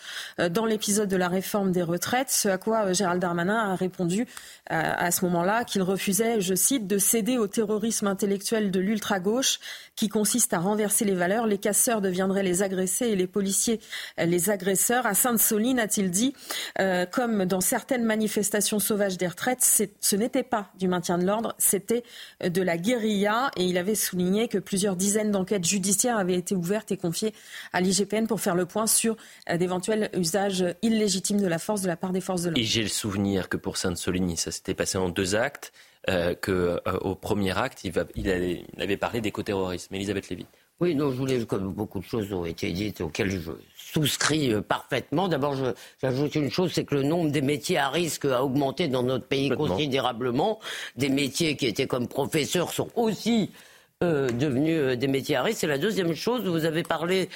[0.51, 4.27] dans l'épisode de la réforme des retraites, ce à quoi Gérald Darmanin a répondu
[4.69, 9.61] à ce moment-là qu'il refusait, je cite, de céder au terrorisme intellectuel de l'ultra-gauche
[9.97, 11.47] qui consiste à renverser les valeurs.
[11.47, 13.81] Les casseurs deviendraient les agressés et les policiers
[14.19, 15.07] les agresseurs.
[15.07, 16.35] À Sainte-Soline, a-t-il dit,
[16.81, 21.55] euh, comme dans certaines manifestations sauvages des retraites, ce n'était pas du maintien de l'ordre,
[21.59, 22.03] c'était
[22.45, 23.51] de la guérilla.
[23.57, 27.33] Et il avait souligné que plusieurs dizaines d'enquêtes judiciaires avaient été ouvertes et confiées
[27.73, 29.17] à l'IGPN pour faire le point sur
[29.51, 32.61] euh, d'éventuels usages illégitimes de la force de la part des forces de l'ordre.
[32.61, 35.73] Et j'ai le souvenir que pour Sainte-Soline, ça s'était passé en deux actes,
[36.09, 39.95] euh, qu'au euh, premier acte, il, il, avait parlé d'écoterrorisme.
[39.95, 40.47] Elisabeth Lévy.
[40.81, 44.61] Oui, non, je voulais, comme beaucoup de choses ont été dites, auxquelles je souscris euh,
[44.61, 45.29] parfaitement.
[45.29, 45.57] D'abord,
[46.01, 49.27] j'ajoute une chose, c'est que le nombre des métiers à risque a augmenté dans notre
[49.27, 50.61] pays considérablement.
[50.97, 53.51] Des métiers qui étaient comme professeurs sont aussi
[54.01, 55.59] devenus des métiers à risque.
[55.59, 57.29] C'est la deuxième chose, vous avez parlé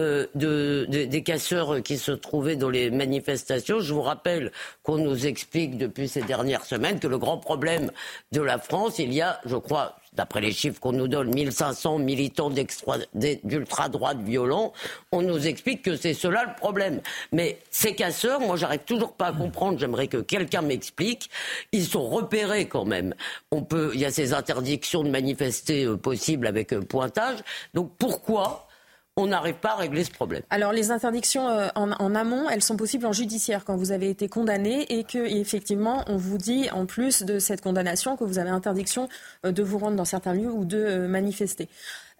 [0.00, 3.80] euh, de, des casseurs qui se trouvaient dans les manifestations.
[3.80, 4.50] Je vous rappelle
[4.82, 7.90] qu'on nous explique depuis ces dernières semaines que le grand problème
[8.32, 11.98] de la France, il y a, je crois, d'après les chiffres qu'on nous donne, 1500
[11.98, 14.72] militants d'ultra-droite violents,
[15.12, 17.00] on nous explique que c'est cela le problème.
[17.32, 21.30] Mais ces casseurs, moi j'arrive toujours pas à comprendre, j'aimerais que quelqu'un m'explique,
[21.72, 23.14] ils sont repérés quand même.
[23.50, 27.38] On peut, il y a ces interdictions de manifester euh, possibles avec euh, pointage.
[27.74, 28.66] Donc pourquoi
[29.16, 30.42] on n'arrive pas à régler ce problème.
[30.50, 34.28] Alors les interdictions euh, en, amont, elles sont possibles en judiciaire quand vous avez été
[34.28, 38.50] condamné et que effectivement on vous dit en plus de cette condamnation que vous avez
[38.50, 39.08] interdiction
[39.44, 41.68] euh, de vous rendre dans certains lieux ou de euh, manifester.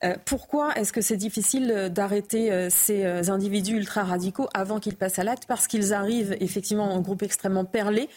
[0.03, 5.19] Euh, pourquoi est-ce que c'est difficile euh, d'arrêter euh, ces individus ultra-radicaux avant qu'ils passent
[5.19, 5.45] à l'acte?
[5.47, 8.09] Parce qu'ils arrivent effectivement en groupe extrêmement perlé.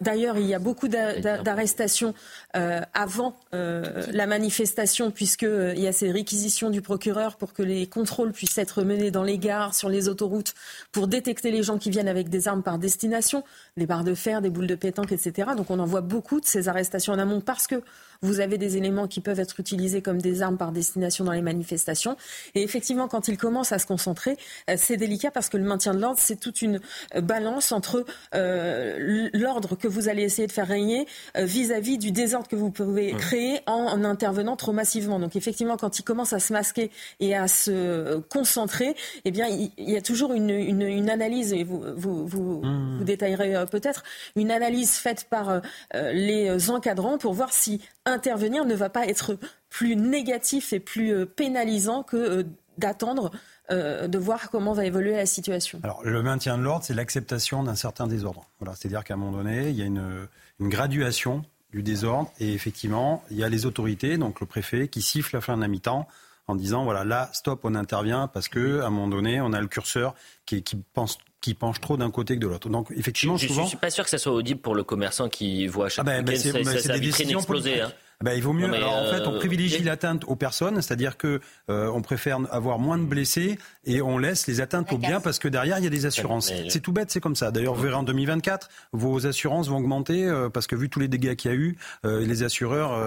[0.00, 2.14] D'ailleurs, il y a beaucoup d'arrestations
[2.52, 8.58] avant la manifestation, puisqu'il y a ces réquisitions du procureur pour que les contrôles puissent
[8.58, 10.54] être menés dans les gares, sur les autoroutes,
[10.92, 13.44] pour détecter les gens qui viennent avec des armes par destination,
[13.76, 15.50] des barres de fer, des boules de pétanque, etc.
[15.56, 17.82] Donc on en voit beaucoup de ces arrestations en amont parce que
[18.22, 21.42] vous avez des éléments qui peuvent être utilisés comme des armes par destination dans les
[21.42, 22.16] manifestations.
[22.54, 24.36] Et effectivement, quand ils commencent à se concentrer,
[24.70, 26.80] euh, c'est délicat parce que le maintien de l'ordre, c'est toute une
[27.14, 28.04] euh, balance entre
[28.34, 33.12] euh, l'ordre que vous allez essayer de faire régner vis-à-vis du désordre que vous pouvez
[33.12, 35.18] créer en, intervenant trop massivement.
[35.18, 38.94] Donc effectivement, quand ils commencent à se masquer et à se concentrer,
[39.24, 42.98] eh bien, il, y a toujours une, une, analyse, et vous, vous, vous, mmh.
[42.98, 44.04] vous détaillerez peut-être,
[44.36, 45.60] une analyse faite par
[45.94, 47.80] les encadrants pour voir si
[48.12, 49.38] intervenir ne va pas être
[49.68, 52.42] plus négatif et plus euh, pénalisant que euh,
[52.78, 53.30] d'attendre
[53.70, 55.80] euh, de voir comment va évoluer la situation.
[55.82, 58.44] Alors, le maintien de l'ordre, c'est l'acceptation d'un certain désordre.
[58.60, 60.28] Voilà, c'est-à-dire qu'à un moment donné, il y a une,
[60.60, 61.42] graduation
[61.72, 65.40] du désordre et effectivement, il y a les autorités, donc le préfet, qui siffle la
[65.40, 66.06] fin d'un mi-temps
[66.46, 69.60] en disant voilà, là, stop, on intervient parce que à un moment donné, on a
[69.60, 70.14] le curseur
[70.46, 72.68] qui, qui pense qui penche trop d'un côté que de l'autre.
[72.70, 75.66] Donc effectivement, je, ne suis pas sûr que ça soit audible pour le commerçant qui
[75.66, 77.80] voit chaque ah ben, ben c'est, sa, vitrine exploser.
[77.80, 77.92] Hein.
[78.22, 78.72] Ben, il vaut mieux.
[78.72, 82.78] alors, en fait, on euh, privilégie l'atteinte aux personnes, c'est-à-dire que euh, on préfère avoir
[82.78, 85.86] moins de blessés et on laisse les atteintes aux biens parce que derrière il y
[85.86, 86.52] a des assurances.
[86.68, 87.50] C'est tout bête, c'est comme ça.
[87.50, 91.08] D'ailleurs, vous verrez en 2024, vos assurances vont augmenter euh, parce que vu tous les
[91.08, 92.98] dégâts qu'il y a eu, les assureurs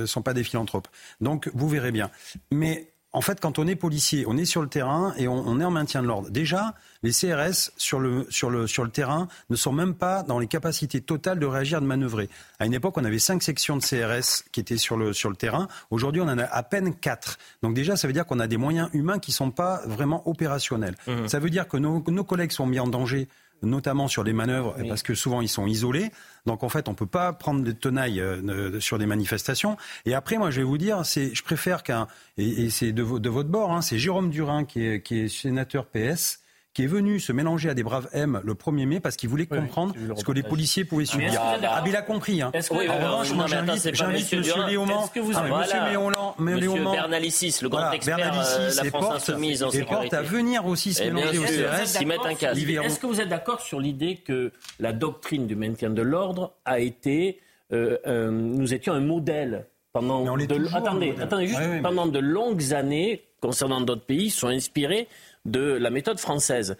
[0.00, 0.88] ne sont pas des philanthropes.
[1.20, 2.10] Donc vous verrez bien.
[2.50, 5.64] Mais en fait, quand on est policier, on est sur le terrain et on, est
[5.64, 6.30] en maintien de l'ordre.
[6.30, 10.38] Déjà, les CRS sur le, sur, le, sur le terrain ne sont même pas dans
[10.38, 12.30] les capacités totales de réagir, de manœuvrer.
[12.58, 15.36] À une époque, on avait cinq sections de CRS qui étaient sur le, sur le
[15.36, 15.68] terrain.
[15.90, 17.38] Aujourd'hui, on en a à peine quatre.
[17.62, 20.26] Donc déjà, ça veut dire qu'on a des moyens humains qui ne sont pas vraiment
[20.28, 20.96] opérationnels.
[21.06, 21.28] Mmh.
[21.28, 23.28] Ça veut dire que nos, nos collègues sont mis en danger
[23.62, 26.10] notamment sur les manœuvres, parce que souvent ils sont isolés.
[26.46, 29.76] Donc en fait, on peut pas prendre des tenailles euh, sur des manifestations.
[30.06, 33.28] Et après, moi, je vais vous dire, c'est, je préfère qu'un, et, c'est de, de,
[33.28, 36.41] votre bord, hein, c'est Jérôme Durin qui est, qui est sénateur PS
[36.74, 39.46] qui est venu se mélanger à des braves M le 1er mai parce qu'il voulait
[39.46, 41.32] comprendre ce que les policiers pouvaient subir.
[41.38, 42.40] Ah, il a compris.
[42.40, 42.50] Hein.
[42.70, 44.42] En revanche, moi, j'invite M.
[44.68, 45.08] Léaumont.
[45.08, 50.16] que vous ah, Monsieur Bernalicis, le grand expert de la France Insoumise en sécurité.
[50.16, 52.84] à venir aussi se mélanger au CRS.
[52.84, 56.80] Est-ce que vous êtes d'accord sur l'idée que la doctrine du maintien de l'ordre a
[56.80, 57.40] été...
[57.70, 64.06] nous étions un modèle pendant de, attendez, attendez, juste pendant de longues années concernant d'autres
[64.06, 65.06] pays sont inspirés
[65.44, 66.76] de la méthode française.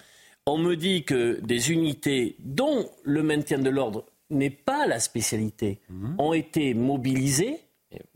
[0.47, 5.81] On me dit que des unités dont le maintien de l'ordre n'est pas la spécialité
[5.89, 6.17] mhm.
[6.19, 7.61] ont été mobilisées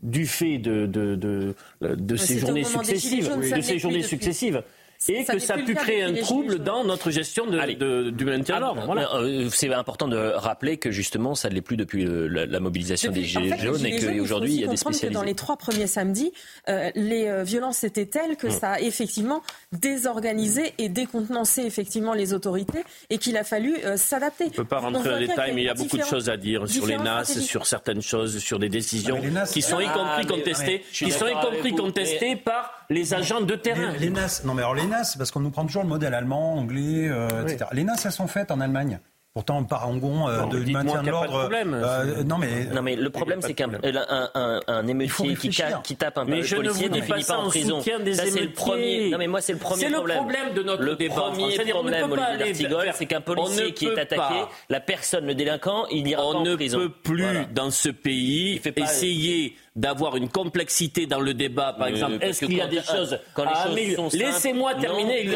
[0.01, 4.63] du fait de, de, de, de ces journées successives, de ces journées successives
[5.09, 8.61] et que ça a pu créer un trouble dans notre gestion de, du maintien de
[8.61, 8.83] l'ordre.
[8.85, 9.15] Voilà.
[9.15, 13.23] Euh, c'est important de rappeler que justement, ça ne l'est plus depuis la, mobilisation des
[13.23, 15.13] Gilets jaunes et qu'aujourd'hui, il y a des spécialistes.
[15.13, 16.31] dans les trois premiers samedis,
[16.69, 19.41] euh, les euh, violences étaient telles que ça a effectivement
[19.71, 24.45] désorganisé et décontenancé effectivement les autorités et qu'il a fallu s'adapter.
[24.45, 26.29] On ne peut pas rentrer dans les détails, mais il y a beaucoup de choses
[26.29, 29.21] à dire sur les NAS, sur certaines choses, sur des décisions
[29.51, 33.91] qui sont y compris contestées, qui sont y compris contestées par les agents de terrain.
[33.99, 36.55] Les, NAS, non mais alors les NAS, parce qu'on nous prend toujours le modèle allemand,
[36.55, 37.65] anglais, euh, etc.
[37.73, 38.99] Les NAS, elles sont faites en Allemagne.
[39.37, 41.47] Pourtant, parangon euh, de maintien de l'ordre.
[41.53, 45.51] Euh, non, mais, non, mais le problème, c'est qu'un un, un, émeutier qui,
[45.83, 47.79] qui, tape un mais je policier ne, finit pas en prison.
[47.79, 47.91] Ça,
[48.25, 49.11] c'est le premier.
[49.11, 50.17] Non, mais moi, c'est le premier problème.
[50.25, 51.15] C'est le problème de notre le débat.
[51.15, 55.85] Le premier problème, Olivier D'Artigol, c'est qu'un policier qui est attaqué, la personne, le délinquant,
[55.91, 56.79] il ira pas en prison.
[56.79, 61.87] On ne peut plus, dans ce pays, essayer d'avoir une complexité dans le débat, par
[61.87, 62.17] exemple.
[62.21, 65.29] Est-ce qu'il y a des choses quand les choses sont Laissez-moi terminer,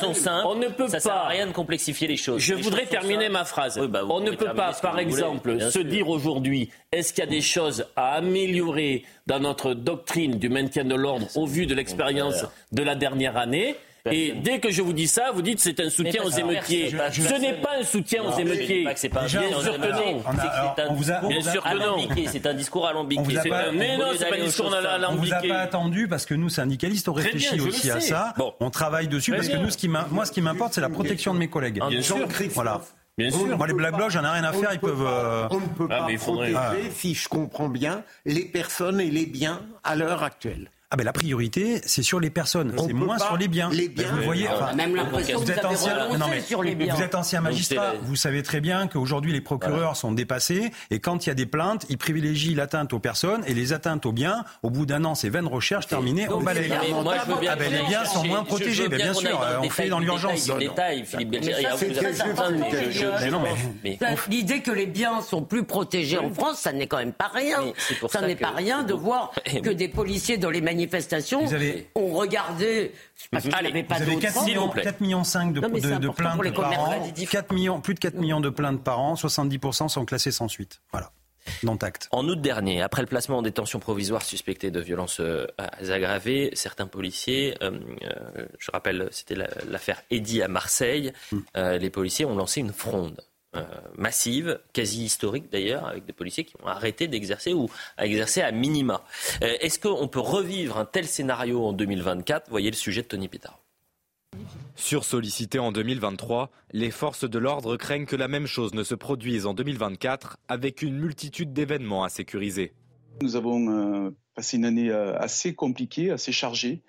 [0.00, 1.00] sont simples, on ne peut ça pas.
[1.00, 2.40] Sert à rien de complexifier les choses.
[2.40, 3.78] Je voudrais terminer ma phrase.
[3.78, 7.42] Bah, on ne peut pas, par exemple, se dire aujourd'hui, est-ce qu'il y a des
[7.42, 12.82] choses à améliorer dans notre doctrine du maintien de l'ordre au vu de l'expérience de
[12.82, 13.76] la dernière année?
[14.10, 16.90] Et dès que je vous dis ça, vous dites c'est un soutien aux émeutiers.
[16.90, 18.86] Ce n'est pas un soutien aux émeutiers.
[18.96, 21.28] C'est pas bien sûr que non.
[21.28, 22.08] Bien sûr que non.
[22.26, 23.38] C'est un discours alambiqué.
[23.74, 25.34] Mais non, c'est pas un discours alambiqué.
[25.34, 28.34] On vous a pas attendu parce que nous, syndicalistes, on réfléchit aussi à ça.
[28.60, 29.70] On travaille dessus parce que nous,
[30.10, 31.80] moi, ce qui m'importe, c'est la protection de mes collègues.
[31.88, 32.26] Bien sûr.
[32.54, 32.80] Voilà.
[33.18, 33.58] Bien sûr.
[33.58, 35.04] Moi, les Black Blocs, j'en ai rien à faire, ils peuvent.
[35.06, 39.26] Euh, on ne peut ah, pas protéger, si je comprends bien, les personnes et les
[39.26, 40.70] biens à l'heure actuelle.
[40.94, 43.70] Ah ben la priorité, c'est sur les personnes, c'est moins sur les biens.
[43.70, 46.94] Les biens, vous voyez, même l'impression vous, êtes ancien, non, mais, sur les biens.
[46.94, 51.24] Vous êtes ancien magistrat, vous savez très bien qu'aujourd'hui les procureurs sont dépassés et quand
[51.24, 54.44] il y a des plaintes, ils privilégient l'atteinte aux personnes et les atteintes aux biens.
[54.62, 56.70] Au bout d'un an, c'est vaine recherche terminée, on balaye.
[57.48, 60.50] Ah ben les biens sont moins protégés, ben, bien sûr, on fait dans l'urgence.
[64.28, 67.60] L'idée que les biens sont plus protégés en France, ça n'est quand même pas rien.
[68.10, 71.88] Ça n'est pas rien de voir que des policiers dans les manifestations manifestations vous avez...
[71.94, 72.92] ont regardé.
[73.30, 76.54] Parce qu'il avait pas vous avez 4 millions, 4 millions 5 de, de, de plaintes
[76.54, 77.12] par an.
[77.30, 79.14] 4 millions, plus de 4 millions de plaintes par an.
[79.14, 80.80] 70% sont classées sans suite.
[80.90, 81.12] Voilà.
[81.64, 82.08] Non tact.
[82.12, 86.86] En août dernier, après le placement en détention provisoire suspecté de violences euh, aggravées, certains
[86.86, 87.72] policiers, euh,
[88.04, 91.38] euh, je rappelle, c'était l'affaire Eddy à Marseille, mm.
[91.56, 93.20] euh, les policiers ont lancé une fronde.
[93.54, 93.64] Euh,
[93.98, 98.50] massive, quasi historique d'ailleurs, avec des policiers qui ont arrêté d'exercer ou à exercer à
[98.50, 99.04] minima.
[99.42, 103.28] Euh, est-ce qu'on peut revivre un tel scénario en 2024 Voyez le sujet de Tony
[103.28, 103.56] Pitaro.
[104.74, 109.44] Sursollicité en 2023, les forces de l'ordre craignent que la même chose ne se produise
[109.44, 112.72] en 2024 avec une multitude d'événements à sécuriser.
[113.20, 116.80] Nous avons euh, passé une année assez compliquée, assez chargée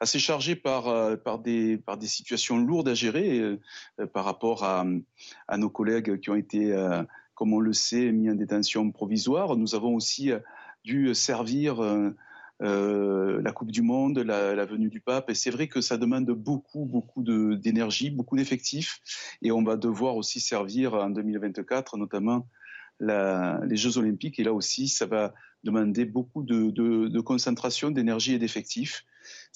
[0.00, 3.60] assez chargé par, euh, par, des, situations lourdes à gérer euh,
[4.00, 4.84] euh, par rapport à,
[5.56, 6.74] nos collègues qui ont été,
[7.34, 9.56] comme on le sait, mis en détention provisoire.
[9.56, 10.30] Nous avons aussi
[10.84, 11.80] dû servir
[12.60, 15.30] la Coupe du Monde, la, venue du pape.
[15.30, 19.00] Et c'est vrai que ça demande beaucoup, beaucoup d'énergie, beaucoup d'effectifs.
[19.42, 22.46] Et on va devoir aussi servir en 2024, notamment
[23.00, 24.38] les Jeux Olympiques.
[24.38, 25.32] Et là aussi, ça va
[25.64, 29.04] demander beaucoup de concentration, d'énergie et d'effectifs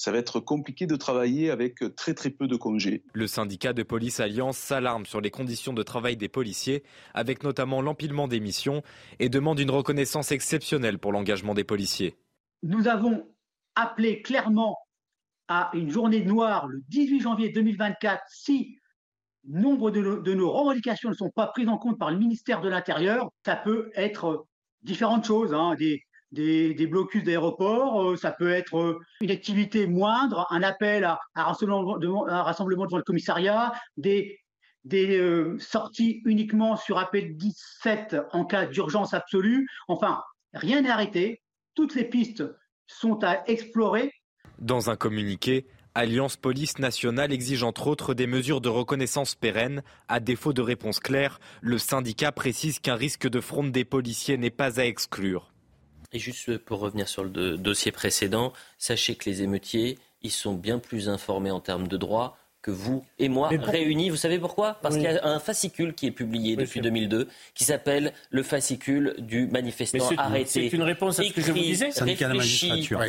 [0.00, 3.04] ça va être compliqué de travailler avec très très peu de congés.
[3.12, 7.82] Le syndicat de police Alliance s'alarme sur les conditions de travail des policiers, avec notamment
[7.82, 8.82] l'empilement des missions,
[9.18, 12.16] et demande une reconnaissance exceptionnelle pour l'engagement des policiers.
[12.62, 13.28] Nous avons
[13.74, 14.78] appelé clairement
[15.48, 18.78] à une journée noire le 18 janvier 2024 si
[19.44, 22.62] nombre de nos, de nos revendications ne sont pas prises en compte par le ministère
[22.62, 23.28] de l'Intérieur.
[23.44, 24.46] Ça peut être
[24.82, 26.00] différentes choses, hein, des,
[26.32, 31.42] des, blocus d'aéroports, euh, ça peut être euh, une activité moindre, un appel à, un,
[31.44, 34.38] rassemblement, devant le commissariat, des,
[34.94, 39.68] euh, sorties uniquement sur appel 17 en cas d'urgence absolue.
[39.88, 40.22] Enfin,
[40.54, 41.42] rien n'est arrêté.
[41.74, 42.44] Toutes les pistes
[42.86, 44.12] sont à explorer.
[44.58, 49.82] Dans un communiqué, Alliance Police Nationale exige entre autres des mesures de reconnaissance pérennes.
[50.06, 54.50] À défaut de réponse claire, le syndicat précise qu'un risque de fronde des policiers n'est
[54.50, 55.52] pas à exclure.
[56.12, 60.78] Et juste pour revenir sur le dossier précédent, sachez que les émeutiers, ils sont bien
[60.78, 64.10] plus informés en termes de droits que vous et moi réunis.
[64.10, 64.78] Vous savez pourquoi?
[64.82, 69.14] Parce qu'il y a un fascicule qui est publié depuis 2002 qui s'appelle le fascicule
[69.18, 70.68] du manifestant arrêté.
[70.68, 71.90] C'est une réponse à ce que je vous disais.
[71.90, 73.02] Syndicat de la magistrature.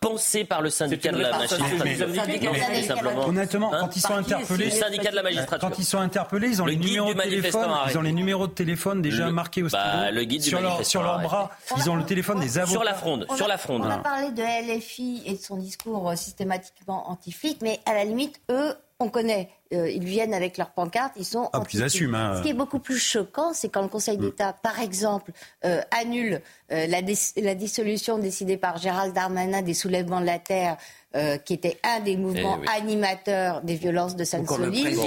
[0.00, 3.28] pensé par le syndicat de la magistrature.
[3.28, 5.68] Honnêtement, hein quand ils sont interpellés, syndicat de la magistrature.
[5.68, 7.70] Quand ils sont interpellés, ils ont les numéros de téléphone.
[7.90, 11.50] Ils ont les numéros de téléphone déjà marqués au bah, sur leur sur leur bras.
[11.76, 12.72] Ils ont le téléphone des avocats.
[12.72, 13.26] Sur la fronde.
[13.36, 13.82] Sur la fronde.
[13.84, 18.40] On a parlé de LFI et de son discours systématiquement anti-flic, mais à la limite,
[18.50, 19.50] eux on connaît.
[19.72, 21.48] Euh, ils viennent avec leurs pancartes, ils sont.
[21.52, 22.14] Ah, ils assument.
[22.14, 22.36] Hein.
[22.36, 24.20] Ce qui est beaucoup plus choquant, c'est quand le Conseil mm.
[24.20, 25.32] d'État, par exemple,
[25.64, 26.40] euh, annule
[26.72, 27.00] euh, la,
[27.36, 30.76] la, dissolution décidée par Gérald Darmanin des soulèvements de la terre
[31.14, 34.98] euh, qui était un des mouvements eh animateurs des violences de Sainte-Soline,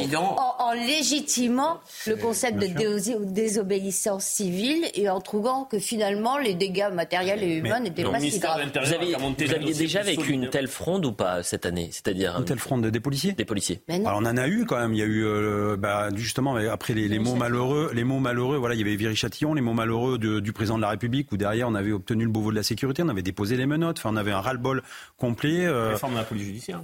[0.59, 7.41] en, légitimant le concept de désobéissance civile et en trouvant que finalement les dégâts matériels
[7.41, 8.61] et humains n'étaient pas si graves.
[8.71, 11.89] Vous, aviez, déjà vécu une telle fronde ou pas cette année?
[11.91, 13.31] C'est-à-dire une telle fronde des policiers?
[13.31, 13.81] Des policiers.
[13.89, 14.93] Alors on en a eu quand même.
[14.93, 18.57] Il y a eu euh, bah, justement après les, mots malheureux, les mots malheureux.
[18.57, 21.67] Voilà, il y avait Viry-Châtillon, les mots malheureux du président de la République où derrière
[21.67, 24.15] on avait obtenu le Beauvau de la sécurité, on avait déposé les menottes, enfin on
[24.15, 24.83] avait un ras-le-bol
[25.17, 25.65] complet.
[25.65, 26.81] Euh, réforme de la police judiciaire.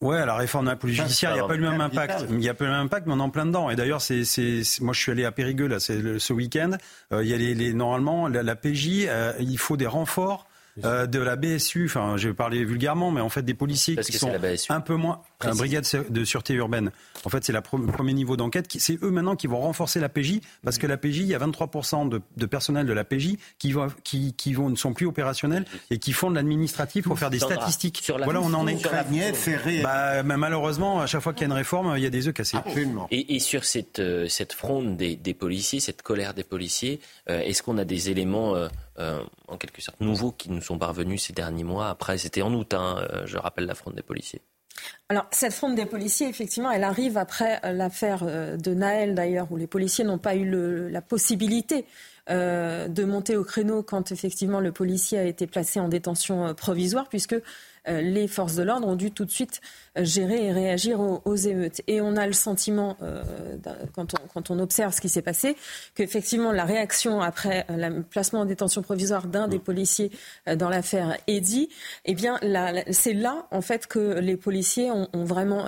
[0.00, 2.24] Ouais, la réforme de la police judiciaire, il n'y a pas eu le même impact.
[2.30, 3.68] Il n'y a pas eu le même impact, mais on est en plein dedans.
[3.68, 6.70] Et d'ailleurs, c'est, c'est, moi, je suis allé à Périgueux là, c'est ce week-end.
[7.12, 10.46] Euh, il y a les, les normalement la, la PJ, euh, il faut des renforts
[10.84, 14.12] euh, de la BSU, enfin je vais parler vulgairement, mais en fait des policiers qui
[14.12, 14.32] sont
[14.68, 16.90] un peu moins la brigade de sûreté urbaine.
[17.24, 18.66] En fait, c'est le premier niveau d'enquête.
[18.78, 21.38] C'est eux maintenant qui vont renforcer la PJ parce que la PJ, il y a
[21.38, 25.06] 23% de, de, personnel de la PJ qui, vont, qui, qui vont, ne sont plus
[25.06, 28.02] opérationnels et qui font de l'administratif pour faire des statistiques.
[28.08, 28.76] voilà, on en est.
[29.82, 32.28] Bah, mais malheureusement, à chaque fois qu'il y a une réforme, il y a des
[32.28, 32.56] œufs cassés.
[33.10, 37.40] Et, et, sur cette, euh, cette fronde des, des, policiers, cette colère des policiers, euh,
[37.40, 38.54] est-ce qu'on a des éléments
[39.00, 41.88] euh, en quelque sorte nouveaux qui nous sont parvenus ces derniers mois?
[41.88, 44.42] Après, c'était en août, hein, euh, je rappelle la fronde des policiers.
[45.08, 49.56] Alors, cette fronde des policiers, effectivement, elle arrive après euh, l'affaire de Naël, d'ailleurs, où
[49.56, 50.44] les policiers n'ont pas eu
[50.90, 51.86] la possibilité
[52.28, 57.34] de monter au créneau quand, effectivement, le policier a été placé en détention provisoire, puisque
[57.34, 57.40] euh,
[57.86, 59.60] les forces de l'ordre ont dû tout de suite
[59.98, 61.80] euh, gérer et réagir aux, émeutes.
[61.86, 63.22] Et on a le sentiment, euh,
[63.94, 65.56] quand, on, quand, on, observe ce qui s'est passé,
[65.94, 70.10] qu'effectivement la réaction après le placement en détention provisoire d'un des policiers
[70.56, 71.70] dans l'affaire Eddy,
[72.04, 72.38] eh bien
[72.90, 75.66] c'est là en fait que les policiers ont, vraiment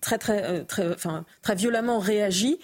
[0.00, 2.58] très, très, très, enfin, très violemment réagi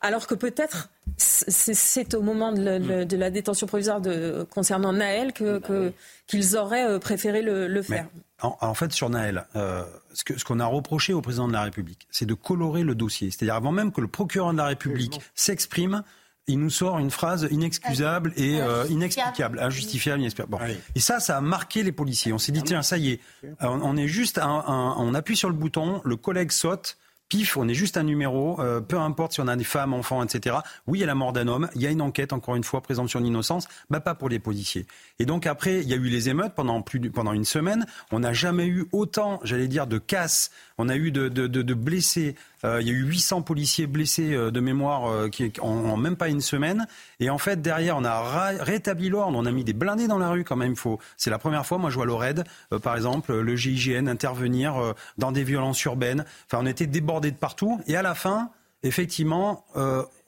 [0.00, 5.92] alors que peut-être c'est au moment de, la détention provisoire de, concernant Naël que,
[6.26, 8.06] qu'ils auraient euh, préféré le, faire.
[8.42, 12.26] en, fait, sur Naël, euh, ce qu'on a reproché au président de la République, c'est
[12.26, 13.30] de colorer le dossier.
[13.30, 16.02] C'est-à-dire avant même que le procureur de la République s'exprime,
[16.48, 20.76] il nous sort une phrase inexcusable et euh, inexplicable, injustifiable, inexplicable.
[20.94, 22.32] Et ça, ça a marqué les policiers.
[22.32, 23.20] On s'est dit, tiens, ça y est,
[23.60, 26.98] on, est juste, on appuie sur le bouton, le collègue saute,
[27.28, 30.22] pif, on est juste un numéro, euh, peu importe si on a des femmes, enfants,
[30.22, 30.56] etc.
[30.86, 32.64] Oui, il y a la mort d'un homme, il y a une enquête, encore une
[32.64, 34.86] fois, présomption d'innocence, bah pas pour les policiers.
[35.18, 37.86] Et donc après, il y a eu les émeutes pendant plus pendant une semaine.
[38.12, 40.50] On n'a jamais eu autant, j'allais dire, de casse.
[40.78, 44.32] On a eu de, de, de blessés euh, il y a eu 800 policiers blessés
[44.32, 46.86] euh, de mémoire euh, qui, en, même pas une semaine.
[47.20, 48.20] Et en fait, derrière, on a
[48.60, 49.38] rétabli l'ordre.
[49.38, 50.76] On a mis des blindés dans la rue quand même.
[50.76, 50.98] Faut.
[51.16, 51.78] C'est la première fois.
[51.78, 52.44] Moi, je vois l'ORED,
[52.82, 56.24] par exemple, le GIGN intervenir dans des violences urbaines.
[56.46, 57.80] Enfin, on était débordés de partout.
[57.86, 58.50] Et à la fin,
[58.82, 59.64] effectivement,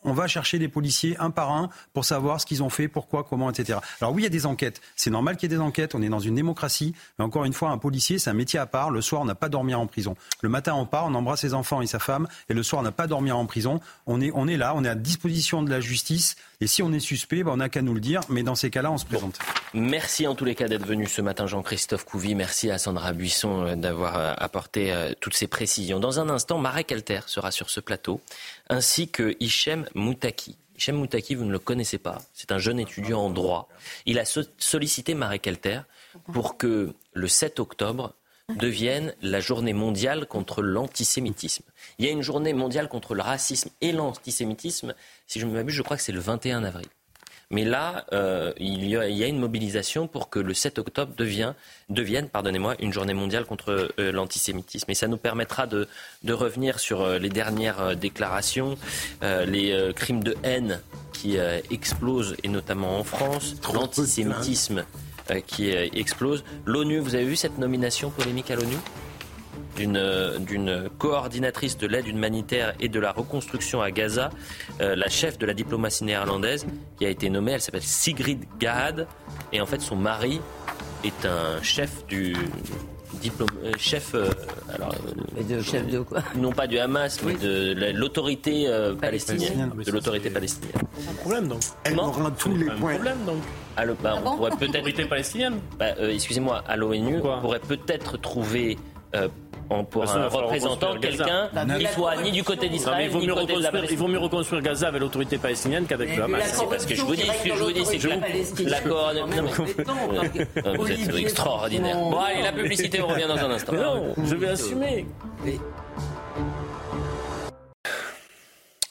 [0.05, 3.24] on va chercher les policiers un par un pour savoir ce qu'ils ont fait, pourquoi,
[3.24, 3.78] comment, etc.
[4.01, 4.80] Alors oui, il y a des enquêtes.
[4.96, 5.94] C'est normal qu'il y ait des enquêtes.
[5.94, 6.94] On est dans une démocratie.
[7.18, 8.90] Mais encore une fois, un policier, c'est un métier à part.
[8.90, 10.16] Le soir, on n'a pas dormir en prison.
[10.40, 12.28] Le matin, on part, on embrasse ses enfants et sa femme.
[12.49, 13.80] Et le soir, on n'a pas dormir en prison.
[14.07, 16.36] On est, on est là, on est à disposition de la justice.
[16.61, 18.21] Et si on est suspect, ben, on n'a qu'à nous le dire.
[18.29, 19.39] Mais dans ces cas-là, on se présente.
[19.75, 22.35] Merci en tous les cas d'être venu ce matin, Jean-Christophe Couvi.
[22.35, 26.01] Merci à Sandra Buisson euh, d'avoir euh, apporté euh, toutes ces précisions.
[26.01, 28.21] Dans un instant, Marek Alter sera sur ce plateau,
[28.69, 30.57] ainsi que Hichem Moutaki.
[30.75, 32.19] Hichem Moutaki, vous ne le connaissez pas.
[32.35, 33.69] C'est un jeune étudiant en droit.
[34.05, 35.81] Il a sollicité Marek Alter
[36.33, 38.15] pour que le 7 octobre
[38.57, 41.64] devienne la journée mondiale contre l'antisémitisme.
[41.99, 44.94] Il y a une journée mondiale contre le racisme et l'antisémitisme.
[45.26, 46.86] Si je ne m'abuse, je crois que c'est le 21 avril.
[47.51, 52.74] Mais là, euh, il, y a, une mobilisation pour que le 7 octobre devienne, pardonnez-moi,
[52.78, 54.90] une journée mondiale contre euh, l'antisémitisme.
[54.90, 55.88] Et ça nous permettra de,
[56.28, 58.76] revenir sur euh, les dernières déclarations,
[59.22, 60.80] les crimes de haine
[61.12, 61.36] qui
[61.70, 64.84] explosent, et notamment en France, l'antisémitisme
[65.47, 66.45] qui explose.
[66.64, 68.76] L'ONU, vous avez vu cette nomination polémique à l'ONU?
[69.76, 74.31] D'une coordinatrice de l'aide humanitaire et de la reconstruction à Gaza,
[74.81, 76.66] euh, la chef de la diplomatie néerlandaise,
[76.99, 77.53] qui a été nommée.
[77.53, 79.07] Elle s'appelle Sigrid Gahad.
[79.53, 80.41] Et en fait, son mari
[81.05, 82.35] est un chef du
[83.21, 84.29] diplôme, euh, chef, euh,
[84.75, 84.95] alors,
[85.49, 88.66] de chef de quoi Non pas du Hamas, mais de l'autorité
[89.01, 90.73] palestinienne, de l'autorité palestinienne.
[91.09, 91.61] Un problème donc.
[91.85, 92.95] Elle aura tous les points.
[92.95, 93.43] problème donc.
[93.77, 94.75] Alors, bah, Ah on pourrait peut-être.
[94.75, 98.77] L'autorité palestinienne Bah, euh, excusez-moi, à l'ONU, on pourrait peut-être trouver
[99.71, 103.27] en- pour façon, un représentant quelqu'un qui soit ni du côté d'Israël il vaut ni
[103.27, 103.99] mieux du côté de la reconstruire- il Palestine.
[103.99, 106.43] vaut mieux reconstruire Gaza avec l'autorité palestinienne qu'avec le Hamas.
[106.53, 108.81] C'est parce que je vous dis, ce que je vous dis, c'est que la, la
[108.81, 109.64] coordination.
[110.66, 111.97] Euh, Vous êtes extraordinaire.
[111.97, 113.73] Bon, allez, la publicité, on revient dans un instant.
[113.73, 115.07] Non, je vais assumer.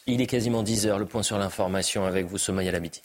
[0.06, 3.02] Il est quasiment 10h, le point sur l'information avec vous, Somaya Labiti.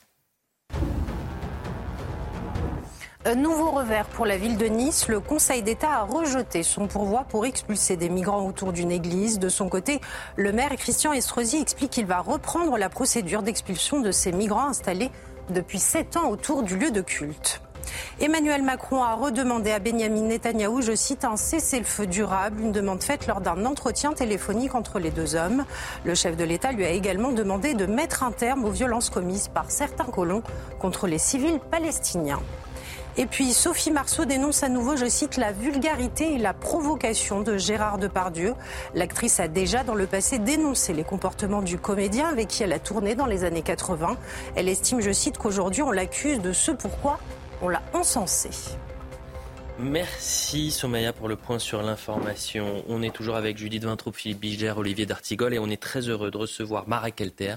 [3.24, 5.06] Un nouveau revers pour la ville de Nice.
[5.06, 9.38] Le Conseil d'État a rejeté son pourvoi pour expulser des migrants autour d'une église.
[9.38, 10.00] De son côté,
[10.34, 15.12] le maire Christian Estrosi explique qu'il va reprendre la procédure d'expulsion de ces migrants installés
[15.50, 17.62] depuis sept ans autour du lieu de culte.
[18.20, 23.28] Emmanuel Macron a redemandé à Benjamin Netanyahou, je cite, un cessez-le-feu durable, une demande faite
[23.28, 25.64] lors d'un entretien téléphonique entre les deux hommes.
[26.04, 29.46] Le chef de l'État lui a également demandé de mettre un terme aux violences commises
[29.46, 30.42] par certains colons
[30.80, 32.40] contre les civils palestiniens.
[33.18, 37.58] Et puis Sophie Marceau dénonce à nouveau, je cite, la vulgarité et la provocation de
[37.58, 38.54] Gérard Depardieu.
[38.94, 42.78] L'actrice a déjà dans le passé dénoncé les comportements du comédien avec qui elle a
[42.78, 44.16] tourné dans les années 80.
[44.56, 47.18] Elle estime, je cite, qu'aujourd'hui on l'accuse de ce pourquoi
[47.60, 48.48] on l'a encensé.
[49.78, 52.82] Merci Somaya pour le point sur l'information.
[52.88, 56.30] On est toujours avec Judith Vintraud, Philippe Bigère, Olivier D'Artigol et on est très heureux
[56.30, 57.56] de recevoir Marek Elter.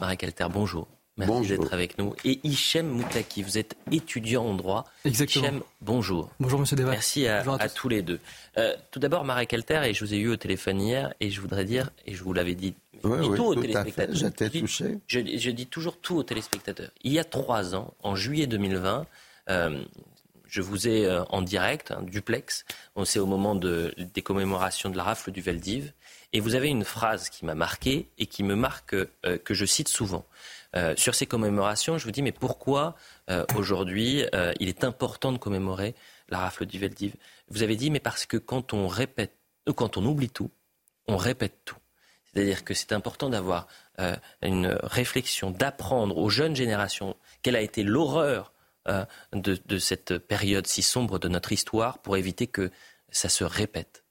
[0.00, 0.88] Marek Elter, bonjour.
[1.16, 2.14] Merci d'être avec nous.
[2.24, 4.84] Et Hichem Moutaki, vous êtes étudiant en droit.
[5.04, 5.44] Exactement.
[5.46, 6.30] Hichem, bonjour.
[6.40, 6.90] Bonjour Monsieur Deva.
[6.90, 8.18] Merci à, Bonjour à à tous les deux.
[8.58, 11.40] Euh, tout d'abord, Marek Elter, et je vous ai eu au téléphone hier, et je
[11.40, 13.68] voudrais dire, et je vous l'avais dit, je Oui, tout aux tout à fait.
[13.68, 14.16] téléspectateurs.
[14.16, 14.98] J'étais Je dis- touché.
[15.06, 16.90] Je, je dis toujours tout aux téléspectateurs.
[17.04, 19.06] Il y a trois ans, en juillet 2020,
[19.50, 19.84] euh,
[20.48, 22.64] je vous ai euh, en direct, un duplex.
[22.96, 25.92] On C'est au moment de, des commémorations de la rafle du Veldiv.
[26.32, 29.64] Et vous avez une phrase qui m'a marqué et qui me marque, euh, que je
[29.64, 30.24] cite souvent.
[30.76, 32.96] Euh, sur ces commémorations, je vous dis, mais pourquoi
[33.30, 35.94] euh, aujourd'hui euh, il est important de commémorer
[36.28, 37.14] la rafle du Veldiv?
[37.48, 39.36] Vous avez dit, mais parce que quand on répète,
[39.76, 40.50] quand on oublie tout,
[41.06, 41.76] on répète tout.
[42.24, 43.68] C'est-à-dire que c'est important d'avoir
[44.42, 48.52] une réflexion, d'apprendre aux jeunes générations quelle a été l'horreur
[49.32, 52.72] de, de cette période si sombre de notre histoire pour éviter que
[53.10, 54.03] ça se répète.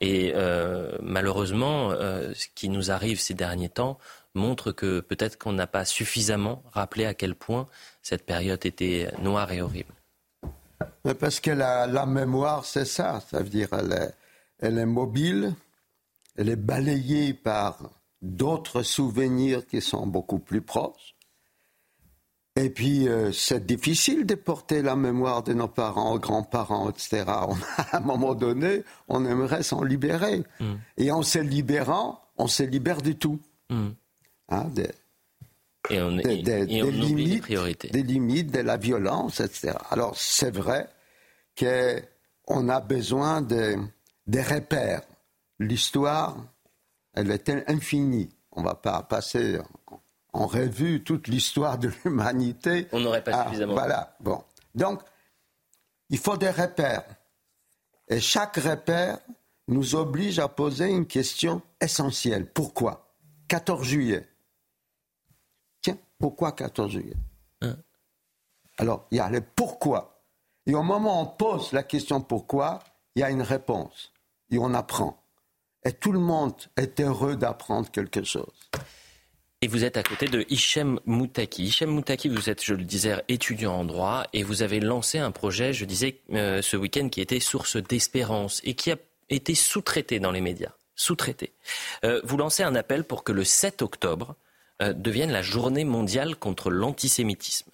[0.00, 3.98] Et euh, malheureusement, euh, ce qui nous arrive ces derniers temps
[4.34, 7.66] montre que peut-être qu'on n'a pas suffisamment rappelé à quel point
[8.02, 9.94] cette période était noire et horrible.
[11.18, 13.22] Parce que la, la mémoire, c'est ça.
[13.30, 14.14] Ça veut dire elle est,
[14.58, 15.54] elle est mobile,
[16.36, 17.78] elle est balayée par
[18.20, 21.15] d'autres souvenirs qui sont beaucoup plus proches.
[22.58, 27.24] Et puis, euh, c'est difficile de porter la mémoire de nos parents, grands-parents, etc.
[27.48, 30.42] On- à un moment donné, on aimerait s'en libérer.
[30.96, 33.38] Et en se libérant, on se libère du tout.
[33.70, 34.90] Hein, des-
[35.90, 37.88] Et on, des, et- des- et on des oublie les limites, priorités.
[37.88, 39.74] des limites de la violence, etc.
[39.90, 40.88] Alors c'est vrai
[41.58, 43.76] qu'on a besoin de,
[44.26, 45.02] des repères.
[45.58, 46.36] L'histoire,
[47.14, 48.28] elle est infinie.
[48.52, 49.58] On ne va pas passer
[50.36, 52.88] en, en revue toute l'histoire de l'humanité.
[52.92, 53.74] On n'aurait pas Ah, suffisamment.
[53.74, 54.16] Voilà.
[54.20, 54.42] Bon.
[54.74, 55.02] Donc,
[56.10, 57.04] il faut des repères.
[58.08, 59.18] Et chaque repère
[59.68, 62.46] nous oblige à poser une question essentielle.
[62.52, 63.12] Pourquoi?
[63.48, 64.28] 14 juillet.
[65.82, 67.16] Tiens, pourquoi 14 juillet?
[68.78, 70.22] Alors, il y a le pourquoi.
[70.66, 72.80] Et au moment où on pose la question pourquoi,
[73.14, 74.12] il y a une réponse.
[74.50, 75.18] Et on apprend.
[75.84, 78.52] Et tout le monde est heureux d'apprendre quelque chose.
[79.62, 81.64] Et vous êtes à côté de Hichem Moutaki.
[81.64, 85.30] Hichem Moutaki, vous êtes, je le disais, étudiant en droit et vous avez lancé un
[85.30, 88.96] projet, je disais, euh, ce week-end qui était source d'espérance et qui a
[89.30, 90.72] été sous-traité dans les médias.
[90.94, 91.54] Sous-traité.
[92.04, 94.36] Euh, vous lancez un appel pour que le 7 octobre
[94.82, 97.70] euh, devienne la journée mondiale contre l'antisémitisme.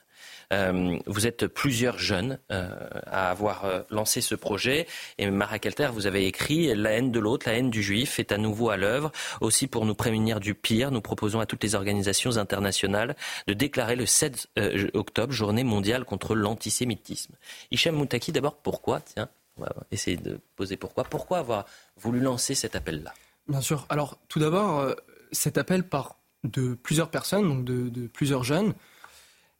[0.52, 2.68] Euh, vous êtes plusieurs jeunes euh,
[3.06, 4.86] à avoir euh, lancé ce projet.
[5.18, 8.32] Et Marek Elter, vous avez écrit La haine de l'autre, la haine du juif est
[8.32, 9.10] à nouveau à l'œuvre.
[9.40, 13.96] Aussi pour nous prémunir du pire, nous proposons à toutes les organisations internationales de déclarer
[13.96, 17.34] le 7 euh, octobre journée mondiale contre l'antisémitisme.
[17.70, 19.00] Hichem Moutaki, d'abord, pourquoi?
[19.00, 21.04] Tiens, on va essayer de poser pourquoi.
[21.04, 21.64] Pourquoi avoir
[21.96, 23.12] voulu lancer cet appel-là?
[23.48, 23.86] Bien sûr.
[23.88, 24.94] Alors, tout d'abord,
[25.32, 28.74] cet appel part de plusieurs personnes, donc de plusieurs jeunes,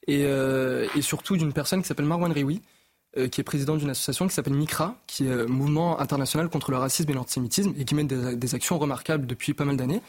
[0.06, 2.62] et, euh, et surtout d'une personne qui s'appelle Marwan Rioui,
[3.30, 7.10] qui est président d'une association qui s'appelle MICRA, qui est Mouvement international contre le racisme
[7.10, 10.00] et l'antisémitisme, et qui mène des, actions remarquables depuis pas mal d'années.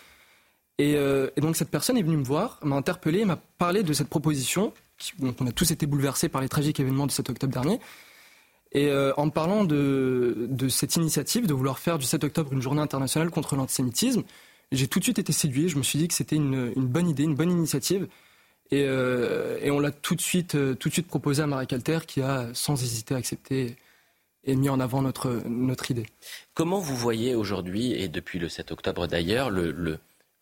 [0.77, 0.95] Et,
[1.35, 4.71] donc cette personne est venue me voir, m'a interpellé, m'a parlé de cette proposition,
[5.19, 7.81] dont on a tous été bouleversés par les tragiques événements du 7 octobre dernier.
[8.71, 12.81] Et en me parlant de, cette initiative de vouloir faire du 7 octobre une journée
[12.81, 14.23] internationale contre l'antisémitisme,
[14.73, 15.69] j'ai tout de suite été séduit.
[15.69, 18.07] Je me suis dit que c'était une, bonne idée, une bonne initiative.
[18.74, 21.99] Et, euh, on l'a tout de suite, euh, tout de suite proposé à Marie Calter,
[22.07, 23.76] qui a sans hésiter accepté
[24.45, 26.07] et mis en avant notre, notre idée.
[26.55, 29.99] Comment vous voyez aujourd'hui, et depuis le 7 octobre d'ailleurs, le, le,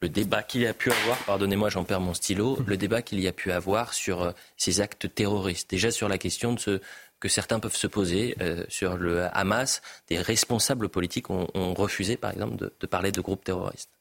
[0.07, 3.27] débat qu'il y a pu avoir, pardonnez-moi j'en perds mon stylo, le débat qu'il y
[3.27, 5.69] a pu avoir sur euh, ces actes terroristes?
[5.69, 6.79] Déjà sur la question de ce,
[7.19, 8.35] que certains peuvent se poser
[8.67, 13.91] sur le Hamas, des responsables politiques ont, refusé par exemple de parler de groupes terroristes.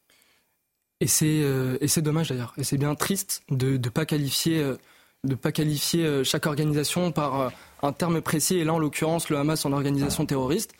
[1.01, 2.53] Et c'est euh, dommage d'ailleurs.
[2.59, 4.77] Et c'est bien triste de ne pas qualifier euh,
[5.25, 8.57] de pas qualifier euh, chaque organisation par un terme précis.
[8.57, 10.73] Et là, en l'occurrence, le Hamas en organisation terroriste.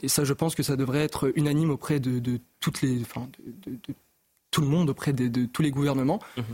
[0.00, 3.28] Et ça, je pense que ça devrait être unanime auprès de, de toutes les, enfin,
[3.66, 3.94] de, de,
[4.50, 6.20] tout le monde, auprès de, tous les gouvernements.
[6.38, 6.44] Mhm.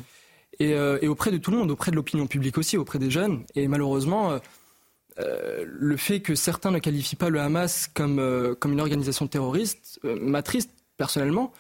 [0.60, 3.44] Et, et, auprès de tout le monde, auprès de l'opinion publique aussi, auprès des jeunes.
[3.54, 4.40] Et malheureusement,
[5.20, 10.00] euh, le fait que certains ne qualifient pas le Hamas comme, comme une organisation terroriste
[10.02, 11.52] m'attriste personnellement.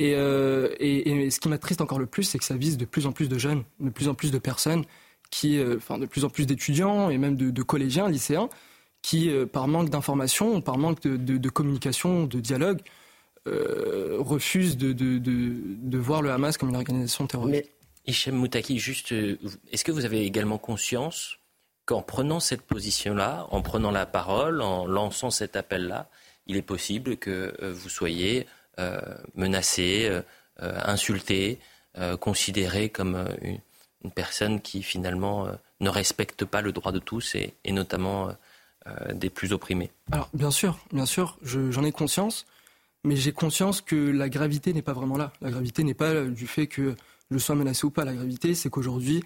[0.00, 3.12] Euh, et, ce qui m'attriste encore le plus, c'est que ça vise de plus en
[3.12, 4.84] plus de jeunes, de plus en plus de personnes,
[5.30, 8.48] qui, euh, enfin de plus en plus d'étudiants et même de, collégiens, lycéens,
[9.02, 12.80] qui, euh, par manque d'information, par manque de, communication, de dialogue,
[13.46, 17.64] refusent de, voir le Hamas comme une organisation terroriste.
[18.06, 21.38] Mais Hichem Moutaki, juste, est-ce que vous avez également conscience
[21.86, 26.10] qu'en prenant cette position-là, en prenant la parole, en lançant cet appel-là,
[26.46, 28.46] il est possible que vous soyez
[28.78, 29.00] euh,
[29.34, 30.22] menacé, euh,
[30.62, 31.58] euh, insulté,
[32.20, 33.58] considéré comme une,
[34.12, 35.48] personne qui finalement
[35.80, 38.32] ne respecte pas le droit de tous et, notamment
[39.12, 39.90] des plus opprimés.
[40.12, 42.46] Alors bien sûr, bien sûr, j'en ai conscience,
[43.02, 45.32] mais j'ai conscience que la gravité n'est pas vraiment là.
[45.40, 46.94] La gravité n'est pas du fait que
[47.32, 48.04] je sois menacé ou pas.
[48.04, 49.24] La gravité, c'est qu'aujourd'hui,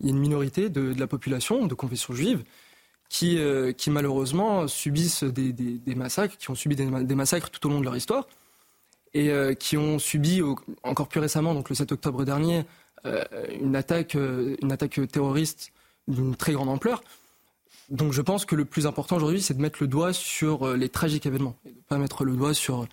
[0.00, 2.44] il y a une minorité de, la population de confession juive
[3.08, 3.38] qui,
[3.78, 7.96] qui malheureusement subissent des, massacres, qui ont subi des, massacres tout au long de leur
[7.96, 8.26] histoire
[9.14, 10.40] et euh, qui ont subi
[10.82, 12.64] encore plus récemment, donc le 7 octobre dernier,
[13.06, 13.24] euh,
[13.60, 15.72] une attaque, euh, une attaque terroriste
[16.08, 17.02] d'une très grande ampleur.
[17.90, 20.88] Donc je pense que le plus important aujourd'hui, c'est de mettre le doigt sur les
[20.88, 22.86] tragiques événements, et de ne pas mettre le doigt sur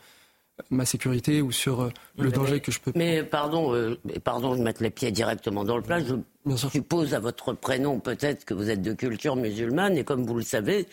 [0.71, 2.91] ma sécurité ou sur le danger que je peux.
[2.95, 3.95] Mais pardon,
[4.25, 5.99] pardon, je mettre les pieds directement dans le plat.
[6.01, 10.35] Je suppose à votre prénom peut-être que vous êtes de culture musulmane et comme vous
[10.35, 10.85] le savez,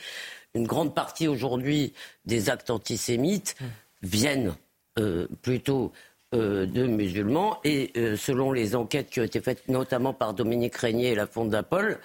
[0.54, 1.94] une grande partie aujourd'hui
[2.26, 3.66] des actes antisémites hum.
[4.02, 4.54] viennent
[4.98, 5.92] euh, plutôt
[6.34, 7.58] euh, de musulmans.
[7.64, 11.26] Et euh, selon les enquêtes qui ont été faites notamment par Dominique Régnier et la
[11.26, 12.00] Fondapol,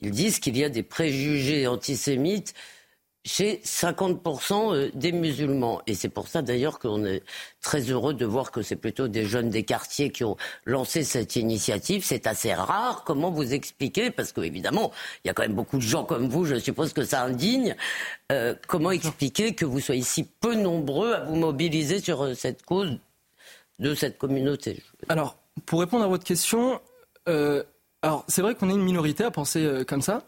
[0.00, 2.54] ils disent qu'il y a des préjugés antisémites
[3.24, 5.80] chez 50% euh, des musulmans.
[5.86, 7.22] Et c'est pour ça d'ailleurs qu'on est
[7.62, 11.36] très heureux de voir que c'est plutôt des jeunes des quartiers qui ont lancé cette
[11.36, 12.04] initiative.
[12.04, 13.02] C'est assez rare.
[13.04, 14.92] Comment vous expliquez Parce qu'évidemment,
[15.24, 17.74] il y a quand même beaucoup de gens comme vous, je suppose que ça indigne.
[18.30, 22.62] Euh, comment expliquer que vous soyez si peu nombreux à vous mobiliser sur euh, cette
[22.64, 22.98] cause
[23.78, 24.82] de cette communauté?
[25.08, 26.80] Alors, pour répondre à votre question,
[27.26, 30.24] alors c'est vrai qu'on est une minorité à penser comme ça.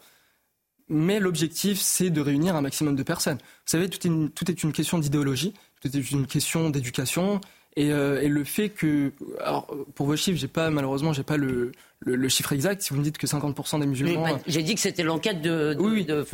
[0.89, 3.37] Mais l'objectif, c'est de réunir un maximum de personnes.
[3.37, 7.41] Vous savez, tout est une, tout est une question d'idéologie, tout est une question d'éducation.
[7.75, 11.37] Et, euh, et, le fait que, alors pour vos chiffres, j'ai pas malheureusement, j'ai pas
[11.37, 12.81] le, le, chiffre exact.
[12.81, 15.79] Si vous me dites que 50% des musulmans, j'ai dit que c'était l'enquête de, de,
[15.79, 16.25] oui, de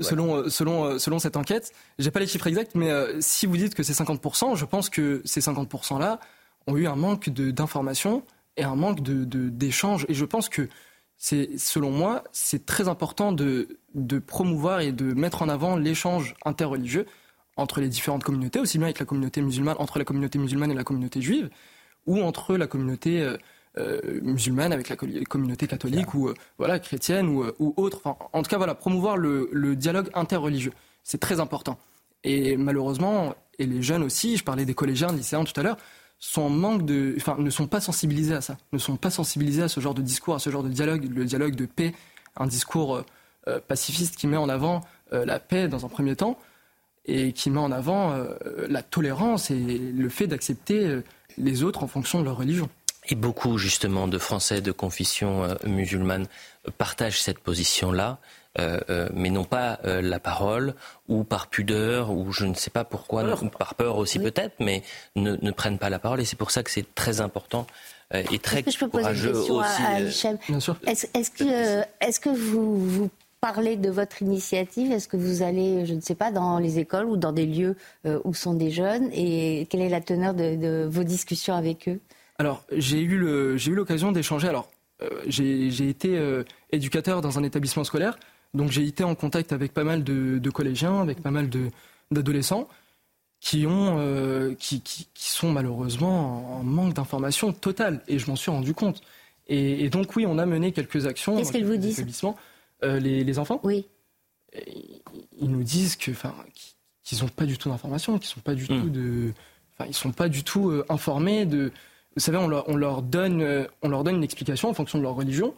[0.00, 2.90] Selon euh, selon euh, selon cette enquête, j'ai pas les chiffres exacts, mais
[3.20, 6.18] si vous dites que c'est 50%, je pense que ces 50% là
[6.66, 8.24] ont eu un manque d'informations
[8.56, 10.06] et un manque de d'échanges.
[10.08, 10.68] Et je pense que
[11.22, 13.68] c'est, selon moi, c'est très important de,
[14.26, 17.04] promouvoir et de mettre en avant l'échange interreligieux
[17.56, 20.74] entre les différentes communautés, aussi bien avec la communauté musulmane, entre la communauté musulmane et
[20.74, 21.50] la communauté juive,
[22.06, 23.36] ou entre la communauté euh,
[23.76, 28.00] euh, musulmane avec la communauté catholique ou euh, voilà chrétienne ou, autre.
[28.06, 30.72] en tout cas, voilà, promouvoir le, le dialogue interreligieux,
[31.04, 31.78] c'est très important.
[32.24, 35.76] Et malheureusement, et les jeunes aussi, je parlais des collégiens, lycéens tout à l'heure,
[36.20, 40.34] ne sont pas sensibilisés à ça, ne sont pas sensibilisés à ce genre de discours,
[40.34, 41.94] à ce genre de dialogue, le dialogue de paix,
[42.36, 43.04] un discours euh,
[43.48, 46.38] euh, pacifiste qui met en avant euh, la paix dans un premier temps
[47.06, 48.14] et qui met en avant
[48.68, 51.00] la tolérance et le fait d'accepter
[51.38, 52.68] les autres en fonction de leur religion.
[53.08, 56.26] Et beaucoup justement de Français de confession musulmane
[56.76, 58.20] partagent cette position-là.
[58.58, 60.74] Euh, euh, mais n'ont pas euh, la parole,
[61.08, 63.24] ou par pudeur, ou je ne sais pas pourquoi,
[63.56, 64.82] par peur aussi peut-être, mais
[65.14, 66.20] ne, ne, prennent pas la parole.
[66.20, 67.66] Et c'est pour ça que c'est très important
[68.12, 69.82] et très est-ce que je peux poser une question aussi.
[69.82, 70.38] À, Hichem?
[70.84, 74.92] Est-ce est que, est que vous, vous parler de votre initiative?
[74.92, 77.76] Est-ce que vous allez, je ne sais pas, dans les écoles ou dans des lieux
[78.06, 79.10] euh, où sont des jeunes?
[79.12, 82.00] Et quelle est la teneur de, vos discussions avec eux?
[82.38, 83.18] Alors, j'ai eu
[83.74, 84.48] l'occasion d'échanger.
[84.48, 84.68] Alors,
[85.02, 88.18] euh, j'ai été euh, éducateur dans un établissement scolaire,
[88.54, 91.48] donc j'ai été en contact avec pas mal de, collégiens, avec pas mal
[92.10, 92.68] d'adolescents
[93.40, 98.02] qui, ont, qui, qui, sont malheureusement en manque d'information totale.
[98.06, 99.02] Et je m'en suis rendu compte.
[99.50, 101.36] Et, donc, oui, on a mené quelques actions.
[101.36, 102.04] Qu'est-ce qu'ils vous disent
[102.84, 103.84] euh, les, enfants Oui.
[105.40, 106.12] Ils nous disent que,
[107.02, 108.80] qu'ils n'ont pas du tout d'informations, qu'ils sont pas du hmm.
[108.80, 109.32] tout de,
[109.88, 111.72] ils sont pas du tout euh, informés de.
[112.14, 114.98] Vous savez, on leur, on leur donne, euh, on leur donne une explication en fonction
[114.98, 115.52] de leur religion.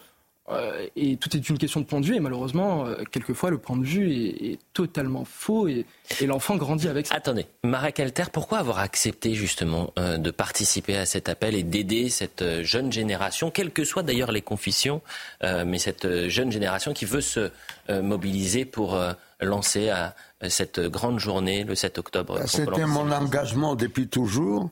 [0.49, 2.17] Euh, et tout est une question de point de vue.
[2.17, 5.87] Et malheureusement, euh, quelquefois, le point de vue est, totalement faux et,
[6.23, 7.15] l'enfant grandit avec ça.
[7.15, 12.09] Attendez, Marek Alter, pourquoi avoir accepté justement euh, de participer à cet appel et d'aider
[12.09, 15.03] cette jeune génération, quelles que soient d'ailleurs les confessions,
[15.43, 17.51] mais cette jeune génération qui veut se
[17.91, 18.99] mobiliser pour
[19.41, 20.15] lancer à
[20.49, 24.71] cette grande journée le 7 octobre C'était mon engagement depuis toujours.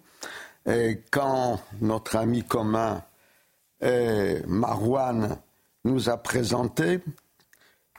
[0.66, 3.02] Et quand notre ami commun
[4.46, 5.38] Marouane
[5.84, 7.00] nous a présenté.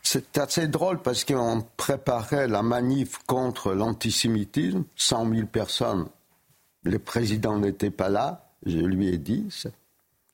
[0.04, 6.08] C'est assez drôle parce qu'on préparait la manif contre l'antisémitisme, 100 000 personnes.
[6.84, 9.48] Le président n'était pas là, je lui ai dit.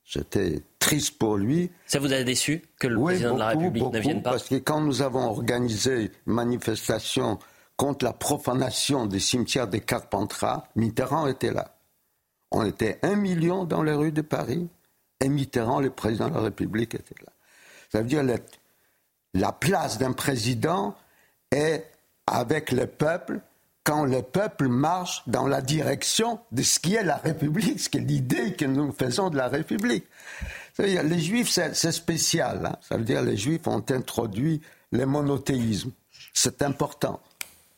[0.04, 1.70] J'étais triste pour lui.
[1.86, 4.30] Ça vous a déçu que le président de la République ne vienne pas?
[4.30, 7.38] Parce que quand nous avons organisé une manifestation
[7.76, 11.74] contre la profanation des cimetières des Carpentras, Mitterrand était là.
[12.50, 14.66] On était un million dans les rues de Paris
[15.20, 17.32] et Mitterrand, le président de la République, était là.
[17.90, 18.40] Ça veut dire que
[19.34, 20.94] la place d'un président
[21.50, 21.90] est
[22.26, 23.40] avec le peuple
[23.88, 27.96] quand le peuple marche dans la direction de ce qui est la République, ce qui
[27.96, 30.04] est l'idée que nous faisons de la République.
[30.78, 32.66] dire les Juifs, c'est spécial.
[32.66, 32.76] Hein.
[32.82, 34.60] Ça veut dire les Juifs ont introduit
[34.92, 35.90] le monothéisme.
[36.34, 37.18] C'est important.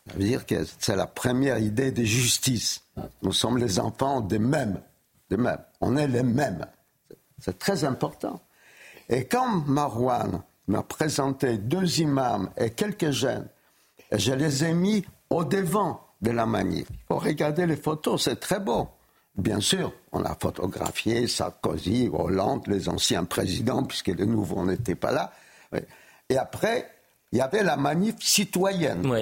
[0.09, 2.83] Ça veut dire que c'est la première idée de justice.
[3.23, 4.81] Nous sommes les enfants des mêmes.
[5.29, 5.63] Des mêmes.
[5.81, 6.67] On est les mêmes.
[7.39, 8.43] C'est très important.
[9.11, 13.49] Et quand Marouane m'a présenté deux imams et quelques jeunes,
[14.13, 16.87] je les ai mis au devant de la manif.
[16.91, 18.89] Il faut regarder les photos, c'est très beau.
[19.37, 25.13] Bien sûr, on a photographié Sarkozy, Hollande, les anciens présidents, puisque les nouveaux n'étaient pas
[25.13, 25.33] là.
[26.29, 26.91] Et après,
[27.33, 29.13] il y avait la manif citoyenne.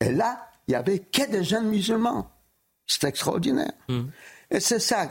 [0.00, 2.30] Et là, il y avait que des jeunes musulmans.
[2.86, 3.72] C'est extraordinaire.
[3.88, 4.04] Hmm.
[4.50, 5.08] Et c'est ça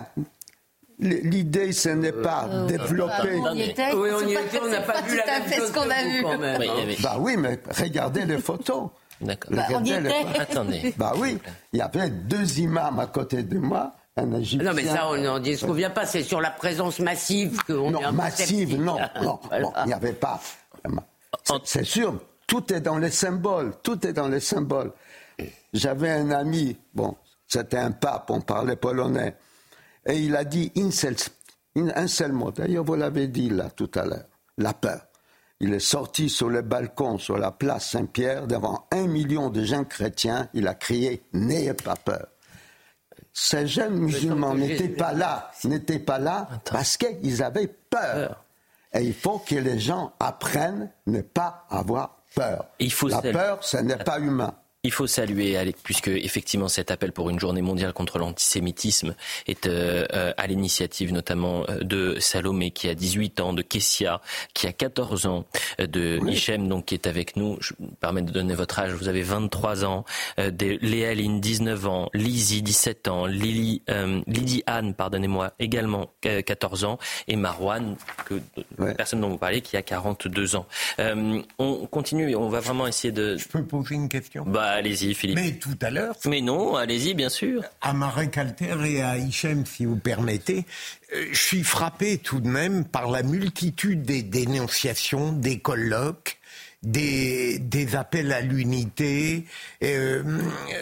[1.02, 3.40] L'idée, ce n'est pas euh, développer.
[3.42, 5.90] On était, oui, on y était, on n'a pas vu la même chose ce qu'on
[5.90, 6.22] a vu.
[6.22, 6.94] Quand même, hein.
[7.02, 8.90] Bah oui, mais regardez les photos.
[9.22, 9.52] D'accord.
[9.52, 10.26] Bah, on y était.
[10.40, 10.94] Attendez.
[10.98, 11.40] Bah oui,
[11.74, 13.96] il y avait deux imams à côté de moi.
[14.16, 14.70] Un Égyptien.
[14.70, 16.06] Non, mais ça, on n'en disconvient pas.
[16.06, 18.98] C'est sur la présence massive qu'on Non, massive, non.
[19.24, 20.40] Non, il n'y avait pas.
[21.64, 23.74] C'est sûr, tout est dans les symboles.
[23.82, 24.92] Tout est dans les symboles.
[25.74, 27.16] J'avais un ami, bon,
[27.48, 29.36] c'était un pape, on parlait polonais.
[30.06, 32.52] Et il a dit un seul mot.
[32.52, 34.26] D'ailleurs, vous l'avez dit là tout à l'heure.
[34.58, 35.08] La peur.
[35.60, 39.86] Il est sorti sur le balcon, sur la place Saint-Pierre, devant un million de jeunes
[39.86, 40.50] chrétiens.
[40.54, 42.28] Il a crié N'ayez pas peur.
[43.32, 48.44] Ces jeunes musulmans n'étaient pas là, n'étaient pas là parce qu'ils avaient peur.
[48.94, 52.66] Et il faut que les gens apprennent ne pas avoir peur.
[53.08, 54.54] la peur, ce n'est pas humain.
[54.84, 59.14] Il faut saluer, puisque effectivement cet appel pour une journée mondiale contre l'antisémitisme
[59.46, 64.22] est euh, euh, à l'initiative notamment euh, de Salomé qui a 18 ans, de Kessia
[64.56, 65.46] qui a 14 ans,
[65.78, 67.58] de Hichem donc qui est avec nous.
[67.62, 68.94] Je me permets de donner votre âge.
[68.94, 70.04] Vous avez 23 ans,
[70.40, 73.84] de Léa 19 ans, Lizzie 17 ans, Lily,
[74.26, 78.42] Lydie Anne, pardonnez-moi, également 14 ans, et Marwan, que
[78.96, 80.66] personne dont vous parlez, qui a 42 ans.
[81.60, 83.38] on continue et on va vraiment essayer de.
[83.38, 84.44] Je peux poser une question?
[84.48, 85.36] Bah, allez-y, Philippe.
[85.38, 86.16] Mais tout à l'heure.
[86.26, 87.64] Mais non, allez-y, bien sûr.
[87.82, 90.66] À Marek Alter et à Hichem, si vous permettez,
[91.14, 96.38] euh, je suis frappé tout de même par la multitude des dénonciations, des colloques,
[96.84, 99.46] des, des appels à l'unité,
[99.84, 100.24] euh,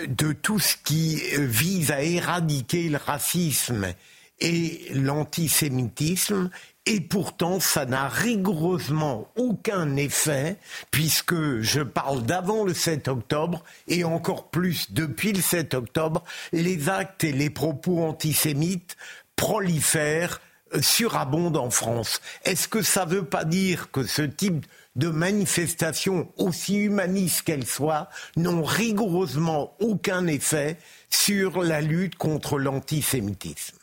[0.07, 3.93] de tout ce qui vise à éradiquer le racisme
[4.39, 6.49] et l'antisémitisme
[6.89, 10.57] et pourtant ça n'a rigoureusement aucun effet
[10.89, 16.89] puisque je parle d'avant le 7 octobre et encore plus depuis le 7 octobre, les
[16.89, 18.97] actes et les propos antisémites
[19.35, 20.41] prolifèrent,
[20.73, 22.21] euh, surabondent en France.
[22.43, 24.65] Est-ce que ça ne veut pas dire que ce type
[24.95, 30.77] de manifestations, aussi humanistes qu'elles soient, n'ont rigoureusement aucun effet
[31.11, 33.78] sur la lutte contre l'antisémitisme?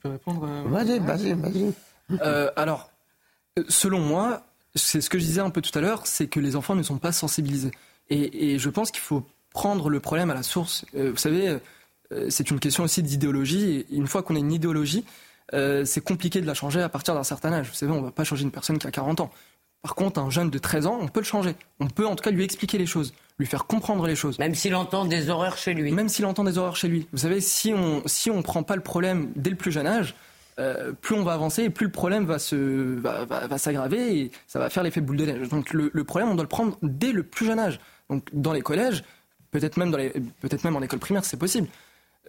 [0.00, 1.72] Peux répondre euh, Vas-y, vas-y, vas-y.
[2.22, 2.90] Euh, alors,
[3.68, 4.42] selon moi,
[4.74, 6.82] c'est ce que je disais un peu tout à l'heure, c'est que les enfants ne
[6.82, 7.72] sont pas sensibilisés.
[8.10, 10.84] Et, je pense qu'il faut prendre le problème à la source.
[10.96, 11.60] Euh, vous savez,
[12.12, 13.86] euh, c'est une question aussi d'idéologie.
[13.90, 15.04] Et une fois qu'on a une idéologie,
[15.54, 17.68] euh, c'est compliqué de la changer à partir d'un certain âge.
[17.68, 19.30] Vous savez, on ne va pas changer une personne qui a 40 ans.
[19.82, 21.54] Par contre, un jeune de 13 ans, on peut le changer.
[21.78, 24.38] On peut en tout cas lui expliquer les choses, lui faire comprendre les choses.
[24.38, 25.90] Même s'il entend des horreurs chez lui.
[25.92, 27.08] Même s'il entend des horreurs chez lui.
[27.12, 30.14] Vous savez, si on si on prend pas le problème dès le plus jeune âge,
[30.58, 32.54] euh, plus on va avancer et plus le problème va se
[33.00, 35.48] va, va, s'aggraver et ça va faire l'effet boule de neige.
[35.48, 37.80] Donc le, le, problème, on doit le prendre dès le plus jeune âge.
[38.10, 39.02] Donc dans les collèges,
[39.50, 40.10] peut-être même dans les
[40.40, 41.66] peut-être même en école primaire, c'est possible.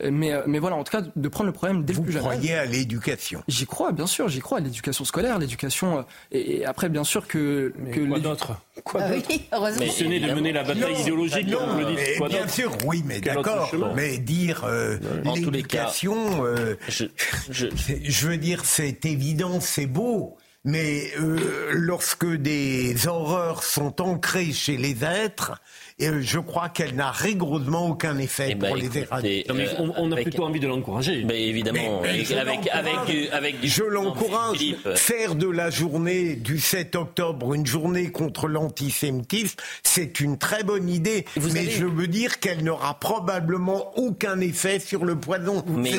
[0.09, 2.21] Mais, euh, mais voilà, en tout cas, de prendre le problème dès le plus jeune
[2.21, 5.99] Vous croyez à l'éducation J'y crois, bien sûr, j'y crois à l'éducation scolaire, l'éducation.
[5.99, 7.73] Euh, et, après, bien sûr que.
[7.77, 9.85] Mais que quoi d'autre Quoi ah oui, heureusement.
[9.91, 12.29] Ce n'est de mener la bataille idéologique, non, comme le dit.
[12.29, 13.71] bien sûr, oui, mais d'accord.
[13.95, 14.97] Mais dire euh,
[15.35, 17.05] l'éducation, euh, je,
[17.49, 17.67] je...
[18.03, 20.37] je veux dire, c'est évident, c'est beau.
[20.63, 25.59] Mais euh, lorsque des horreurs sont ancrées chez les êtres,
[26.01, 29.51] euh, je crois qu'elle n'a rigoureusement aucun effet eh ben, pour les éradiquer.
[29.79, 31.23] on, a plutôt envie de l'encourager.
[31.25, 34.75] Mais évidemment, avec, avec, Je l'encourage.
[34.95, 40.89] Faire de la journée du 7 octobre une journée contre l'antisémitisme, c'est une très bonne
[40.89, 41.25] idée.
[41.53, 45.63] mais je veux dire qu'elle n'aura probablement aucun effet sur le poison.
[45.67, 45.93] Mais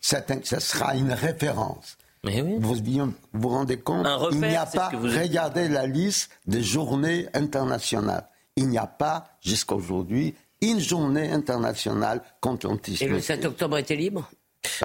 [0.00, 1.98] ça sera une référence.
[2.24, 8.28] Vous vous rendez compte Il n'y a pas, regardez la liste des journées internationales.
[8.56, 13.12] Il n'y a pas, jusqu'à aujourd'hui, une journée internationale contre l'antisémitisme.
[13.12, 14.30] Et le 7 octobre était libre?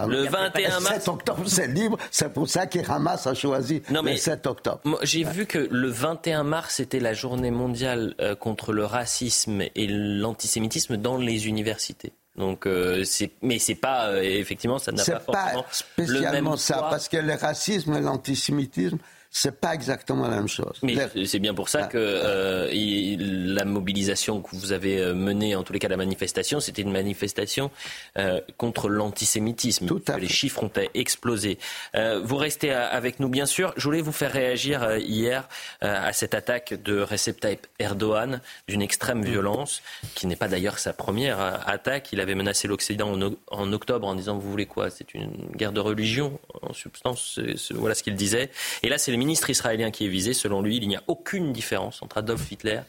[0.08, 0.96] Le 21 mars.
[0.96, 1.98] 7 octobre, c'est libre.
[2.12, 4.82] C'est pour ça qu'Iramas a choisi le 7 octobre.
[5.04, 9.88] J'ai vu que le 21 mars était la journée mondiale euh, contre le racisme et
[9.88, 12.12] l'antisémitisme dans les universités.
[12.40, 13.04] Donc, euh,
[13.42, 17.10] mais c'est pas euh, effectivement, ça n'a pas forcément pas spécialement le même ça, parce
[17.10, 18.98] que le racisme et l'antisémitisme,
[19.32, 20.80] c'est pas exactement la même chose.
[20.82, 20.96] Mais
[21.26, 21.88] c'est bien pour ça ah.
[21.88, 26.60] que euh, la mobilisation que vous avez euh, menée, en tous les cas la manifestation,
[26.60, 27.70] c'était une manifestation
[28.18, 29.86] euh, contre l'antisémitisme.
[29.86, 31.60] Tout Les chiffres ont explosé.
[31.96, 33.72] Euh, vous restez avec nous, bien sûr.
[33.78, 35.48] Je voulais vous faire réagir hier
[35.82, 39.82] à cette attaque de Recep Tayyip Erdogan d'une extrême violence,
[40.16, 42.12] qui n'est pas d'ailleurs sa première attaque.
[42.12, 44.90] Il avait menacé l'Occident en, en, octobre en disant vous voulez quoi?
[44.90, 47.40] C'est une guerre de religion en substance.
[47.72, 48.50] voilà ce qu'il disait.
[48.82, 50.34] Et là, c'est ministre israélien qui est visé.
[50.34, 52.82] Selon lui, il n'y a aucune différence entre Adolf Hitler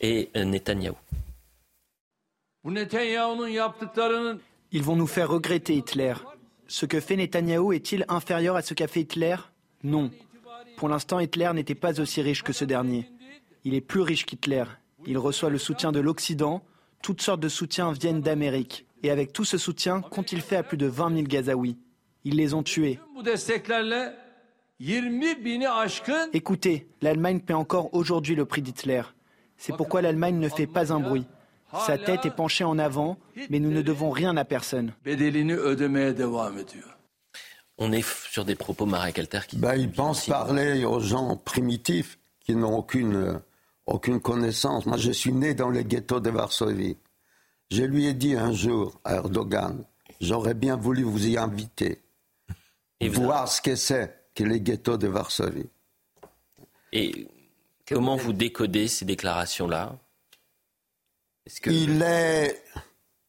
[0.00, 0.96] et euh, Netanyahou.
[4.72, 6.14] Ils vont nous faire regretter Hitler.
[6.66, 9.36] Ce que fait Netanyahou est-il inférieur à ce qu'a fait Hitler?
[9.84, 10.10] Non.
[10.76, 13.08] Pour l'instant, Hitler n'était pas aussi riche que ce dernier.
[13.64, 14.64] Il est plus riche qu'Hitler.
[15.06, 16.62] Il reçoit le soutien de l'Occident.
[17.02, 18.84] Toutes sortes de soutiens viennent d'Amérique.
[19.02, 21.76] Et avec tout ce soutien, qu'ont-ils fait à plus de 20 000 Gazaouis?
[22.24, 22.98] Ils les ont tués.
[26.32, 29.02] Écoutez, l'Allemagne paie encore aujourd'hui le prix d'Hitler.
[29.56, 31.26] C'est pourquoi l'Allemagne ne fait pas un bruit.
[31.86, 33.18] Sa tête est penchée en avant,
[33.50, 34.92] mais nous ne devons rien à personne.
[37.78, 39.56] On est sur des propos Alter qui.
[39.56, 43.40] Ben, il pense parler aux gens primitifs qui n'ont aucune,
[43.86, 44.86] aucune connaissance.
[44.86, 46.96] Moi, je suis né dans le ghetto de Varsovie.
[47.70, 49.84] Je lui ai dit un jour à Erdogan,
[50.20, 52.02] j'aurais bien voulu vous y inviter,
[53.00, 55.68] Et voir ce que c'est que les ghettos de Varsovie.
[56.92, 57.26] Et
[57.88, 59.98] comment vous décodez ces déclarations-là?
[61.64, 62.62] Il est.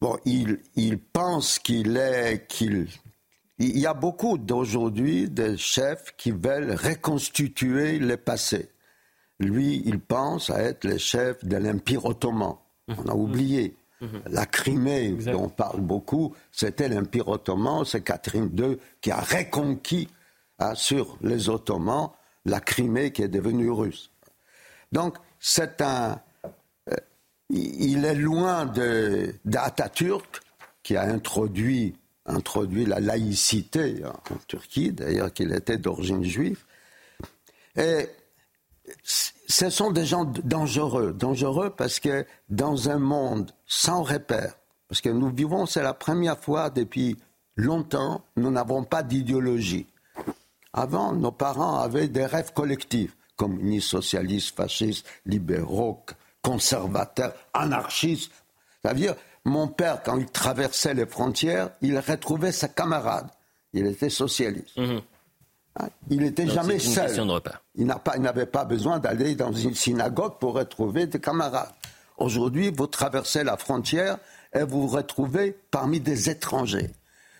[0.00, 2.46] Bon, il, il pense qu'il est.
[2.46, 2.86] qu'il
[3.60, 8.70] il y a beaucoup d'aujourd'hui de chefs qui veulent reconstituer le passé.
[9.40, 12.54] Lui, il pense à être le chef de l'Empire ottoman.
[12.86, 13.20] On a mmh.
[13.20, 13.76] oublié.
[14.00, 14.06] Mmh.
[14.30, 20.08] La Crimée, dont on parle beaucoup, c'était l'Empire ottoman, c'est Catherine II qui a reconquis
[20.60, 22.10] Hein, sur les Ottomans
[22.44, 24.10] la Crimée qui est devenue russe.
[24.90, 26.20] Donc, c'est un.
[26.90, 26.96] Euh,
[27.50, 28.66] il est loin
[29.44, 30.40] d'Atatürk,
[30.82, 31.94] qui a introduit,
[32.26, 36.64] introduit la laïcité en Turquie, d'ailleurs qu'il était d'origine juive.
[37.76, 38.08] Et
[39.04, 44.54] ce sont des gens dangereux, dangereux parce que dans un monde sans repère,
[44.88, 47.16] parce que nous vivons, c'est la première fois depuis
[47.54, 49.86] longtemps, nous n'avons pas d'idéologie.
[50.72, 56.04] Avant, nos parents avaient des rêves collectifs, communistes, socialistes, fascistes, libéraux,
[56.42, 58.32] conservateurs, anarchistes.
[58.80, 59.14] C'est-à-dire,
[59.44, 63.28] mon père, quand il traversait les frontières, il retrouvait ses camarades.
[63.72, 64.76] Il était socialiste.
[64.76, 65.00] Mhm.
[65.76, 65.88] Hein?
[66.10, 67.10] Il n'était jamais seul.
[67.74, 71.72] Il n'avait pas, pas besoin d'aller dans une synagogue pour retrouver des camarades.
[72.16, 74.18] Aujourd'hui, vous traversez la frontière
[74.52, 76.90] et vous vous retrouvez parmi des étrangers.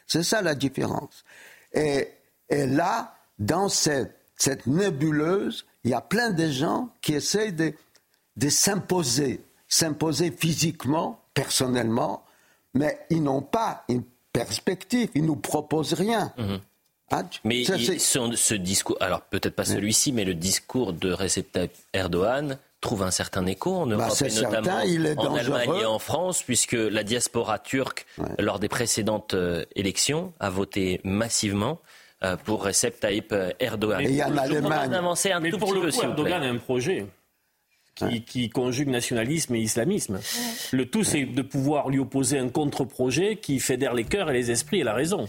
[0.07, 1.25] C'est ça la différence.
[1.73, 2.09] Et,
[2.49, 4.15] et là, dans cette,
[4.67, 7.73] nébuleuse, il y a plein de gens qui essayent de,
[8.37, 12.25] de s'imposer, s'imposer physiquement, personnellement,
[12.75, 14.03] mais ils n'ont pas une
[14.33, 16.33] perspective, ils nous proposent rien.
[16.37, 16.61] Mhm.
[17.11, 22.59] Ah, mais ce discours, alors peut-être pas celui-ci, mais le discours de Recep Tayyip Erdogan
[22.83, 26.73] trouve un certain écho en bah, Europe et notamment en Allemagne et en France, puisque
[26.75, 28.07] la diaspora turque,
[28.39, 31.81] lors des précédentes euh, élections, a voté massivement
[32.45, 34.01] pour Recep Tayyip Erdogan.
[34.01, 34.91] Et il y a l'Allemagne.
[35.41, 37.07] Mais pour le coup, Erdogan a un projet
[38.27, 40.21] qui, conjugue nationalisme et islamisme.
[40.73, 44.51] Le tout, c'est de pouvoir lui opposer un contre-projet qui fédère les cœurs et les
[44.51, 45.29] esprits et la raison.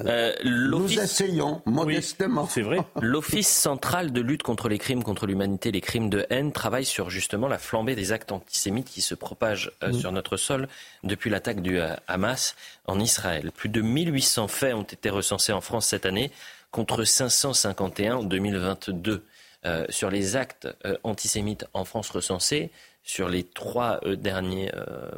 [0.00, 2.46] Euh, Nous essayons modestement.
[2.46, 2.78] c'est vrai.
[3.00, 7.10] L'Office central de lutte contre les crimes contre l'humanité, les crimes de haine, travaille sur
[7.10, 9.92] justement la flambée des actes antisémites qui se propagent euh, mm.
[9.94, 10.68] sur notre sol
[11.04, 12.56] depuis l'attaque du euh, Hamas
[12.86, 13.50] en Israël.
[13.54, 16.30] Plus de 1800 faits ont été recensés en France cette année
[16.70, 19.24] contre 551 en 2022.
[19.64, 22.70] Euh, sur les actes euh, antisémites en France recensés,
[23.02, 24.70] sur les trois euh, derniers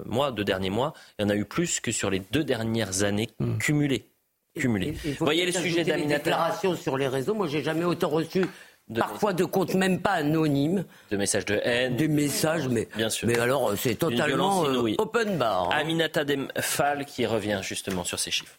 [0.06, 3.02] mois, deux derniers mois, il y en a eu plus que sur les deux dernières
[3.02, 3.58] années hmm.
[3.58, 4.06] cumulées.
[4.58, 4.92] cumulées.
[4.92, 8.46] Vous voyez le sujet d'Aminata déclarations sur les réseaux, moi j'ai jamais autant reçu
[8.94, 10.84] parfois de comptes même pas anonymes.
[11.10, 11.96] De messages de haine.
[11.96, 13.28] Des messages, mais, Bien sûr.
[13.28, 14.62] mais alors c'est totalement
[14.98, 15.70] open bar.
[15.70, 15.78] Hein.
[15.78, 18.58] Aminata Demphal qui revient justement sur ces chiffres.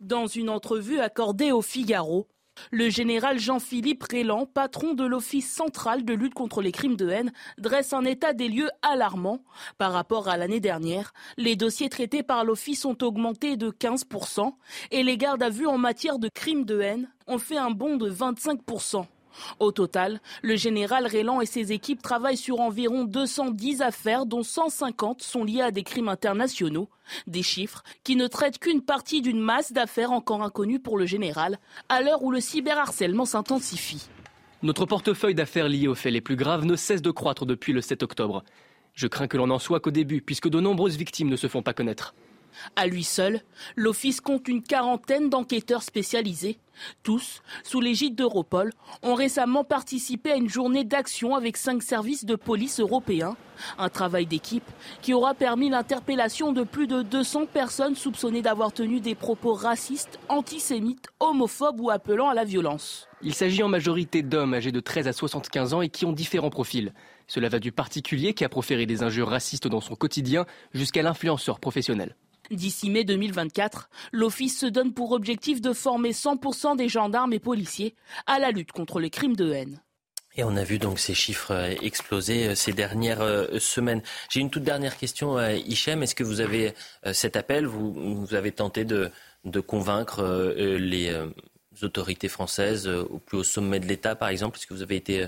[0.00, 2.26] Dans une entrevue accordée au Figaro,
[2.70, 7.32] le général Jean-Philippe Rélan, patron de l'Office central de lutte contre les crimes de haine,
[7.58, 9.42] dresse un état des lieux alarmant.
[9.78, 14.52] Par rapport à l'année dernière, les dossiers traités par l'Office ont augmenté de 15%
[14.90, 17.96] et les gardes à vue en matière de crimes de haine ont fait un bond
[17.96, 19.06] de 25%.
[19.58, 25.22] Au total, le général Rélan et ses équipes travaillent sur environ 210 affaires dont 150
[25.22, 26.88] sont liées à des crimes internationaux.
[27.26, 31.58] Des chiffres qui ne traitent qu'une partie d'une masse d'affaires encore inconnues pour le général,
[31.88, 34.08] à l'heure où le cyberharcèlement s'intensifie.
[34.62, 37.80] Notre portefeuille d'affaires liées aux faits les plus graves ne cesse de croître depuis le
[37.80, 38.42] 7 octobre.
[38.94, 41.62] Je crains que l'on n'en soit qu'au début, puisque de nombreuses victimes ne se font
[41.62, 42.14] pas connaître.
[42.76, 43.40] À lui seul,
[43.76, 46.58] l'Office compte une quarantaine d'enquêteurs spécialisés.
[47.02, 48.72] Tous, sous l'égide d'Europol,
[49.02, 53.36] ont récemment participé à une journée d'action avec cinq services de police européens.
[53.78, 54.68] Un travail d'équipe
[55.02, 60.20] qui aura permis l'interpellation de plus de 200 personnes soupçonnées d'avoir tenu des propos racistes,
[60.28, 63.08] antisémites, homophobes ou appelant à la violence.
[63.22, 66.50] Il s'agit en majorité d'hommes âgés de 13 à 75 ans et qui ont différents
[66.50, 66.92] profils.
[67.26, 71.58] Cela va du particulier qui a proféré des injures racistes dans son quotidien jusqu'à l'influenceur
[71.58, 72.14] professionnel.
[72.50, 77.94] D'ici mai 2024, l'Office se donne pour objectif de former 100% des gendarmes et policiers
[78.26, 79.80] à la lutte contre les crimes de haine.
[80.38, 84.02] Et on a vu donc ces chiffres euh, exploser euh, ces dernières euh, semaines.
[84.30, 86.02] J'ai une toute dernière question, Hichem.
[86.02, 86.74] Est-ce que vous avez
[87.12, 87.66] cet appel?
[87.66, 89.10] Vous, avez tenté de,
[89.44, 90.22] de convaincre
[90.56, 91.12] les
[91.82, 94.58] autorités françaises au plus haut sommet de l'État, par exemple?
[94.58, 95.26] Est-ce que vous avez été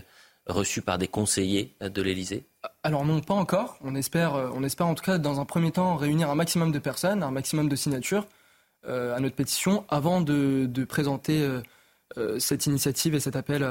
[0.50, 2.44] reçu par des conseillers de l'Élysée
[2.82, 3.78] Alors non, pas encore.
[3.82, 6.72] On espère, euh, on espère en tout cas dans un premier temps réunir un maximum
[6.72, 8.26] de personnes, un maximum de signatures
[8.86, 11.46] euh, à notre pétition avant de, présenter
[12.16, 13.66] euh, cette initiative et cet appel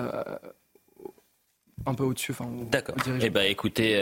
[1.86, 2.32] un peu au-dessus.
[2.32, 2.96] Enfin, D'accord.
[3.22, 3.94] Eh bien écoutez,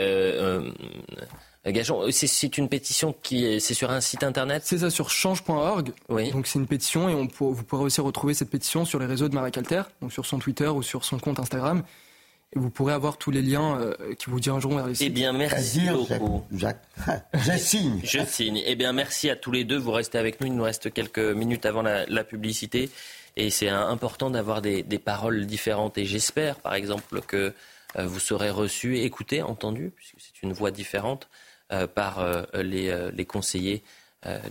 [1.66, 5.92] Gageons, c'est une pétition qui c'est sur un site internet C'est ça, sur change.org.
[6.08, 6.30] Oui.
[6.30, 9.28] Donc c'est une pétition et on vous pourrez aussi retrouver cette pétition sur les réseaux
[9.28, 11.82] de Marie Calter, donc sur son Twitter ou sur son compte Instagram
[12.54, 15.06] et vous pourrez avoir tous les liens euh, qui vous dirigeront vers les sites.
[15.06, 16.44] Eh bien, merci beaucoup.
[16.50, 18.00] Je signe.
[18.02, 18.62] Je signe.
[18.64, 19.76] Eh bien, merci à tous les deux.
[19.76, 20.46] Vous restez avec nous.
[20.46, 22.88] Il nous reste quelques minutes avant la, publicité.
[23.36, 25.98] Et c'est important d'avoir des, paroles différentes.
[25.98, 27.52] Et j'espère, par exemple, que
[27.98, 31.28] euh, vous serez reçus, écoutés, entendus, puisque c'est une voix différente,
[31.70, 33.82] euh, par les, les, conseillers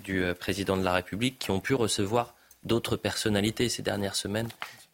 [0.04, 4.50] du président de la République qui ont pu recevoir d'autres personnalités ces dernières semaines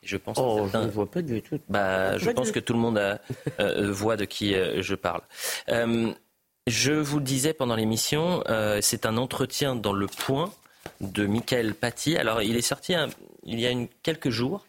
[0.06, 1.60] je pense oh, je ne vois pas du tout.
[1.70, 3.20] Bah, je pense que tout le monde a,
[3.60, 5.22] euh, voit de qui euh, je parle.
[5.70, 6.12] Euh,
[6.68, 8.42] je vous le disais pendant l'émission,
[8.80, 10.54] c'est un entretien dans le point
[11.02, 12.16] de Michael Paty.
[12.16, 12.94] Alors, il est sorti
[13.44, 14.66] il y a une, quelques jours,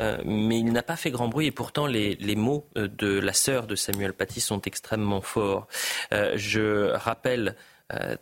[0.00, 3.66] mais il n'a pas fait grand bruit et pourtant les, les mots de la sœur
[3.66, 5.68] de Samuel Paty sont extrêmement forts.
[6.10, 7.56] je rappelle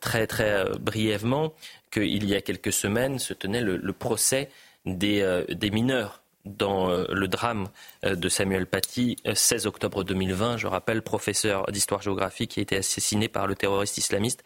[0.00, 1.52] très très brièvement
[1.92, 4.50] qu'il y a quelques semaines se tenait le, le procès
[4.84, 7.68] des, des mineurs dans euh, le drame
[8.04, 10.56] euh, de Samuel Paty, 16 euh, octobre 2020.
[10.56, 14.42] Je rappelle, professeur d'histoire-géographie qui a été assassiné par le terroriste islamiste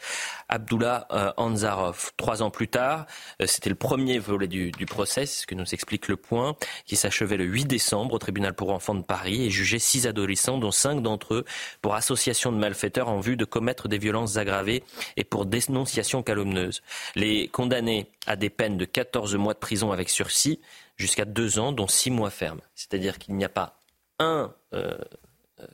[0.48, 2.12] Abdullah Anzarov.
[2.16, 3.06] Trois ans plus tard,
[3.44, 7.36] c'était le premier volet du, procès, c'est ce que nous explique le point, qui s'achevait
[7.36, 11.02] le 8 décembre au tribunal pour enfants de Paris et jugeait six adolescents, dont cinq
[11.02, 11.44] d'entre eux
[11.82, 14.85] pour association de malfaiteurs en vue de commettre des violences aggravées
[15.16, 16.82] et pour dénonciation calomnieuse.
[17.14, 20.60] Les condamnés à des peines de 14 mois de prison avec sursis
[20.97, 22.60] jusqu'à deux ans, dont six mois ferme.
[22.74, 23.81] C'est-à-dire qu'il n'y a pas
[24.18, 24.55] un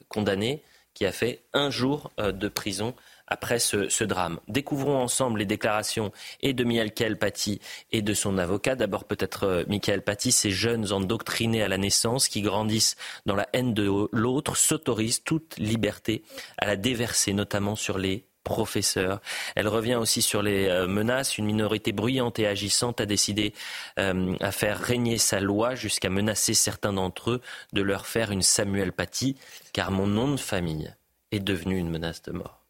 [0.09, 0.63] condamné
[0.95, 2.95] qui a fait un jour de prison
[3.33, 4.39] après ce, drame.
[4.47, 8.77] Découvrons ensemble les déclarations et de Michael Paty et de son avocat.
[8.77, 13.49] D'abord peut-être euh, Michael Paty, ces jeunes endoctrinés à la naissance qui grandissent dans la
[13.53, 16.25] haine de l'autre s'autorisent toute liberté
[16.59, 19.21] à la déverser, notamment sur les professeurs.
[19.57, 21.39] Elle revient aussi sur les euh, menaces.
[21.39, 23.55] Une minorité bruyante et agissante a décidé
[23.99, 27.41] euh, à faire régner sa loi jusqu'à menacer certains d'entre eux
[27.73, 29.37] de leur faire une Samuel Paty,
[29.73, 30.95] car mon nom de famille
[31.31, 32.61] est devenu une menace de mort.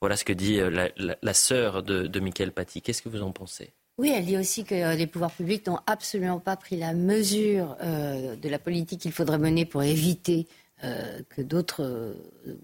[0.00, 0.88] Voilà ce que dit euh,
[1.22, 2.82] la, sœur de, Michael Paty.
[2.82, 3.72] Qu'est-ce que vous en pensez?
[3.98, 7.76] Oui, elle dit aussi que euh, les pouvoirs publics n'ont absolument pas pris la mesure
[7.80, 10.46] de la politique qu'il faudrait mener pour éviter
[10.82, 12.14] que d'autres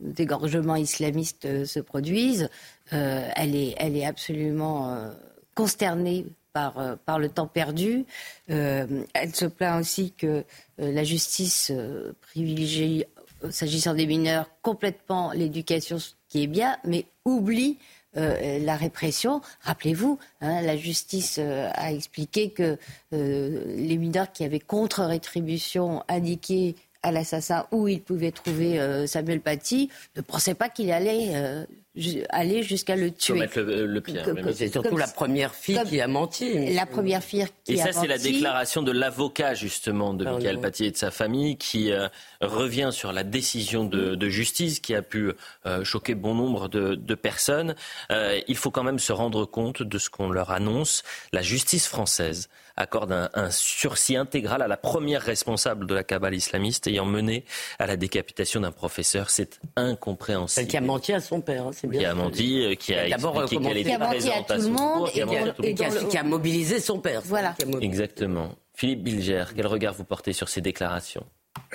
[0.00, 2.48] dégorgements islamistes se produisent.
[2.90, 5.10] elle, est, elle est absolument
[5.54, 8.04] consternée par, le temps perdu.
[8.46, 10.44] elle se plaint aussi que
[10.78, 11.72] la justice
[12.20, 13.04] privilégie,
[13.50, 17.78] s'agissant des mineurs, complètement l'éducation qui est bien, mais oublie
[18.16, 19.40] euh, la répression.
[19.62, 22.78] Rappelez-vous, hein, la justice euh, a expliqué que
[23.12, 29.90] euh, les mineurs qui avaient contre-rétribution indiqué à l'assassin où il pouvait trouver Samuel Paty
[30.16, 31.66] ne pensaient pas qu'il allait
[32.30, 33.46] aller jusqu'à le tuer.
[33.56, 34.02] le,
[34.52, 36.74] c'est surtout la première fille qui a menti.
[36.74, 37.88] La première fille qui a menti.
[37.88, 41.56] Et ça, c'est la déclaration de l'avocat, justement, de Michael Paty et de sa famille,
[41.56, 42.08] qui euh,
[42.40, 45.32] revient sur la décision de, justice qui a pu
[45.66, 47.76] euh, choquer bon nombre de, personnes.
[48.10, 51.04] Euh, il faut quand même se rendre compte de ce qu'on leur annonce.
[51.32, 56.86] La justice française accorde un, sursis intégral à la première responsable de la cabale islamiste
[56.86, 57.44] ayant mené
[57.78, 59.30] à la décapitation d'un professeur.
[59.30, 60.62] C'est incompréhensible.
[60.62, 62.00] Celle qui a menti à son père, hein, c'est bien.
[62.00, 65.08] Qui a menti, qui a expliqué qu'elle était présente à, tout le monde
[65.62, 67.22] et, qui, a, mobilisé son père.
[67.24, 67.54] Voilà.
[67.80, 68.54] Exactement.
[68.74, 71.24] Philippe Bilger, quel regard vous portez sur ces déclarations?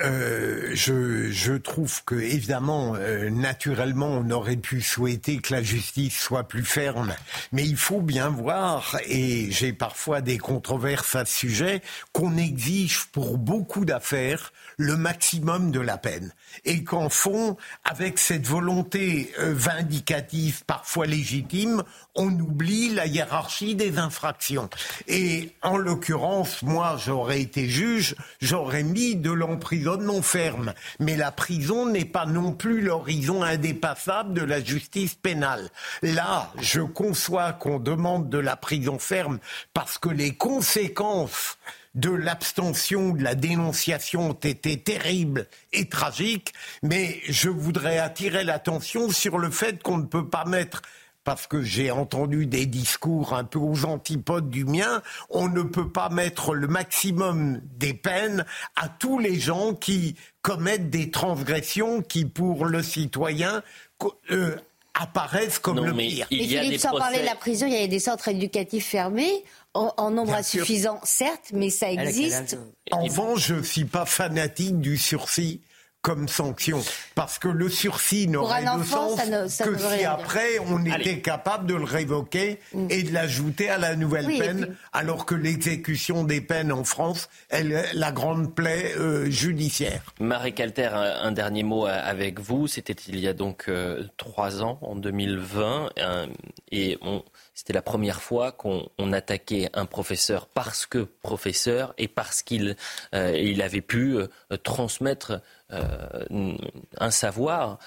[0.02, 6.48] Euh, je, trouve que évidemment, euh, naturellement, on aurait pu souhaiter que la justice soit
[6.48, 7.14] plus ferme,
[7.52, 11.82] mais il faut bien voir, et j'ai parfois des controverses à ce sujet,
[12.12, 16.32] qu'on exige pour beaucoup d'affaires le maximum de la peine,
[16.64, 21.82] et qu'en fond, avec cette volonté euh, vindicative, parfois légitime,
[22.14, 24.70] on oublie la hiérarchie des infractions.
[25.06, 30.72] Et en l'occurrence, moi, j'aurais été juge, j'aurais mis de l'emprisonnement ferme.
[30.98, 35.68] Mais la prison n'est pas non plus l'horizon indépassable de la justice pénale.
[36.00, 39.40] Là, je conçois qu'on demande de la prison ferme
[39.74, 41.58] parce que les conséquences
[41.94, 46.52] de l'abstention, de la dénonciation ont été terribles et tragiques,
[46.82, 50.82] mais je voudrais attirer l'attention sur le fait qu'on ne peut pas mettre
[51.24, 55.88] parce que j'ai entendu des discours un peu aux antipodes du mien, on ne peut
[55.88, 58.44] pas mettre le maximum des peines
[58.74, 63.62] à tous les gens qui commettent des transgressions qui, pour le citoyen,
[64.30, 64.56] euh,
[64.94, 66.26] apparaissent comme le pire.
[66.30, 68.86] Il y a Philippe, sans parler de la prison, il y a des centres éducatifs
[68.86, 69.44] fermés,
[69.74, 72.58] en, nombre insuffisant, certes, mais ça existe.
[72.90, 75.60] En revanche, je ne suis pas fanatique du sursis
[76.02, 76.80] comme sanction.
[77.14, 79.20] Parce que le sursis n'aurait de sens
[79.62, 82.86] que si après on était capable de le révoquer mm.
[82.88, 87.64] et de l'ajouter à la nouvelle peine, alors que l'exécution des peines en France est
[87.92, 90.02] la grande plaie euh, judiciaire.
[90.20, 92.66] Marie Calter, un, dernier mot avec vous.
[92.66, 95.90] C'était il y a donc euh, trois ans, en 2020,
[96.72, 96.98] et
[97.60, 102.74] c'était la première fois qu'on attaquait un professeur parce que professeur et parce qu'il
[103.14, 104.16] euh, avait pu
[104.62, 106.56] transmettre euh,
[106.96, 107.78] un savoir,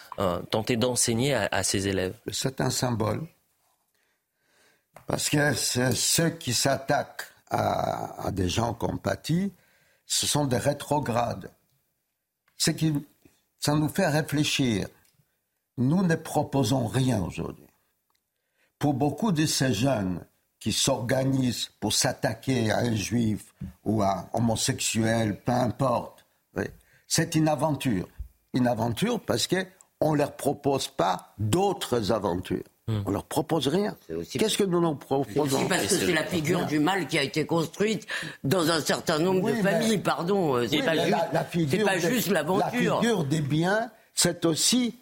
[0.51, 3.25] tenter d'enseigner à, ses élèves C'est un symbole.
[5.07, 9.51] Parce que ceux qui s'attaquent à, des gens comme Paty,
[10.05, 11.49] ce sont des rétrogrades.
[12.59, 12.93] Qui,
[13.57, 14.87] ça nous fait réfléchir.
[15.77, 17.65] Nous ne proposons rien aujourd'hui.
[18.84, 20.19] Pour beaucoup de ces jeunes
[20.60, 23.53] qui s'organisent pour s'attaquer à un juif
[23.85, 26.26] ou à un homosexuel, peu importe,
[27.07, 28.10] c'est une aventure.
[28.53, 32.65] Une aventure parce qu'on ne leur propose pas d'autres aventures.
[32.89, 33.03] Hmm.
[33.05, 33.95] On leur propose rien.
[34.30, 37.45] Qu'est-ce que nous nous proposons Parce que c'est la figure du mal qui a été
[37.45, 38.05] construite
[38.43, 40.61] dans un certain nombre de familles, pardon.
[40.68, 40.91] C'est pas,
[41.85, 42.65] pas, juste l'aventure.
[42.65, 44.99] La figure des biens, c'est aussi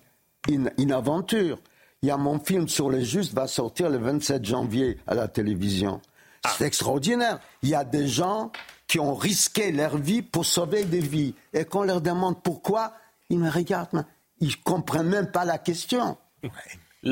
[0.47, 1.57] une, une, aventure.
[2.03, 5.27] Il y a mon film sur les justes va sortir le 27 janvier à la
[5.27, 6.01] télévision.
[6.57, 6.67] C'est ah.
[6.67, 7.39] extraordinaire.
[7.61, 8.51] Il y a des gens
[8.87, 11.35] qui ont risqué leur vie pour sauver des vies.
[11.53, 12.93] Et qu'on leur demande pourquoi,
[13.29, 14.05] ils me regardent,
[14.39, 16.17] ils ne comprennent même pas la question.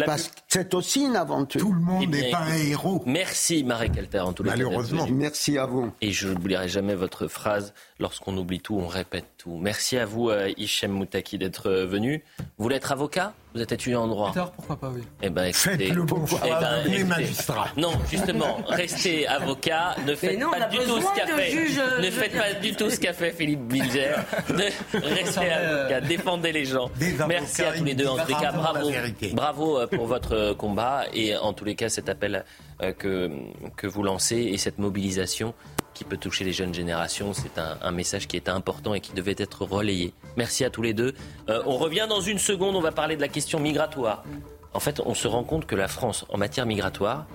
[0.05, 1.61] Parce que c'est aussi une aventure.
[1.61, 3.01] Tout le monde eh n'est pas un héros.
[3.05, 4.51] Merci Marie Calter en tout cas.
[4.51, 5.07] Malheureusement.
[5.11, 5.91] Merci à vous.
[6.01, 9.57] Et je n'oublierai jamais votre phrase lorsqu'on oublie tout, on répète tout.
[9.57, 12.23] Merci à vous, euh, Hichem Moutaki, d'être euh, venu.
[12.57, 13.33] Vous voulez être avocat?
[13.53, 14.31] Vous êtes étudiant en droit?
[14.55, 15.01] Pourquoi pas, oui.
[15.23, 17.67] Eh ben, écoutez, Faites le bon choix, eh ben, devenez écoutez, magistrat.
[17.77, 19.95] Non, justement, restez avocat.
[20.05, 21.79] Ne faites non, pas du tout ce qu'a de fait.
[21.79, 24.15] euh, ne faites pas du tout ce qu'a fait Philippe Bilger.
[24.93, 26.91] Restez avocat, défendez les gens.
[27.27, 28.07] Merci à tous les deux.
[28.07, 28.91] En les cas, bravo
[29.33, 32.45] bravo, pour votre combat et en tous les cas cet appel
[32.97, 33.29] que
[33.75, 35.53] que vous lancez et cette mobilisation
[35.99, 37.33] qui peut toucher les jeunes générations.
[37.33, 40.13] C'est un, un message qui était important et qui devait être relayé.
[40.37, 41.13] Merci à tous les deux.
[41.49, 44.23] Euh, on revient dans une seconde, on va parler de la question migratoire.
[44.73, 47.25] En fait, on se rend compte que la France, en matière migratoire,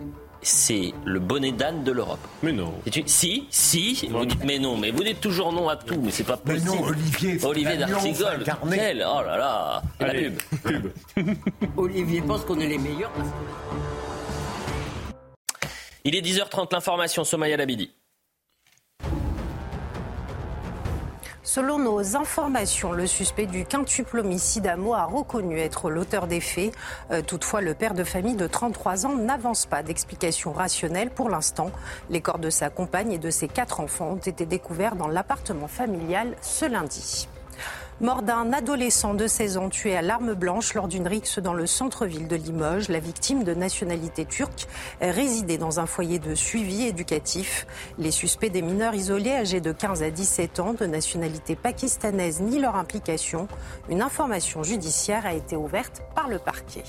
[0.41, 2.27] c'est le bonnet d'âne de l'Europe.
[2.43, 2.73] Mais non.
[3.05, 6.25] Si, si, vous dites mais non, mais vous dites toujours non à tout, mais c'est
[6.25, 6.71] pas Mais possible.
[6.75, 10.39] non, Olivier, c'est Olivier d'Artigol, quel Oh là là, la pub.
[11.77, 13.35] Olivier pense qu'on est les meilleurs parce que
[16.05, 17.91] Il est 10h30, l'information, Somaya Labidi.
[21.47, 26.73] Selon nos informations, le suspect du quintuple homicide a reconnu être l'auteur des faits.
[27.11, 31.71] Euh, toutefois, le père de famille de 33 ans n'avance pas d'explication rationnelle pour l'instant.
[32.09, 35.69] Les corps de sa compagne et de ses quatre enfants ont été découverts dans l'appartement
[35.69, 37.29] familial ce lundi.
[38.01, 41.65] Mort d'un adolescent de 16 ans tué à l'arme blanche lors d'une rixe dans le
[41.65, 44.67] centre-ville de Limoges, la victime de nationalité turque
[45.01, 47.69] résidait dans un foyer de suivi éducatif.
[47.99, 52.59] Les suspects des mineurs isolés âgés de 15 à 17 ans de nationalité pakistanaise ni
[52.59, 53.47] leur implication.
[53.89, 56.83] Une information judiciaire a été ouverte par le parquet.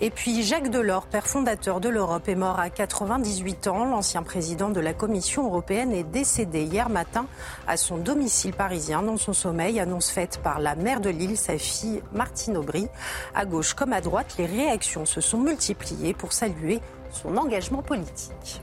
[0.00, 3.84] Et puis Jacques Delors, père fondateur de l'Europe, est mort à 98 ans.
[3.84, 7.26] L'ancien président de la Commission européenne est décédé hier matin
[7.68, 11.58] à son domicile parisien dans son sommeil, annonce faite par la maire de Lille, sa
[11.58, 12.88] fille Martine Aubry.
[13.34, 16.80] À gauche comme à droite, les réactions se sont multipliées pour saluer
[17.12, 18.60] son engagement politique.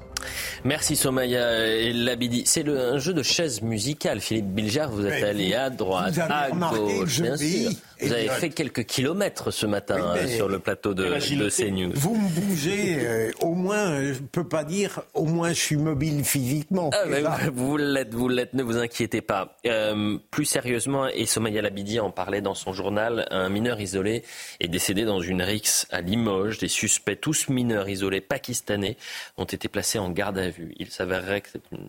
[0.63, 2.43] Merci Somaya et Labidi.
[2.45, 4.19] C'est un jeu de chaises musicales.
[4.19, 8.07] Philippe Bilger, vous êtes Mais allé à droite, vous avez à gauche, bien vis, et
[8.07, 11.49] Vous avez fait quelques kilomètres ce matin Oui, mais- euh, sur le plateau de, de
[11.49, 11.91] CNews.
[11.93, 15.59] Vous me bougez, euh, au moins, euh, je ne peux pas dire, au moins je
[15.59, 16.89] suis mobile physiquement.
[16.93, 17.21] Ah, mais
[17.53, 19.57] vous l'êtes, vous l'êtes, ne vous inquiétez pas.
[19.65, 24.23] Euh, plus sérieusement, et Somaya Labidi en parlait dans son journal, un mineur isolé
[24.59, 26.57] est décédé dans une rixe à Limoges.
[26.57, 28.97] Des suspects, tous mineurs isolés pakistanais,
[29.37, 30.73] ont été placés en garde à vue.
[30.77, 31.87] Il s'avérerait que c'est une,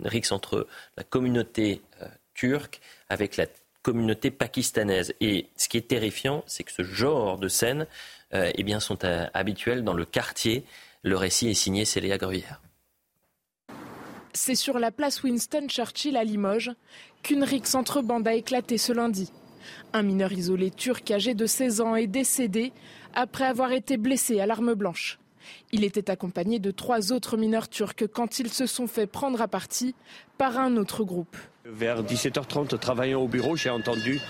[0.00, 0.66] une rixe entre
[0.96, 3.46] la communauté euh, turque avec la
[3.82, 5.14] communauté pakistanaise.
[5.20, 7.86] Et ce qui est terrifiant, c'est que ce genre de scènes
[8.34, 10.64] euh, eh sont euh, habituelles dans le quartier.
[11.02, 12.60] Le récit est signé Célia Gruyère.
[14.32, 16.70] C'est sur la place Winston Churchill à Limoges
[17.22, 19.32] qu'une rixe entre bandes a éclaté ce lundi.
[19.92, 22.72] Un mineur isolé turc âgé de 16 ans est décédé
[23.14, 25.18] après avoir été blessé à l'arme blanche.
[25.72, 29.48] Il était accompagné de trois autres mineurs turcs quand ils se sont fait prendre à
[29.48, 29.94] partie
[30.38, 31.36] par un autre groupe.
[31.72, 34.20] Vers 17h30, travaillant au bureau, j'ai entendu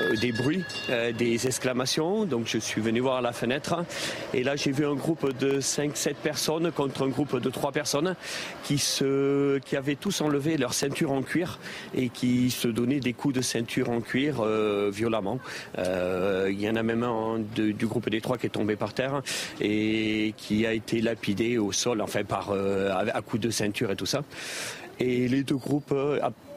[0.00, 2.24] euh, des bruits, euh, des exclamations.
[2.24, 3.84] Donc je suis venu voir à la fenêtre.
[4.32, 8.16] Et là, j'ai vu un groupe de 5-7 personnes contre un groupe de 3 personnes
[8.64, 11.58] qui, se, qui avaient tous enlevé leur ceinture en cuir
[11.94, 15.38] et qui se donnaient des coups de ceinture en cuir euh, violemment.
[15.78, 19.22] Il y en a même un du groupe des trois qui est tombé par terre
[19.60, 24.06] et qui a été lapidé au sol, enfin par à coups de ceinture et tout
[24.06, 24.22] ça.
[25.00, 25.94] Et les deux groupes,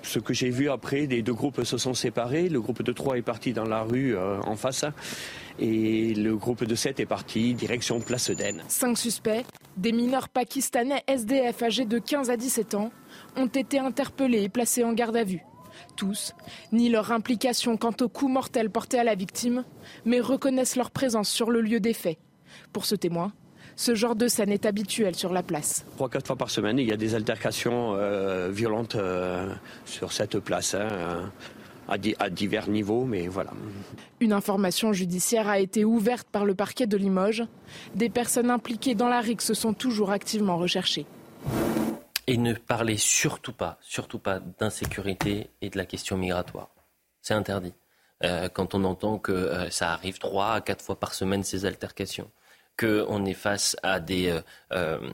[0.02, 2.50] ce que j'ai vu après, les deux groupes se sont séparés.
[2.50, 4.86] Le groupe de 3 est parti dans la rue euh, en face
[5.60, 8.64] et le groupe de 7 est parti direction Place d'Aisne.
[8.68, 9.46] Cinq suspects,
[9.76, 12.92] des mineurs pakistanais SDF âgés de 15 à 17 ans,
[13.36, 15.42] ont été interpellés et placés en garde à vue.
[15.96, 16.34] Tous
[16.72, 19.64] nient leur implication quant au coup mortel porté à la victime,
[20.06, 22.18] mais reconnaissent leur présence sur le lieu des faits.
[22.74, 23.32] Pour ce témoin,
[23.78, 25.86] ce genre de scène est habituel sur la place.
[25.96, 29.54] Trois, quatre fois par semaine, il y a des altercations euh, violentes euh,
[29.86, 31.24] sur cette place, hein, euh,
[31.88, 33.52] à, di- à divers niveaux, mais voilà.
[34.20, 37.44] Une information judiciaire a été ouverte par le parquet de Limoges.
[37.96, 41.06] Des personnes impliquées dans la rixe sont toujours activement recherchées.
[42.26, 46.72] Et ne parlez surtout pas, surtout pas d'insécurité et de la question migratoire.
[47.22, 47.74] C'est interdit.
[48.24, 51.66] Euh, quand on entend que euh, ça arrive trois à quatre fois par semaine, ces
[51.66, 52.30] altercations,
[52.78, 54.42] qu'on est face à des euh,
[54.72, 55.10] euh,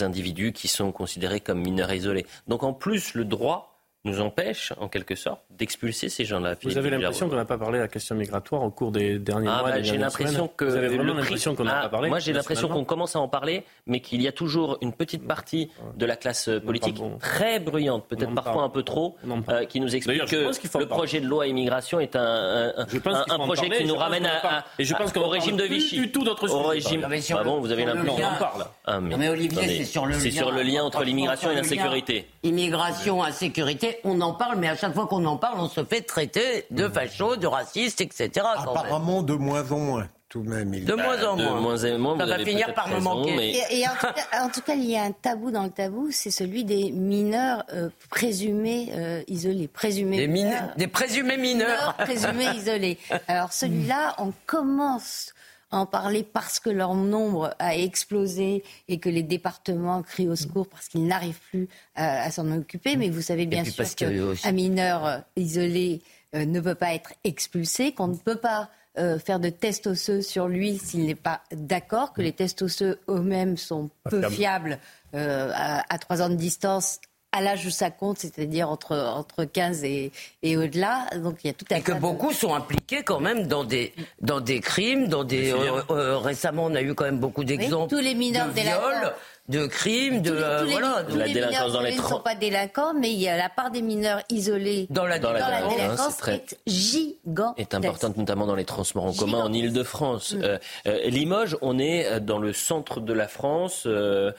[0.00, 2.26] individus qui sont considérés comme mineurs isolés.
[2.46, 3.77] Donc en plus, le droit
[4.08, 6.54] nous empêche, en quelque sorte, d'expulser ces gens-là.
[6.54, 9.18] Vous Philippe avez l'impression qu'on n'a pas parlé de la question migratoire au cours des
[9.18, 9.70] derniers Ah, mois.
[9.70, 12.18] bah, j'ai dernières l'impression que Vous avez vraiment l'impression qu'on n'a Ah, pas parlé Moi,
[12.18, 15.70] j'ai l'impression qu'on commence à en parler, mais qu'il y a toujours une petite partie
[15.96, 19.16] de la classe politique très bruyante, peut-être parfois un peu trop,
[19.48, 20.86] euh, qui nous explique que le parler.
[20.86, 24.64] projet de loi immigration est un, un- pense projet parler, qui nous ramène à.
[24.78, 25.96] Et je à- pense qu'on au régime de Vichy.
[25.98, 27.06] du tout d'autre Au régime.
[27.30, 28.14] Ah bon, vous avez l'impression.
[28.18, 28.66] On en parle.
[28.86, 30.18] Ah, mais, Non, mais Olivier, c'est sur le lien.
[30.20, 32.26] C'est sur le lien entre l'immigration et l'insécurité.
[32.42, 35.84] Immigration, insécurité, mais on en parle, mais à chaque fois qu'on en parle, on se
[35.84, 38.30] fait traiter de facho, de raciste, etc.
[38.56, 40.08] Apparemment de moins en moins.
[40.28, 41.54] Tout de même, de moins en moins.
[41.54, 43.62] De moins en moins, Ça va finir par me manquer.
[43.70, 46.10] Et, en, tout cas, en, tout cas, il y a un tabou dans le tabou,
[46.10, 49.68] c'est celui des mineurs euh, présumés euh, isolés.
[49.68, 51.68] Présumés des, mineurs, des présumés mineurs.
[51.68, 52.98] mineurs présumés isolés.
[53.28, 55.32] Alors celui-là, on commence
[55.70, 60.68] en parler parce que leur nombre a explosé et que les départements crient au secours
[60.68, 62.96] parce qu'ils n'arrivent plus à, à s'en occuper.
[62.96, 66.02] Mais vous savez bien sûr qu'un mineur euh, isolé
[66.34, 68.68] ne peut pas être expulsé, qu'on ne peut pas
[68.98, 72.98] euh, faire de tests osseux sur lui s'il n'est pas d'accord, que les tests osseux
[73.08, 74.80] eux-mêmes sont peu fiables
[75.14, 77.00] euh, à, trois ans de distance
[77.32, 81.06] à l'âge où ça compte, c'est-à-dire entre, entre 15 et, et au-delà.
[81.16, 83.92] Donc il y a tout un Et que beaucoup sont impliqués quand même dans des,
[84.20, 85.52] dans des crimes, dans des.
[85.52, 87.94] Euh, récemment, on a eu quand même beaucoup d'exemples.
[87.94, 89.12] tous les mineurs de viols
[89.48, 92.92] de crimes, de tous les, voilà, tous les délinquance dans les ne sont pas délinquants,
[92.92, 96.18] mais il y a la part des mineurs isolés dans la, dans la, hein, délinquance
[96.18, 96.34] très...
[96.34, 97.58] est gigantesque.
[97.58, 100.34] Est importante notamment dans les transports en commun en Ile-de-France.
[100.34, 100.42] Mm.
[100.42, 103.84] Euh, euh, Limoges, on est euh, dans le centre de la France.
[103.86, 104.32] Euh,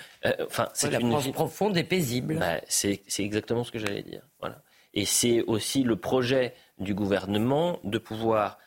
[0.45, 2.37] enfin, c'est ouais, une la France profonde et paisible.
[2.37, 4.21] Bah, c'est exactement ce que j'allais dire.
[4.39, 4.61] Voilà.
[4.93, 8.59] Et c'est aussi le projet du gouvernement de pouvoir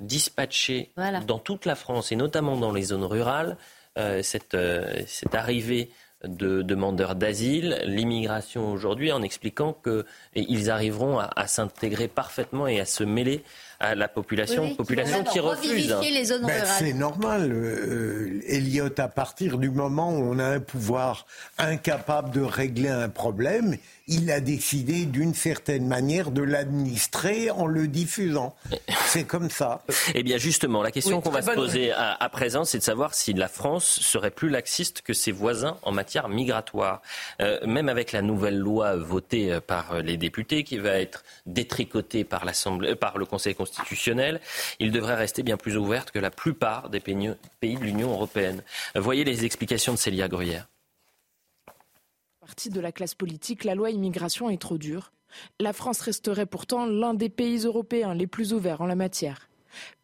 [0.00, 1.20] dispatcher voilà.
[1.20, 3.54] dans toute la France et notamment dans les zones rurales euh,
[4.22, 5.90] cette, euh, cette arrivée
[6.24, 9.76] de demandeurs d'asile, l'immigration aujourd'hui, en expliquant
[10.34, 13.42] qu'ils arriveront à, à s'intégrer parfaitement et à se mêler
[13.80, 15.94] à la population, oui, population qui refuse.
[16.42, 21.26] Ben, c'est normal, euh, Elliot, à partir du moment où on a un pouvoir
[21.58, 23.76] incapable de régler un problème,
[24.08, 28.54] il a décidé d'une certaine manière de l'administrer en le diffusant.
[29.06, 29.82] C'est comme ça.
[30.14, 32.82] Eh bien justement, la question oui, qu'on va se poser à, à, présent, c'est de
[32.82, 37.02] savoir si la France serait plus laxiste que ses voisins en matière migratoire.
[37.40, 42.44] Euh, même avec la nouvelle loi votée par les députés, qui va être détricotée par,
[42.44, 43.65] l'Assemblée, par le Conseil constitutionnel,
[44.80, 48.62] il devrait rester bien plus ouverte que la plupart des pays de l'Union européenne.
[48.94, 50.66] Voyez les explications de Célia Gruyère
[52.46, 55.10] partie de la classe politique, la loi immigration est trop dure.
[55.58, 59.48] La France resterait pourtant l'un des pays européens les plus ouverts en la matière.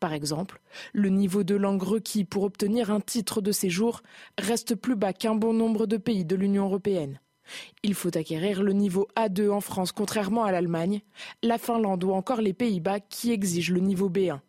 [0.00, 0.60] Par exemple,
[0.92, 4.02] le niveau de langue requis pour obtenir un titre de séjour
[4.38, 7.20] reste plus bas qu'un bon nombre de pays de l'Union européenne.
[7.82, 11.00] Il faut acquérir le niveau A2 en France contrairement à l'Allemagne,
[11.42, 14.40] la Finlande ou encore les Pays-Bas qui exigent le niveau B1.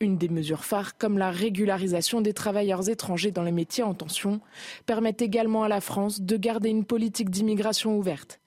[0.00, 4.40] Une des mesures phares, comme la régularisation des travailleurs étrangers dans les métiers en tension,
[4.86, 8.40] permet également à la France de garder une politique d'immigration ouverte.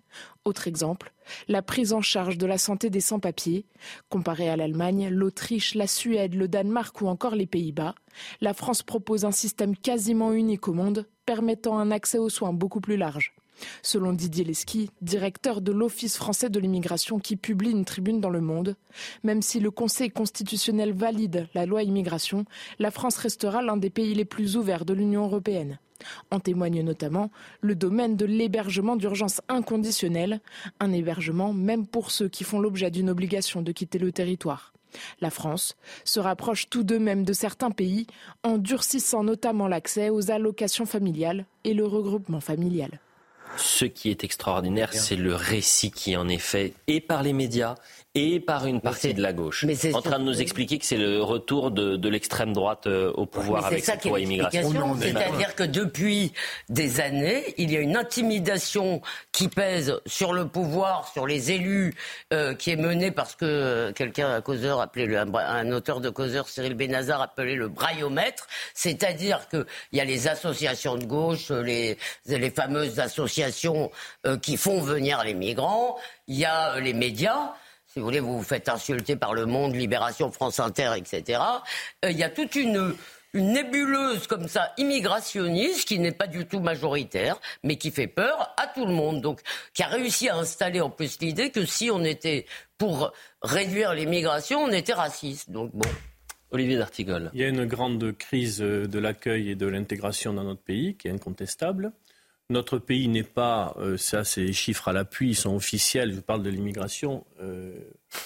[0.45, 1.11] Autre exemple,
[1.47, 3.65] la prise en charge de la santé des sans-papiers.
[4.09, 7.95] Comparé à l'Allemagne, l'Autriche, la Suède, le Danemark ou encore les Pays-Bas,
[8.41, 12.81] la France propose un système quasiment unique au monde, permettant un accès aux soins beaucoup
[12.81, 13.33] plus large.
[13.81, 18.41] Selon Didier Lesky, directeur de l'Office français de l'immigration qui publie une tribune dans Le
[18.41, 18.75] Monde,
[19.23, 22.45] même si le Conseil constitutionnel valide la loi immigration,
[22.79, 25.79] la France restera l'un des pays les plus ouverts de l'Union européenne.
[26.31, 30.41] En témoigne notamment le domaine de l'hébergement d'urgence inconditionnel,
[30.79, 34.73] un hébergement même pour ceux qui font l'objet d'une obligation de quitter le territoire.
[35.19, 38.07] La France se rapproche tout de même de certains pays
[38.43, 42.99] en durcissant notamment l'accès aux allocations familiales et le regroupement familial.
[43.57, 47.75] Ce qui est extraordinaire, c'est le récit qui en est fait et par les médias
[48.15, 51.21] et par une partie de la gauche, en train de nous expliquer que c'est le
[51.21, 54.95] retour de, de l'extrême droite euh, au pouvoir avec cette loi immigration.
[55.01, 56.31] C'est-à-dire que depuis
[56.69, 59.01] des années, il y a une intimidation
[59.33, 61.93] qui pèse sur le pouvoir, sur les élus,
[62.31, 66.47] euh, qui est menée parce que quelqu'un, un causeur, appelé le, un, auteur de causeur,
[66.47, 71.97] Cyril Benazar, appelé le braillomètre, c'est-à-dire qu'il y a les associations de gauche, les,
[72.27, 73.91] les fameuses associations
[74.25, 75.97] euh, qui font venir les migrants,
[76.27, 77.53] il y a les médias
[77.95, 81.39] si vous voulez, vous vous faites insulter par le monde, Libération, France Inter, etc.
[82.03, 82.93] Euh, il y a toute une,
[83.31, 88.53] une nébuleuse comme ça, immigrationniste, qui n'est pas du tout majoritaire, mais qui fait peur
[88.57, 89.21] à tout le monde.
[89.21, 89.39] Donc,
[89.73, 92.47] qui a réussi à installer en plus l'idée que si on était
[92.77, 95.49] pour réduire l'immigration, on était raciste.
[95.49, 95.87] Donc bon.
[96.51, 97.31] Olivier D'Artigol.
[97.33, 101.07] Il y a une grande crise de l'accueil et de l'intégration dans notre pays qui
[101.07, 101.93] est incontestable.
[102.51, 106.19] Notre pays n'est pas, euh, ça c'est les chiffres à l'appui, ils sont officiels, je
[106.19, 107.73] parle de l'immigration euh,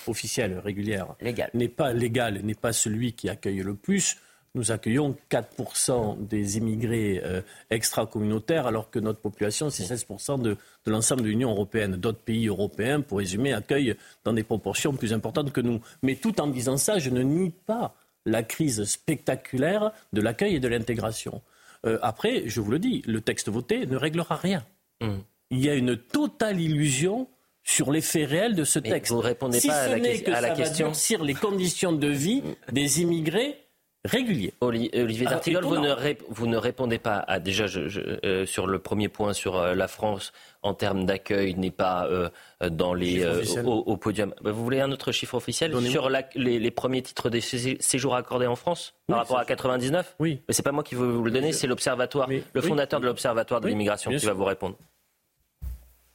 [0.07, 1.15] officielle, régulière,
[1.53, 4.17] n'est pas légal, n'est pas celui qui accueille le plus.
[4.55, 10.91] Nous accueillons 4% des immigrés euh, extra-communautaires, alors que notre population, c'est 16% de, de
[10.91, 11.95] l'ensemble de l'Union européenne.
[11.95, 15.79] D'autres pays européens, pour résumer, accueillent dans des proportions plus importantes que nous.
[16.01, 20.59] Mais tout en disant ça, je ne nie pas la crise spectaculaire de l'accueil et
[20.59, 21.41] de l'intégration.
[21.85, 24.65] Euh, après, je vous le dis, le texte voté ne réglera rien.
[25.01, 25.15] Mmh.
[25.51, 27.27] Il y a une totale illusion
[27.63, 29.11] sur l'effet réel de ce texte.
[29.11, 30.85] vous répondez si pas ce à la, n'est que- à la ça question.
[30.87, 33.57] va durcir les conditions de vie des immigrés
[34.05, 34.53] réguliers.
[34.61, 38.45] Oli- Olivier D'Artigol, vous, ne rép- vous ne répondez pas à déjà je- je- euh,
[38.45, 40.31] sur le premier point sur euh, la France
[40.61, 42.29] en termes d'accueil n'est pas euh,
[42.69, 43.65] dans les Chiffre euh, officiel.
[43.65, 44.33] au, au podium.
[44.41, 47.77] Bah, vous voulez un autre chiffre officiel sur la- les, les premiers titres des sé-
[47.81, 50.41] séjours accordés en France par Oui, rapport ça- à 99 Oui.
[50.47, 52.61] Mais c'est pas moi qui veux vous le donner, c'est l'observatoire, le oui.
[52.67, 54.29] fondateur de l'observatoire de Oui, l'immigration qui sûr.
[54.29, 54.75] va vous répondre.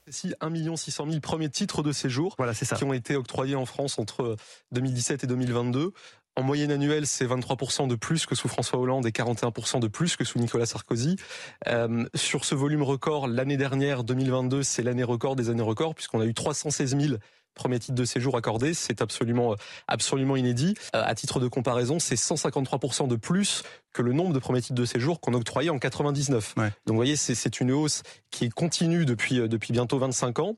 [0.09, 2.37] Si 1 600 000 premiers titres de séjour
[2.77, 4.37] qui ont été octroyés en France entre
[4.73, 5.93] 2017 et 2022.
[6.37, 10.17] En moyenne annuelle, c'est 23% de plus que sous François Hollande et 41% de plus
[10.17, 11.15] que sous Nicolas Sarkozy.
[11.69, 16.21] Euh, sur ce volume record, l'année dernière, 2022, c'est l'année record des années records, puisqu'on
[16.21, 17.15] a eu 316 000
[17.55, 18.75] premiers titres de séjour accordés.
[18.75, 19.55] C'est absolument,
[19.87, 20.75] absolument inédit.
[20.97, 23.63] Euh, à titre de comparaison, c'est 153% de plus
[23.93, 26.57] que le nombre de premiers titres de séjour qu'on octroyait en 99.
[26.57, 28.03] Donc vous voyez, c'est c'est une hausse
[28.33, 30.57] qui continue depuis, euh, depuis bientôt 25 ans.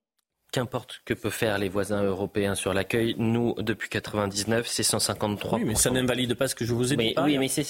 [0.56, 5.58] Qu'importe que peuvent faire les voisins européens sur l'accueil, nous, depuis 99, c'est 153.
[5.58, 7.04] Oui, mais ça n'invalide pas ce que je vous ai dit.
[7.08, 7.62] Mais, par oui, mais c'est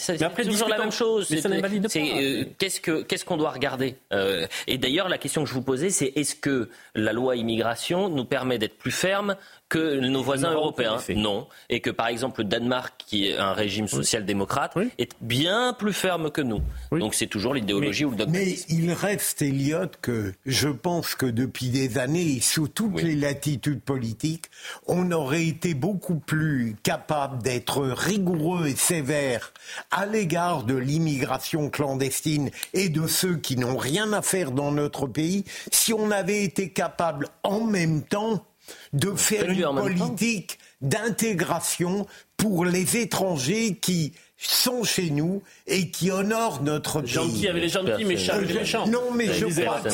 [0.44, 1.26] toujours la même chose.
[1.30, 1.98] Mais ça n'invalide pas.
[1.98, 5.62] euh, qu'est-ce que qu'est-ce qu'on doit regarder Euh, Et d'ailleurs, la question que je vous
[5.62, 9.34] posais, c'est est-ce que la loi immigration nous permet d'être plus ferme
[9.68, 10.98] que nos voisins Non, européens.
[11.16, 11.46] Non.
[11.68, 16.30] Et que par exemple, le Danemark, qui est un régime social-démocrate, est bien plus ferme
[16.30, 16.60] que nous.
[16.92, 18.66] Donc c'est toujours l'idéologie ou le Mais dogmatisme.
[18.68, 24.46] il reste, Elliot, que je pense que depuis des années, sous toutes les latitudes politiques,
[24.86, 29.52] on aurait été beaucoup plus capable d'être rigoureux et sévère
[29.90, 35.06] à l'égard de l'immigration clandestine et de ceux qui n'ont rien à faire dans notre
[35.06, 38.44] pays si on avait été capable en même temps
[38.92, 42.06] de faire une politique d'intégration
[42.36, 47.10] pour les étrangers qui sont chez nous et qui honorent notre pays.
[47.10, 48.86] Gentils avec les gentils, méchants avec les Je- méchants.
[48.86, 49.88] Non, mais je crois que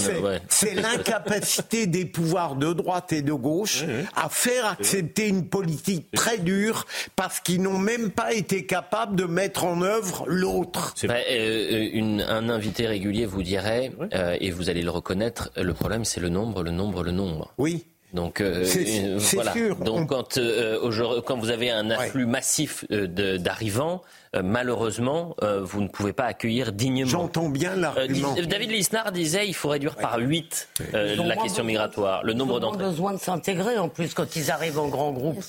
[0.49, 3.85] c'est l'incapacité des pouvoirs de droite et de gauche
[4.17, 9.25] à faire accepter une politique très dure parce qu'ils n'ont même pas été capables de
[9.27, 10.95] mettre en œuvre l'autre.
[11.05, 15.73] Bah, euh, une- un invité régulier vous dirait, euh, et vous allez le reconnaître, le
[15.75, 17.55] problème c'est le nombre, le nombre, le nombre.
[17.59, 17.87] Oui.
[18.13, 19.53] Donc euh, euh, voilà.
[19.53, 19.77] sûr.
[19.77, 23.07] Donc quand euh, aujourd'hui- quand vous avez un afflux massif euh,
[23.39, 24.03] d'arrivants,
[24.37, 27.09] euh, malheureusement euh, vous ne pouvez pas accueillir dignement.
[27.09, 28.35] J'entends bien l'argument.
[28.39, 31.65] Euh, David Lisnard disait il faut réduire par 8 euh, Ils ont la question besoin-
[31.65, 32.85] migratoire, le nombre Ils ont d'entrées.
[32.85, 35.43] besoin de s'intégrer en plus quand ils arrivent en grand groupe.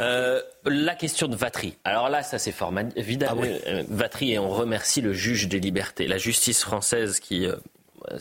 [0.00, 1.76] Euh, la question de Vatry.
[1.84, 2.72] Alors là, ça c'est fort.
[2.96, 7.46] Évidemment, euh, Vatry, et on remercie le juge des libertés, la justice française qui.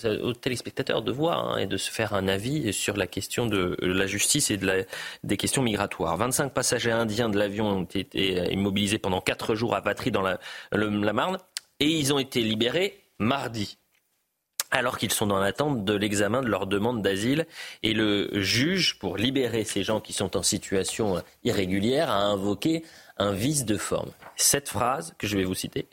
[0.03, 3.45] Euh, aux téléspectateurs de voir hein, et de se faire un avis sur la question
[3.45, 4.59] de la justice et
[5.23, 6.17] des questions migratoires.
[6.17, 10.21] 25 passagers indiens de l'avion ont été euh, immobilisés pendant 4 jours à Vatry dans
[10.21, 10.39] la,
[10.71, 11.37] la Marne
[11.79, 13.77] et ils ont été libérés mardi
[14.71, 17.47] alors qu'ils sont dans l'attente de l'examen de leur demande d'asile.
[17.83, 22.83] Et le juge, pour libérer ces gens qui sont en situation euh, irrégulière, a invoqué
[23.17, 24.11] un vice de forme.
[24.35, 25.87] Cette phrase, que je vais vous citer,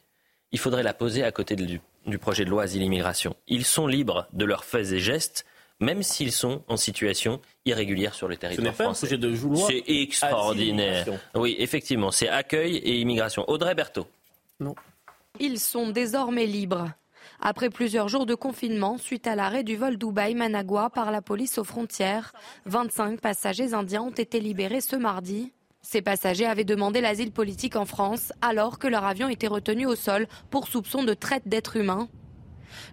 [0.53, 3.37] il faudrait la poser à côté du, du projet de loi Asile-Immigration.
[3.49, 5.45] Ils sont libres de leurs faits et gestes,
[5.81, 9.07] même s'ils sont en situation irrégulière sur le territoire n'est pas un français.
[9.07, 11.07] projet de loi C'est extraordinaire.
[11.35, 13.45] Oui, effectivement, c'est accueil et immigration.
[13.49, 14.07] Audrey Berthaud.
[15.39, 16.91] Ils sont désormais libres.
[17.41, 21.65] Après plusieurs jours de confinement, suite à l'arrêt du vol Dubaï-Managua par la police aux
[21.65, 22.33] frontières,
[22.65, 25.53] 25 passagers indiens ont été libérés ce mardi.
[25.89, 29.95] Ces passagers avaient demandé l'asile politique en France alors que leur avion était retenu au
[29.95, 32.09] sol pour soupçon de traite d'êtres humains.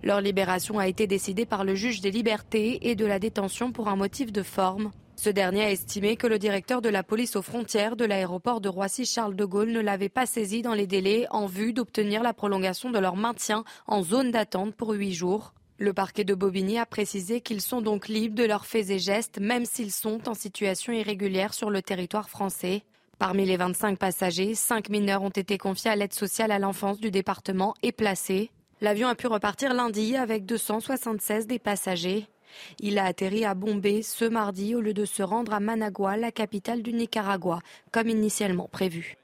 [0.04, 3.88] Leur libération a été décidée par le juge des libertés et de la détention pour
[3.88, 4.92] un motif de forme.
[5.16, 8.70] Ce dernier a estimé que le directeur de la police aux frontières de l'aéroport de
[8.70, 12.92] Roissy-Charles de Gaulle ne l'avait pas saisi dans les délais en vue d'obtenir la prolongation
[12.92, 15.56] de leur maintien en zone d'attente pour huit jours.
[15.84, 19.38] Le parquet de Bobigny a précisé qu'ils sont donc libres de leurs faits et gestes,
[19.42, 22.84] même s'ils sont en situation irrégulière sur le territoire français.
[23.20, 27.12] Parmi les 25 passagers, 5 mineurs ont été confiés à l'aide sociale à l'enfance du
[27.12, 28.50] département et placés.
[28.80, 32.28] L'avion a pu repartir lundi avec 276 des passagers.
[32.80, 36.32] Il a atterri à Bombay ce mardi au lieu de se rendre à Managua, la
[36.32, 37.60] capitale du Nicaragua,
[37.92, 39.18] comme initialement prévu.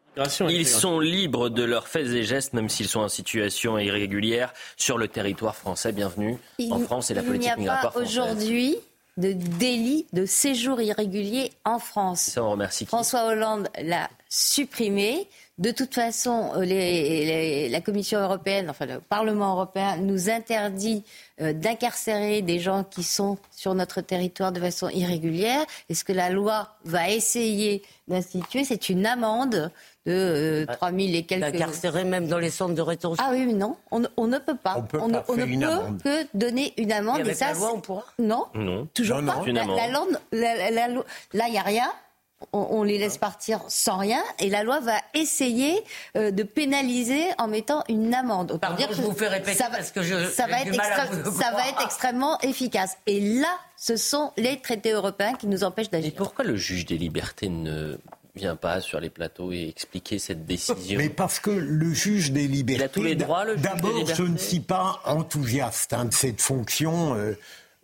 [0.50, 4.98] Ils sont libres de leurs faits et gestes, même s'ils sont en situation irrégulière sur
[4.98, 5.92] le territoire français.
[5.92, 6.38] Bienvenue
[6.72, 8.76] en France et la Il politique n'y a migratoire pas aujourd'hui
[9.18, 12.22] de délit de séjour irrégulier en France.
[12.22, 12.86] Ça, on remercie.
[12.86, 15.28] qui François Hollande l'a supprimé.
[15.58, 21.04] De toute façon, euh, les- les- la Commission européenne, enfin le Parlement européen, nous interdit
[21.42, 25.66] euh, d'incarcérer des gens qui sont sur notre territoire de façon irrégulière.
[25.90, 29.70] Et ce que la loi va essayer d'instituer, c'est une amende
[30.10, 31.56] de 3000 et quelques...
[31.56, 33.24] Incarcérés même dans les centres de rétention.
[33.26, 34.76] Ah oui, mais non, on, ne peut pas.
[34.78, 36.02] On, peut ne, pas on ne une peut amende.
[36.04, 37.18] que donner une amende.
[37.18, 38.88] Et avec et ça, la loi, on pourra Non, Non.
[38.94, 39.52] toujours Non, pas.
[39.52, 40.08] non.
[40.32, 41.90] La- là, il n'y a rien.
[42.54, 45.84] On, on les laisse partir sans rien et la loi va essayer
[46.16, 48.52] euh, de pénaliser en mettant une amende.
[48.52, 50.62] Autant Pardon, dire je que vous fais répéter ça va, parce que je- ça va
[50.62, 52.98] être ça va être extrêmement efficace.
[53.08, 56.14] Et là, ce sont les traités européens qui nous empêchent d'agir.
[56.16, 57.98] pourquoi le juge des libertés ne
[58.36, 62.48] vient pas sur les plateaux et expliquer cette décision Mais parce que le juge des
[62.48, 62.82] libertés.
[62.82, 66.14] Il a tous les droits, le juge D'abord, je ne suis pas enthousiaste hein, de
[66.14, 67.16] cette fonction.
[67.16, 67.34] euh,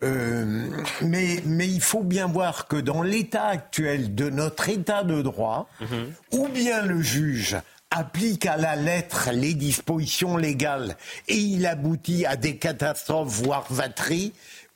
[0.02, 0.68] euh,
[1.02, 5.68] mais, mais il faut bien voir que dans l'état actuel de notre état de droit,
[5.80, 6.12] Mhm.
[6.32, 7.56] ou bien le juge
[7.90, 10.96] applique à la lettre les dispositions légales
[11.28, 14.32] et il aboutit à des catastrophes, voire vatries,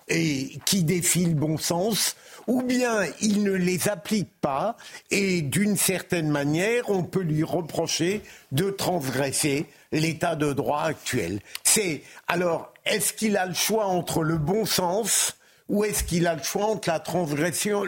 [0.08, 2.16] et qui défient le bon sens,
[2.50, 4.76] ou bien il ne les applique pas
[5.12, 11.38] et d'une certaine manière on peut lui reprocher de transgresser l'état de droit actuel.
[11.62, 15.36] C'est alors est-ce qu'il a le choix entre le bon sens
[15.68, 17.84] ou est-ce qu'il a le choix entre la transgression,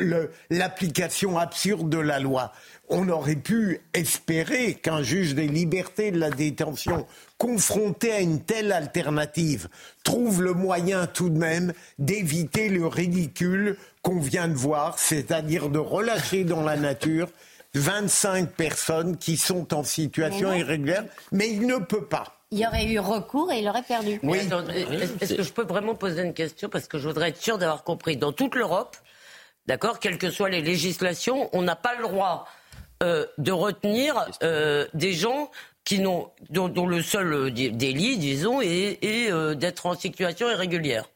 [0.48, 2.52] l'application absurde de la loi?
[2.94, 7.06] On aurait pu espérer qu'un juge des libertés de la détention,
[7.38, 9.68] confronté à une telle alternative,
[10.04, 15.78] trouve le moyen tout de même d'éviter le ridicule qu'on vient de voir, c'est-à-dire de
[15.78, 17.30] relâcher dans la nature
[17.72, 22.42] 25 personnes qui sont en situation Mais irrégulière, mais il ne peut pas.
[22.50, 24.20] Il y aurait eu recours et il aurait perdu.
[24.22, 27.40] Attends, est-ce est-ce que je peux vraiment poser une question Parce que je voudrais être
[27.40, 28.18] sûr d'avoir compris.
[28.18, 28.98] Dans toute l'Europe,
[29.66, 32.46] d'accord, quelles que soient les législations, on n'a pas le droit
[33.02, 35.50] euh, de retenir euh, des gens
[35.84, 39.94] qui n'ont, dont, dont le seul euh, dé- délit, disons, est, est, euh, d'être en
[39.96, 41.06] situation irrégulière.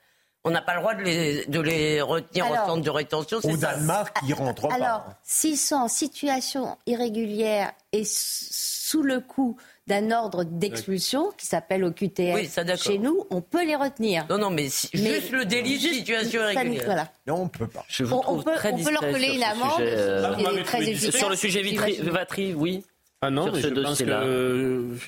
[0.45, 3.39] On n'a pas le droit de les, de les retenir Alors, en centre de rétention,
[3.41, 5.19] c'est Au ça Danemark, ils rentrent Alors, pas.
[5.25, 9.57] s'ils sont en situation irrégulière et sous le coup
[9.87, 14.27] d'un ordre d'expulsion qui s'appelle au QTF Oui, ça, chez nous, on peut les retenir.
[14.29, 16.83] Non, non, mais, si- Mais juste le délit de situation ça- irrégulière.
[16.87, 17.09] voilà.
[17.27, 17.85] Non, on peut pas.
[17.89, 20.83] Je vous On- peut- très on peut leur coller sur une amende, sujet, euh, très
[20.89, 21.17] efficace.
[21.17, 21.99] Sur le sujet Vitry.
[22.03, 22.85] Vatry, oui.
[23.23, 24.23] Ah non, Sur mais ce je pense dossier-là.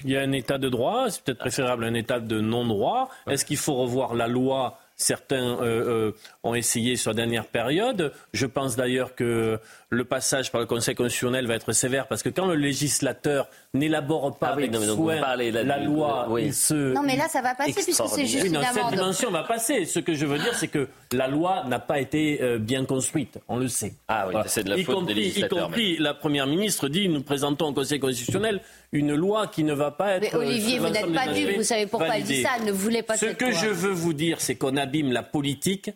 [0.00, 3.10] qu'il y a un état de droit, c'est peut-être préférable un état de non-droit.
[3.28, 4.78] Est-ce qu'il faut revoir la loi?
[5.00, 8.12] Certains euh, euh, ont essayé sur la dernière période.
[8.32, 9.60] Je pense d'ailleurs que
[9.90, 14.36] le passage par le Conseil constitutionnel va être sévère parce que quand le législateur n'élabore
[14.36, 16.44] pas Ah oui, avec non, soin là la loi, oui.
[16.46, 16.92] il se...
[16.92, 19.44] Non, mais là, ça va passer puisque c'est juste Oui, une non, cette dimension va
[19.44, 19.86] passer.
[19.86, 23.38] Ce que je veux dire, c'est que la loi n'a pas été euh, bien construite.
[23.48, 23.94] On le sait.
[24.08, 26.88] Ah oui, c'est de la y faute compris, des législateurs, Y compris, la Première ministre
[26.88, 28.60] dit, nous présentons au Conseil constitutionnel
[28.92, 30.22] une loi qui ne va pas être...
[30.22, 32.72] Mais Olivier, sur vous n'êtes pas dupe, vous savez pourquoi elle dit ça, elle ne
[32.72, 33.54] voulait pas Ce cette que loi.
[33.54, 35.90] je veux vous dire, c'est qu'on abîme la politique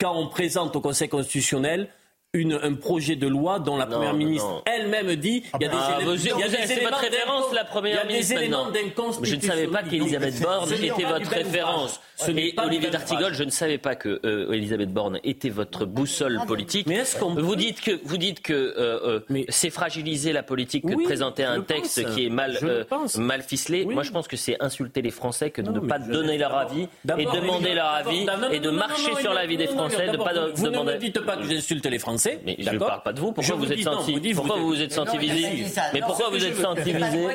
[0.00, 1.88] quand on présente au Conseil constitutionnel
[2.32, 5.76] une, un projet de loi dont la Première ministre elle-même dit il y a des
[5.78, 7.98] Ah, éléments, vous- il y a des c'est éléments votre référence, la Première il y
[7.98, 8.72] a des ministre, éléments maintenant.
[8.72, 9.26] d'inconstitutionnalité.
[9.30, 12.00] Je ne savais pas qu'Elisabeth Borne était votre référence.
[12.16, 16.40] Ce Et Olivier D'Artigol, je ne savais pas que euh, Elisabeth Borne était votre boussole
[16.46, 16.86] politique.
[16.86, 20.82] Mais est-ce qu'on vous dites que vous dites que euh, euh, c'est fragiliser la politique
[20.84, 22.14] que Oui, de présenter un texte pense.
[22.14, 22.84] qui est mal euh,
[23.18, 23.84] mal ficelé.
[23.86, 23.94] Oui.
[23.94, 26.82] Moi, je pense que c'est insulter les Français que de ne pas donner leur avis
[27.18, 30.96] et demander leur avis et de marcher sur l'avis des Français, de pas Vous ne
[30.96, 32.25] dites pas que j'insulte les Français.
[32.44, 33.28] Mais je ne parle pas de vous.
[33.28, 35.64] Je Pourquoi vous êtes senti vous Pourquoi vous vous êtes senti visé.
[35.94, 37.26] Mais pourquoi vous êtes senti c'est visé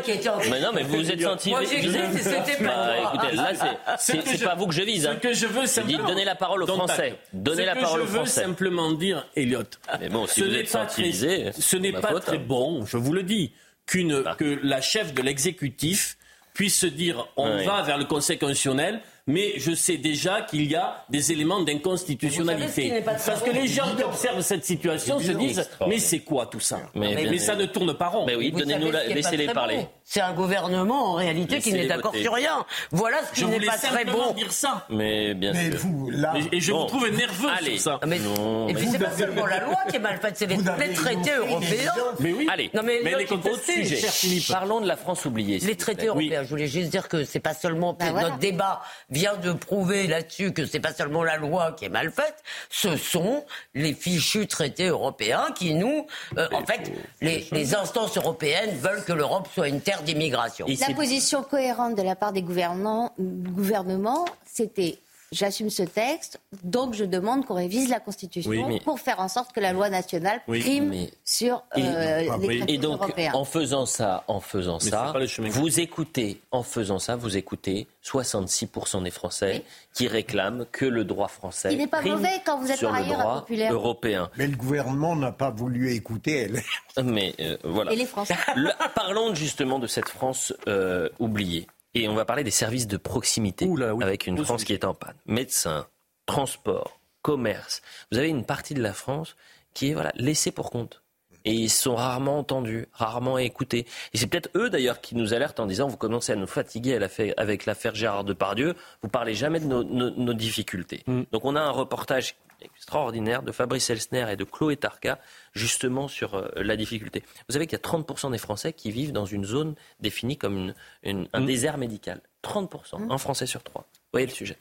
[0.49, 1.99] Mais non, mais vous vous êtes senti Moi, j'ai visé.
[1.99, 5.03] dit que c'était pas Bah, écoutez, là, c'est- c'est c'est pas vous que je vise.
[5.03, 5.15] Ce hein.
[5.22, 6.07] que je veux simplement.
[6.07, 7.15] donner la parole aux Français.
[7.34, 8.41] Donner Ce la que parole aux Je veux Français.
[8.43, 9.63] simplement dire, Elliot.
[9.99, 12.38] Mais bon, si ce vous n'est êtes pas senti très- visé, ce n'est pas très
[12.38, 13.51] bon, je vous le dis,
[13.85, 14.35] qu'une Ah.
[14.38, 16.18] que la chef de l'exécutif
[16.53, 17.65] puisse se dire on Ouais.
[17.65, 19.01] va vers le Conseil constitutionnel.
[19.32, 23.02] Mais je sais déjà qu'il y a des éléments d'inconstitutionnalité.
[23.06, 25.70] Parce que les gens qui observent cette situation se disent.
[25.88, 28.26] Mais c'est quoi tout ça Mais ça ne tourne pas rond.
[28.26, 29.78] Mais oui, donnez-nous la- laissez-les parler.
[29.78, 29.88] bon?
[30.03, 32.66] C'est un gouvernement en réalité qui n'est d'accord sur rien.
[32.91, 34.34] Voilà ce qui Je n'est pas très bon.
[34.34, 34.86] dire ça.
[34.90, 35.80] Mais bien Mais sûr.
[35.80, 36.82] vous, là, Et, et je Bon.
[36.82, 37.72] vous trouve nerveux Allez.
[37.78, 37.99] sur ça.
[38.06, 40.58] Mais- Non, et puis c'est pas seulement la loi qui est mal faite, c'est les,
[40.58, 41.94] les traités européens.
[42.20, 42.48] Mais oui.
[42.52, 43.86] Allez, Non, mais, Mais testait.
[44.10, 45.60] sujet, parlons de la France oubliée.
[45.60, 48.82] Les traités européens, je voulais juste dire que c'est pas seulement Bah, notre débat
[49.22, 52.98] vient de prouver là-dessus que c'est pas seulement la loi qui est mal faite, ce
[52.98, 53.45] sont
[53.76, 56.07] les fichus traités européens qui nous,
[56.39, 56.91] euh, en fait,
[57.22, 60.65] les, les instances européennes veulent que l'Europe soit une terre d'immigration.
[60.68, 64.98] La position cohérente de la part des gouvernants, gouvernements, c'était
[65.32, 69.62] J'assume ce texte, donc je demande qu'on révise la Constitution pour faire en sorte que
[69.62, 73.32] la loi nationale prime sur euh, les Et donc, européens.
[73.34, 79.10] en faisant ça, en faisant ça, vous écoutez, en faisant ça, vous écoutez 66% des
[79.12, 79.64] Français
[79.94, 82.90] qui réclament que le droit français Il n'est pas prime mauvais quand vous êtes sur
[82.90, 83.74] par le ailleurs droit impopulaire.
[83.74, 84.30] européen.
[84.38, 86.62] Mais le gouvernement n'a pas voulu écouter elle.
[87.06, 87.94] Mais euh, voilà.
[87.94, 88.36] Et les Français.
[88.56, 91.68] Le- parlons justement de cette France euh, oubliée.
[91.93, 93.69] Et on va parler des services de proximité
[94.01, 95.15] avec une France qui est en panne.
[95.26, 95.88] Médecins,
[96.26, 97.81] transport, commerce.
[98.11, 99.35] Vous avez une partie de la France
[99.73, 101.01] qui est voilà, laissée pour compte.
[101.45, 103.85] Et ils sont rarement entendus, rarement écoutés.
[104.13, 106.99] Et c'est peut-être eux d'ailleurs qui nous alertent en disant vous commencez à nous fatiguer
[107.38, 111.03] avec l'affaire Gérard Depardieu, vous parlez jamais de nos, nos- nos difficultés.
[111.31, 115.19] Donc on a un reportage extraordinaire de Fabrice Elsner et de Chloé Tarka
[115.53, 117.23] justement sur euh, la difficulté.
[117.49, 120.57] Vous savez qu'il y a 30% des Français qui vivent dans une zone définie comme
[120.57, 122.22] une- une- un désert médical.
[122.43, 123.81] 30%, un Français sur trois.
[123.93, 124.57] Vous voyez le sujet.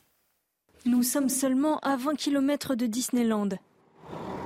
[0.86, 3.50] Nous sommes seulement à 20 km de Disneyland.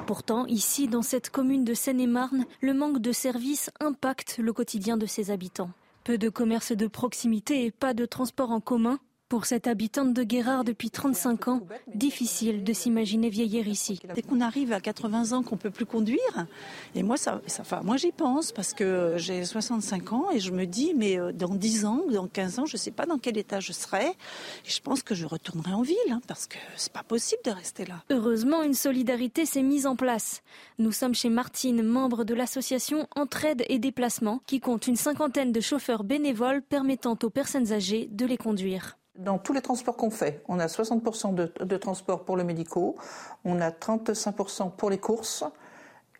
[0.06, 5.06] Pourtant, ici, dans cette commune de Seine-et-Marne, le manque de services impacte le quotidien de
[5.06, 5.70] ses habitants.
[6.04, 8.98] Peu de commerces de proximité et pas de transport en commun.
[9.34, 11.60] Pour cette habitante de Guérard depuis 35 ans,
[11.92, 13.98] difficile de s'imaginer vieillir ici.
[14.14, 16.46] Dès qu'on arrive à 80 ans qu'on peut plus conduire,
[16.94, 20.52] et moi ça, ça enfin, moi j'y pense parce que j'ai 65 ans et je
[20.52, 23.36] me dis mais euh, dans 10 ans, dans 15 ans, je sais pas dans quel
[23.36, 24.06] état je serai.
[24.06, 27.50] Et je pense que je retournerai en ville hein, parce que c'est pas possible de
[27.50, 28.04] rester là.
[28.10, 30.42] Heureusement, une solidarité s'est mise en place.
[30.78, 35.60] Nous sommes chez Martine, membre de l'association Entraide et Déplacement, qui compte une cinquantaine de
[35.60, 38.96] chauffeurs bénévoles permettant aux personnes âgées de les conduire.
[39.16, 42.96] Dans tous les transports qu'on fait, on a 60% de, de transport pour le médicaux,
[43.44, 45.44] on a 35% pour les courses,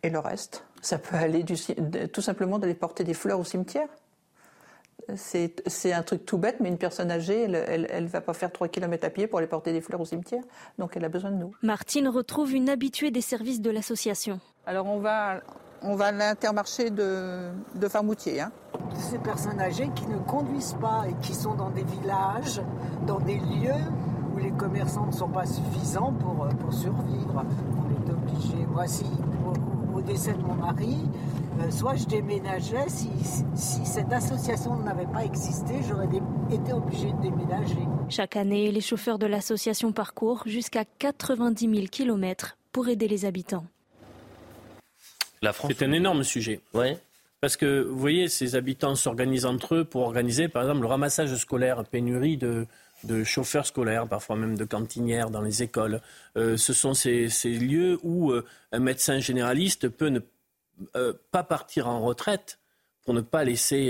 [0.01, 3.43] et le reste, ça peut aller du, de- tout simplement d'aller porter des fleurs au
[3.43, 3.89] cimetière.
[5.15, 8.51] C'est c'est un truc tout bête, mais une personne âgée, elle ne va pas faire
[8.51, 10.41] 3 km à pied pour aller porter des fleurs au cimetière,
[10.79, 11.53] donc elle a besoin de nous.
[11.61, 14.39] Martine retrouve une habituée des services de l'association.
[14.65, 15.41] Alors on va,
[15.85, 18.41] on va à l'intermarché de, de Farmoutier.
[18.41, 18.51] Hein.
[18.97, 22.61] Ces personnes âgées qui ne conduisent pas et qui sont dans des villages,
[23.05, 23.83] dans des lieux
[24.33, 27.45] où les commerçants ne sont pas suffisants pour, euh, pour survivre.
[27.77, 28.65] On est obligé.
[28.65, 29.05] Moi, si,
[29.45, 31.09] au, au décès de mon mari,
[31.61, 33.09] euh, soit je déménageais, si,
[33.55, 36.09] si cette association n'avait pas existé, j'aurais
[36.51, 37.87] été obligé de déménager.
[38.09, 43.65] Chaque année, les chauffeurs de l'association parcourent jusqu'à 90 000 km pour aider les habitants.
[45.45, 45.71] La France.
[45.77, 46.59] C'est un énorme sujet.
[47.41, 51.35] Parce que, vous voyez, ces habitants s'organisent entre eux pour organiser, par exemple, le ramassage
[51.35, 52.65] scolaire, pénurie de,
[53.03, 56.01] de chauffeurs scolaires, parfois même de cantinières dans les écoles.
[56.37, 60.21] Euh, ce sont ces, ces lieux où euh, un médecin généraliste peut ne
[60.95, 62.57] euh, pas partir en retraite
[63.03, 63.83] pour ne pas laisser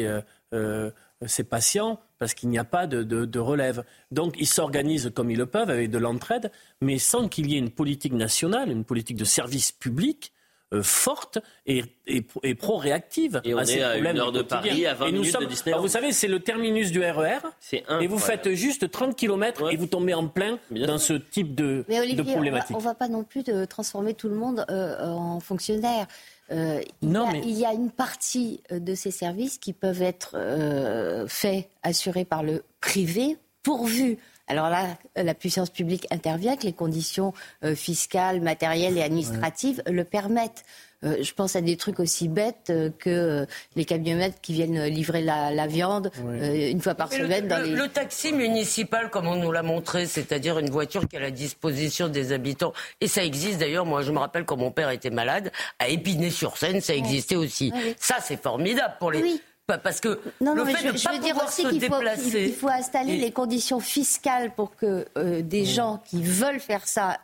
[1.26, 3.84] ses patients parce qu'il n'y a pas de, de- de relève.
[4.12, 6.52] Donc ils s'organisent comme ils le peuvent avec de l'entraide,
[6.82, 10.34] mais sans qu'il y ait une politique nationale, une politique de service public
[10.82, 13.42] forte et, et, et pro-réactive.
[13.44, 14.58] Et on à ces est à problèmes une heure de quotidien.
[14.62, 15.78] Paris, à 20 Et nous minutes de sommes- Disneyland.
[15.78, 17.38] alors, Vous savez, c'est le terminus du RER.
[17.60, 21.56] C'est Et vous faites juste 30 km et vous tombez en plein dans ce type
[21.56, 22.76] de, Mais de Olivier, on va, problématique.
[22.76, 26.08] on va pas non plus de transformer tout le monde euh, en fonctionnaire.
[26.52, 29.58] Euh, il, Non, y a, mais- il y a une partie euh, de ces services
[29.58, 34.18] qui peuvent être euh, faits, assurés par le privé, pourvu.
[34.48, 40.04] Alors là, la puissance publique intervient, que les conditions euh, fiscales, matérielles et administratives le
[40.04, 40.64] permettent.
[41.04, 43.46] Euh, je pense à des trucs aussi bêtes euh, que euh,
[43.76, 47.48] les camionnettes qui viennent livrer la, la viande euh, une fois par Mais le- semaine
[47.48, 47.76] dans le, les...
[47.76, 51.32] le taxi municipal, comme on nous l'a montré, c'est-à-dire une voiture qui est à la
[51.32, 55.10] disposition des habitants, et ça existe d'ailleurs, moi je me rappelle quand mon père était
[55.10, 57.72] malade, à Épinay-sur-Seine, ça existait aussi.
[57.76, 57.96] Oui, oui.
[58.00, 59.20] Ça c'est formidable pour les...
[59.22, 59.28] Pa-
[59.84, 61.64] Parce que Non, le non, mais fait je, de je pas veux dire pouvoir aussi
[61.64, 62.44] se qu'il faut, déplacer...
[62.50, 66.88] il faut installer Et- les conditions fiscales pour que euh, des gens qui veulent faire
[66.88, 67.18] ça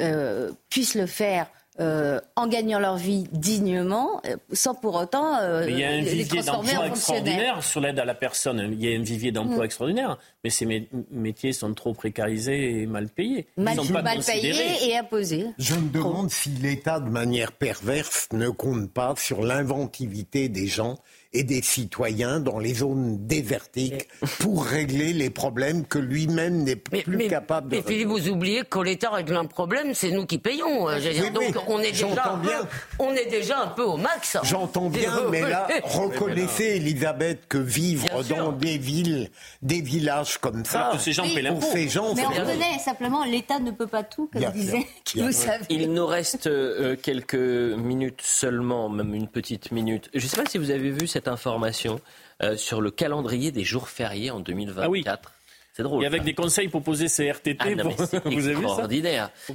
[0.00, 1.46] euh, puissent le faire.
[1.80, 4.20] euh, en gagnant leur vie dignement,
[4.52, 8.00] sans pour autant euh, Mais il y a un les- vivier d'emploi extraordinaire sur l'aide
[8.00, 8.58] à la personne.
[8.72, 9.64] Il y a un vivier d'emploi Mm.
[9.66, 13.46] extraordinaire, mais ces mé- métiers sont trop précarisés et mal payés.
[13.56, 15.46] Ils Mal, sont pas mal payés et imposés.
[15.58, 20.98] Je me demande si l'État, de manière perverse, ne compte pas sur l'inventivité des gens
[21.34, 24.08] et des citoyens dans les zones désertiques
[24.40, 28.68] pour régler les problèmes que lui-même n'est plus capable de Mais Philippe, vous oubliez que
[28.70, 30.88] quand l'État règle un problème, c'est nous qui payons.
[30.88, 31.32] euh, je veux dire.
[31.38, 32.68] Oui, Donc on est, déjà j'entends un peu, bien.
[32.98, 34.38] on est déjà un peu au max.
[34.42, 38.36] J'entends bien, mais là, reconnaissez, Elisabeth, que vivre Bien sûr.
[38.36, 39.30] dans des villes,
[39.62, 41.46] des villages comme ça, ces gens Oui.
[41.48, 44.50] pour ces gens, Mais c'est on reconnaît simplement, l'État ne peut pas tout, comme Bien
[44.50, 45.42] disait, Bien vous sûr.
[45.50, 45.64] savez.
[45.68, 50.08] Il nous reste euh, quelques minutes seulement, même une petite minute.
[50.14, 52.00] Je ne sais pas si vous avez vu cette information
[52.42, 55.32] euh, sur le calendrier des jours fériés en 2024.
[55.78, 56.02] C'est drôle.
[56.02, 56.24] Et avec ça.
[56.24, 57.56] des conseils pour poser ses RTT.
[57.60, 58.88] Ah non, mais pour- c'est Vous avez vu ça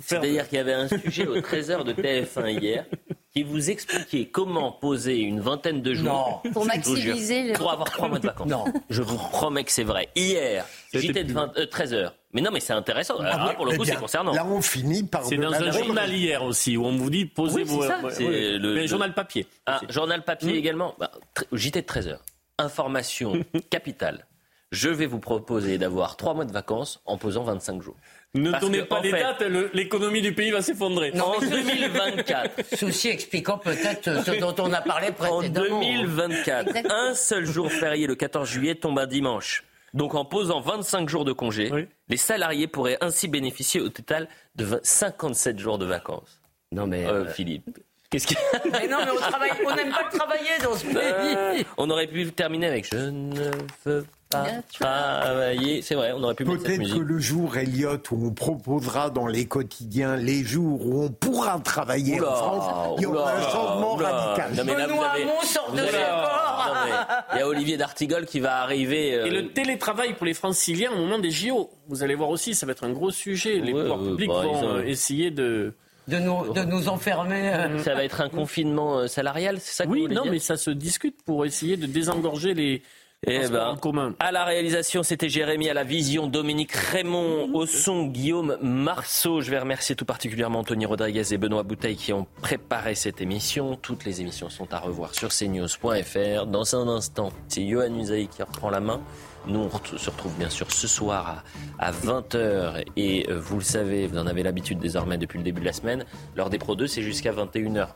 [0.01, 2.85] C'est-à-dire qu'il y avait un sujet au 13h de TF1 hier
[3.33, 6.51] qui vous expliquait comment poser une vingtaine de jours Non.
[6.53, 8.47] Pour maximiser le- pour avoir trois mois de vacances.
[8.47, 8.63] Non.
[8.89, 10.07] Je vous promets que c'est vrai.
[10.15, 12.11] Hier, C'était JT de 20 euh, 13h.
[12.31, 13.17] Mais non, mais c'est intéressant.
[13.19, 14.31] Alors là, pour le Eh coup, c'est concernant.
[14.33, 15.25] Là, on finit par.
[15.25, 17.81] C'est dans un journal hier aussi où on vous dit posez Oui, vos.
[17.81, 17.99] c'est ça.
[18.01, 19.45] le- Mais le- journal papier.
[19.65, 20.55] Ah, journal papier Hmm.
[20.55, 20.95] également.
[20.99, 21.11] Bah,
[21.51, 22.17] JT de 13h.
[22.59, 24.25] Information capitale.
[24.73, 27.95] Je vais vous proposer d'avoir trois mois de vacances en posant 25 jours.
[28.33, 29.43] Ne Parce donnez que, pas en les fait, dates,
[29.73, 31.13] l'économie du pays va s'effondrer.
[31.21, 32.61] En 2024.
[32.75, 35.79] Ceci expliquant peut-être ce dont on a parlé En précédemment.
[35.79, 36.93] 2024, Exactement.
[36.95, 39.63] un seul jour férié, le 14 juillet, tombe un dimanche.
[39.93, 41.71] Donc en posant 25 jours de congé,
[42.09, 46.41] les salariés pourraient ainsi bénéficier au total de 20 57 jours de vacances.
[46.71, 47.77] Non mais Euh, Philippe,
[48.13, 48.37] qu'est-ce qu'il
[48.71, 51.65] Mais non, mais on travaille, on n'aime pas travailler dans ce Euh, pays.
[51.77, 53.51] On aurait pu terminer avec Je ne
[53.85, 54.45] veux pas
[54.79, 55.81] travailler.
[55.81, 59.45] C'est vrai, on aurait pu Peut-être que le jour, Elliot, où on proposera dans les
[59.45, 63.95] quotidiens les jours où on pourra travailler Oula, en France, il y aura un changement
[63.95, 64.09] oula.
[64.09, 64.53] radical.
[64.55, 66.65] Non, mais là, vous Benoît avez- Hamon sort vous de avez- chez Bord.
[66.67, 66.91] Non, mais
[67.33, 69.15] Il y a Olivier d'Artigol qui va arriver.
[69.15, 71.69] euh, Et le télétravail pour les franciliens au moment des JO.
[71.87, 73.59] Vous allez voir aussi, ça va être un gros sujet.
[73.59, 75.73] Les Ouais, pouvoirs ouais, publics bah, vont ont- euh, essayer de.
[76.07, 77.53] De nous, de nous enfermer.
[77.53, 77.79] euh.
[77.79, 80.39] Ça va être un confinement euh, salarial, c'est ça que Oui, vous non, dire mais
[80.39, 82.81] ça se discute pour essayer de désengorger les.
[83.25, 83.77] Eh ben,
[84.19, 89.39] à la réalisation, c'était Jérémy, à la vision, Dominique Raymond, au son, Guillaume Marceau.
[89.39, 93.77] Je vais remercier tout particulièrement Anthony Rodriguez et Benoît Bouteille qui ont préparé cette émission.
[93.81, 96.47] Toutes les émissions sont à revoir sur cnews.fr.
[96.47, 98.99] Dans un instant, c'est Johan Usaï qui reprend la main.
[99.47, 101.43] Nous, on se retrouve bien sûr ce soir
[101.79, 102.85] à, à 20h.
[102.95, 105.73] Et euh, vous le savez, vous en avez l'habitude désormais depuis le début de la
[105.73, 106.05] semaine.
[106.35, 107.87] L'heure des Pro 2, c'est jusqu'à 21h20.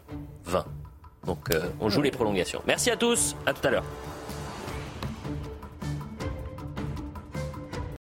[1.25, 2.61] Donc, euh, on joue les prolongations.
[2.67, 3.35] Merci à tous.
[3.45, 3.83] À tout à l'heure.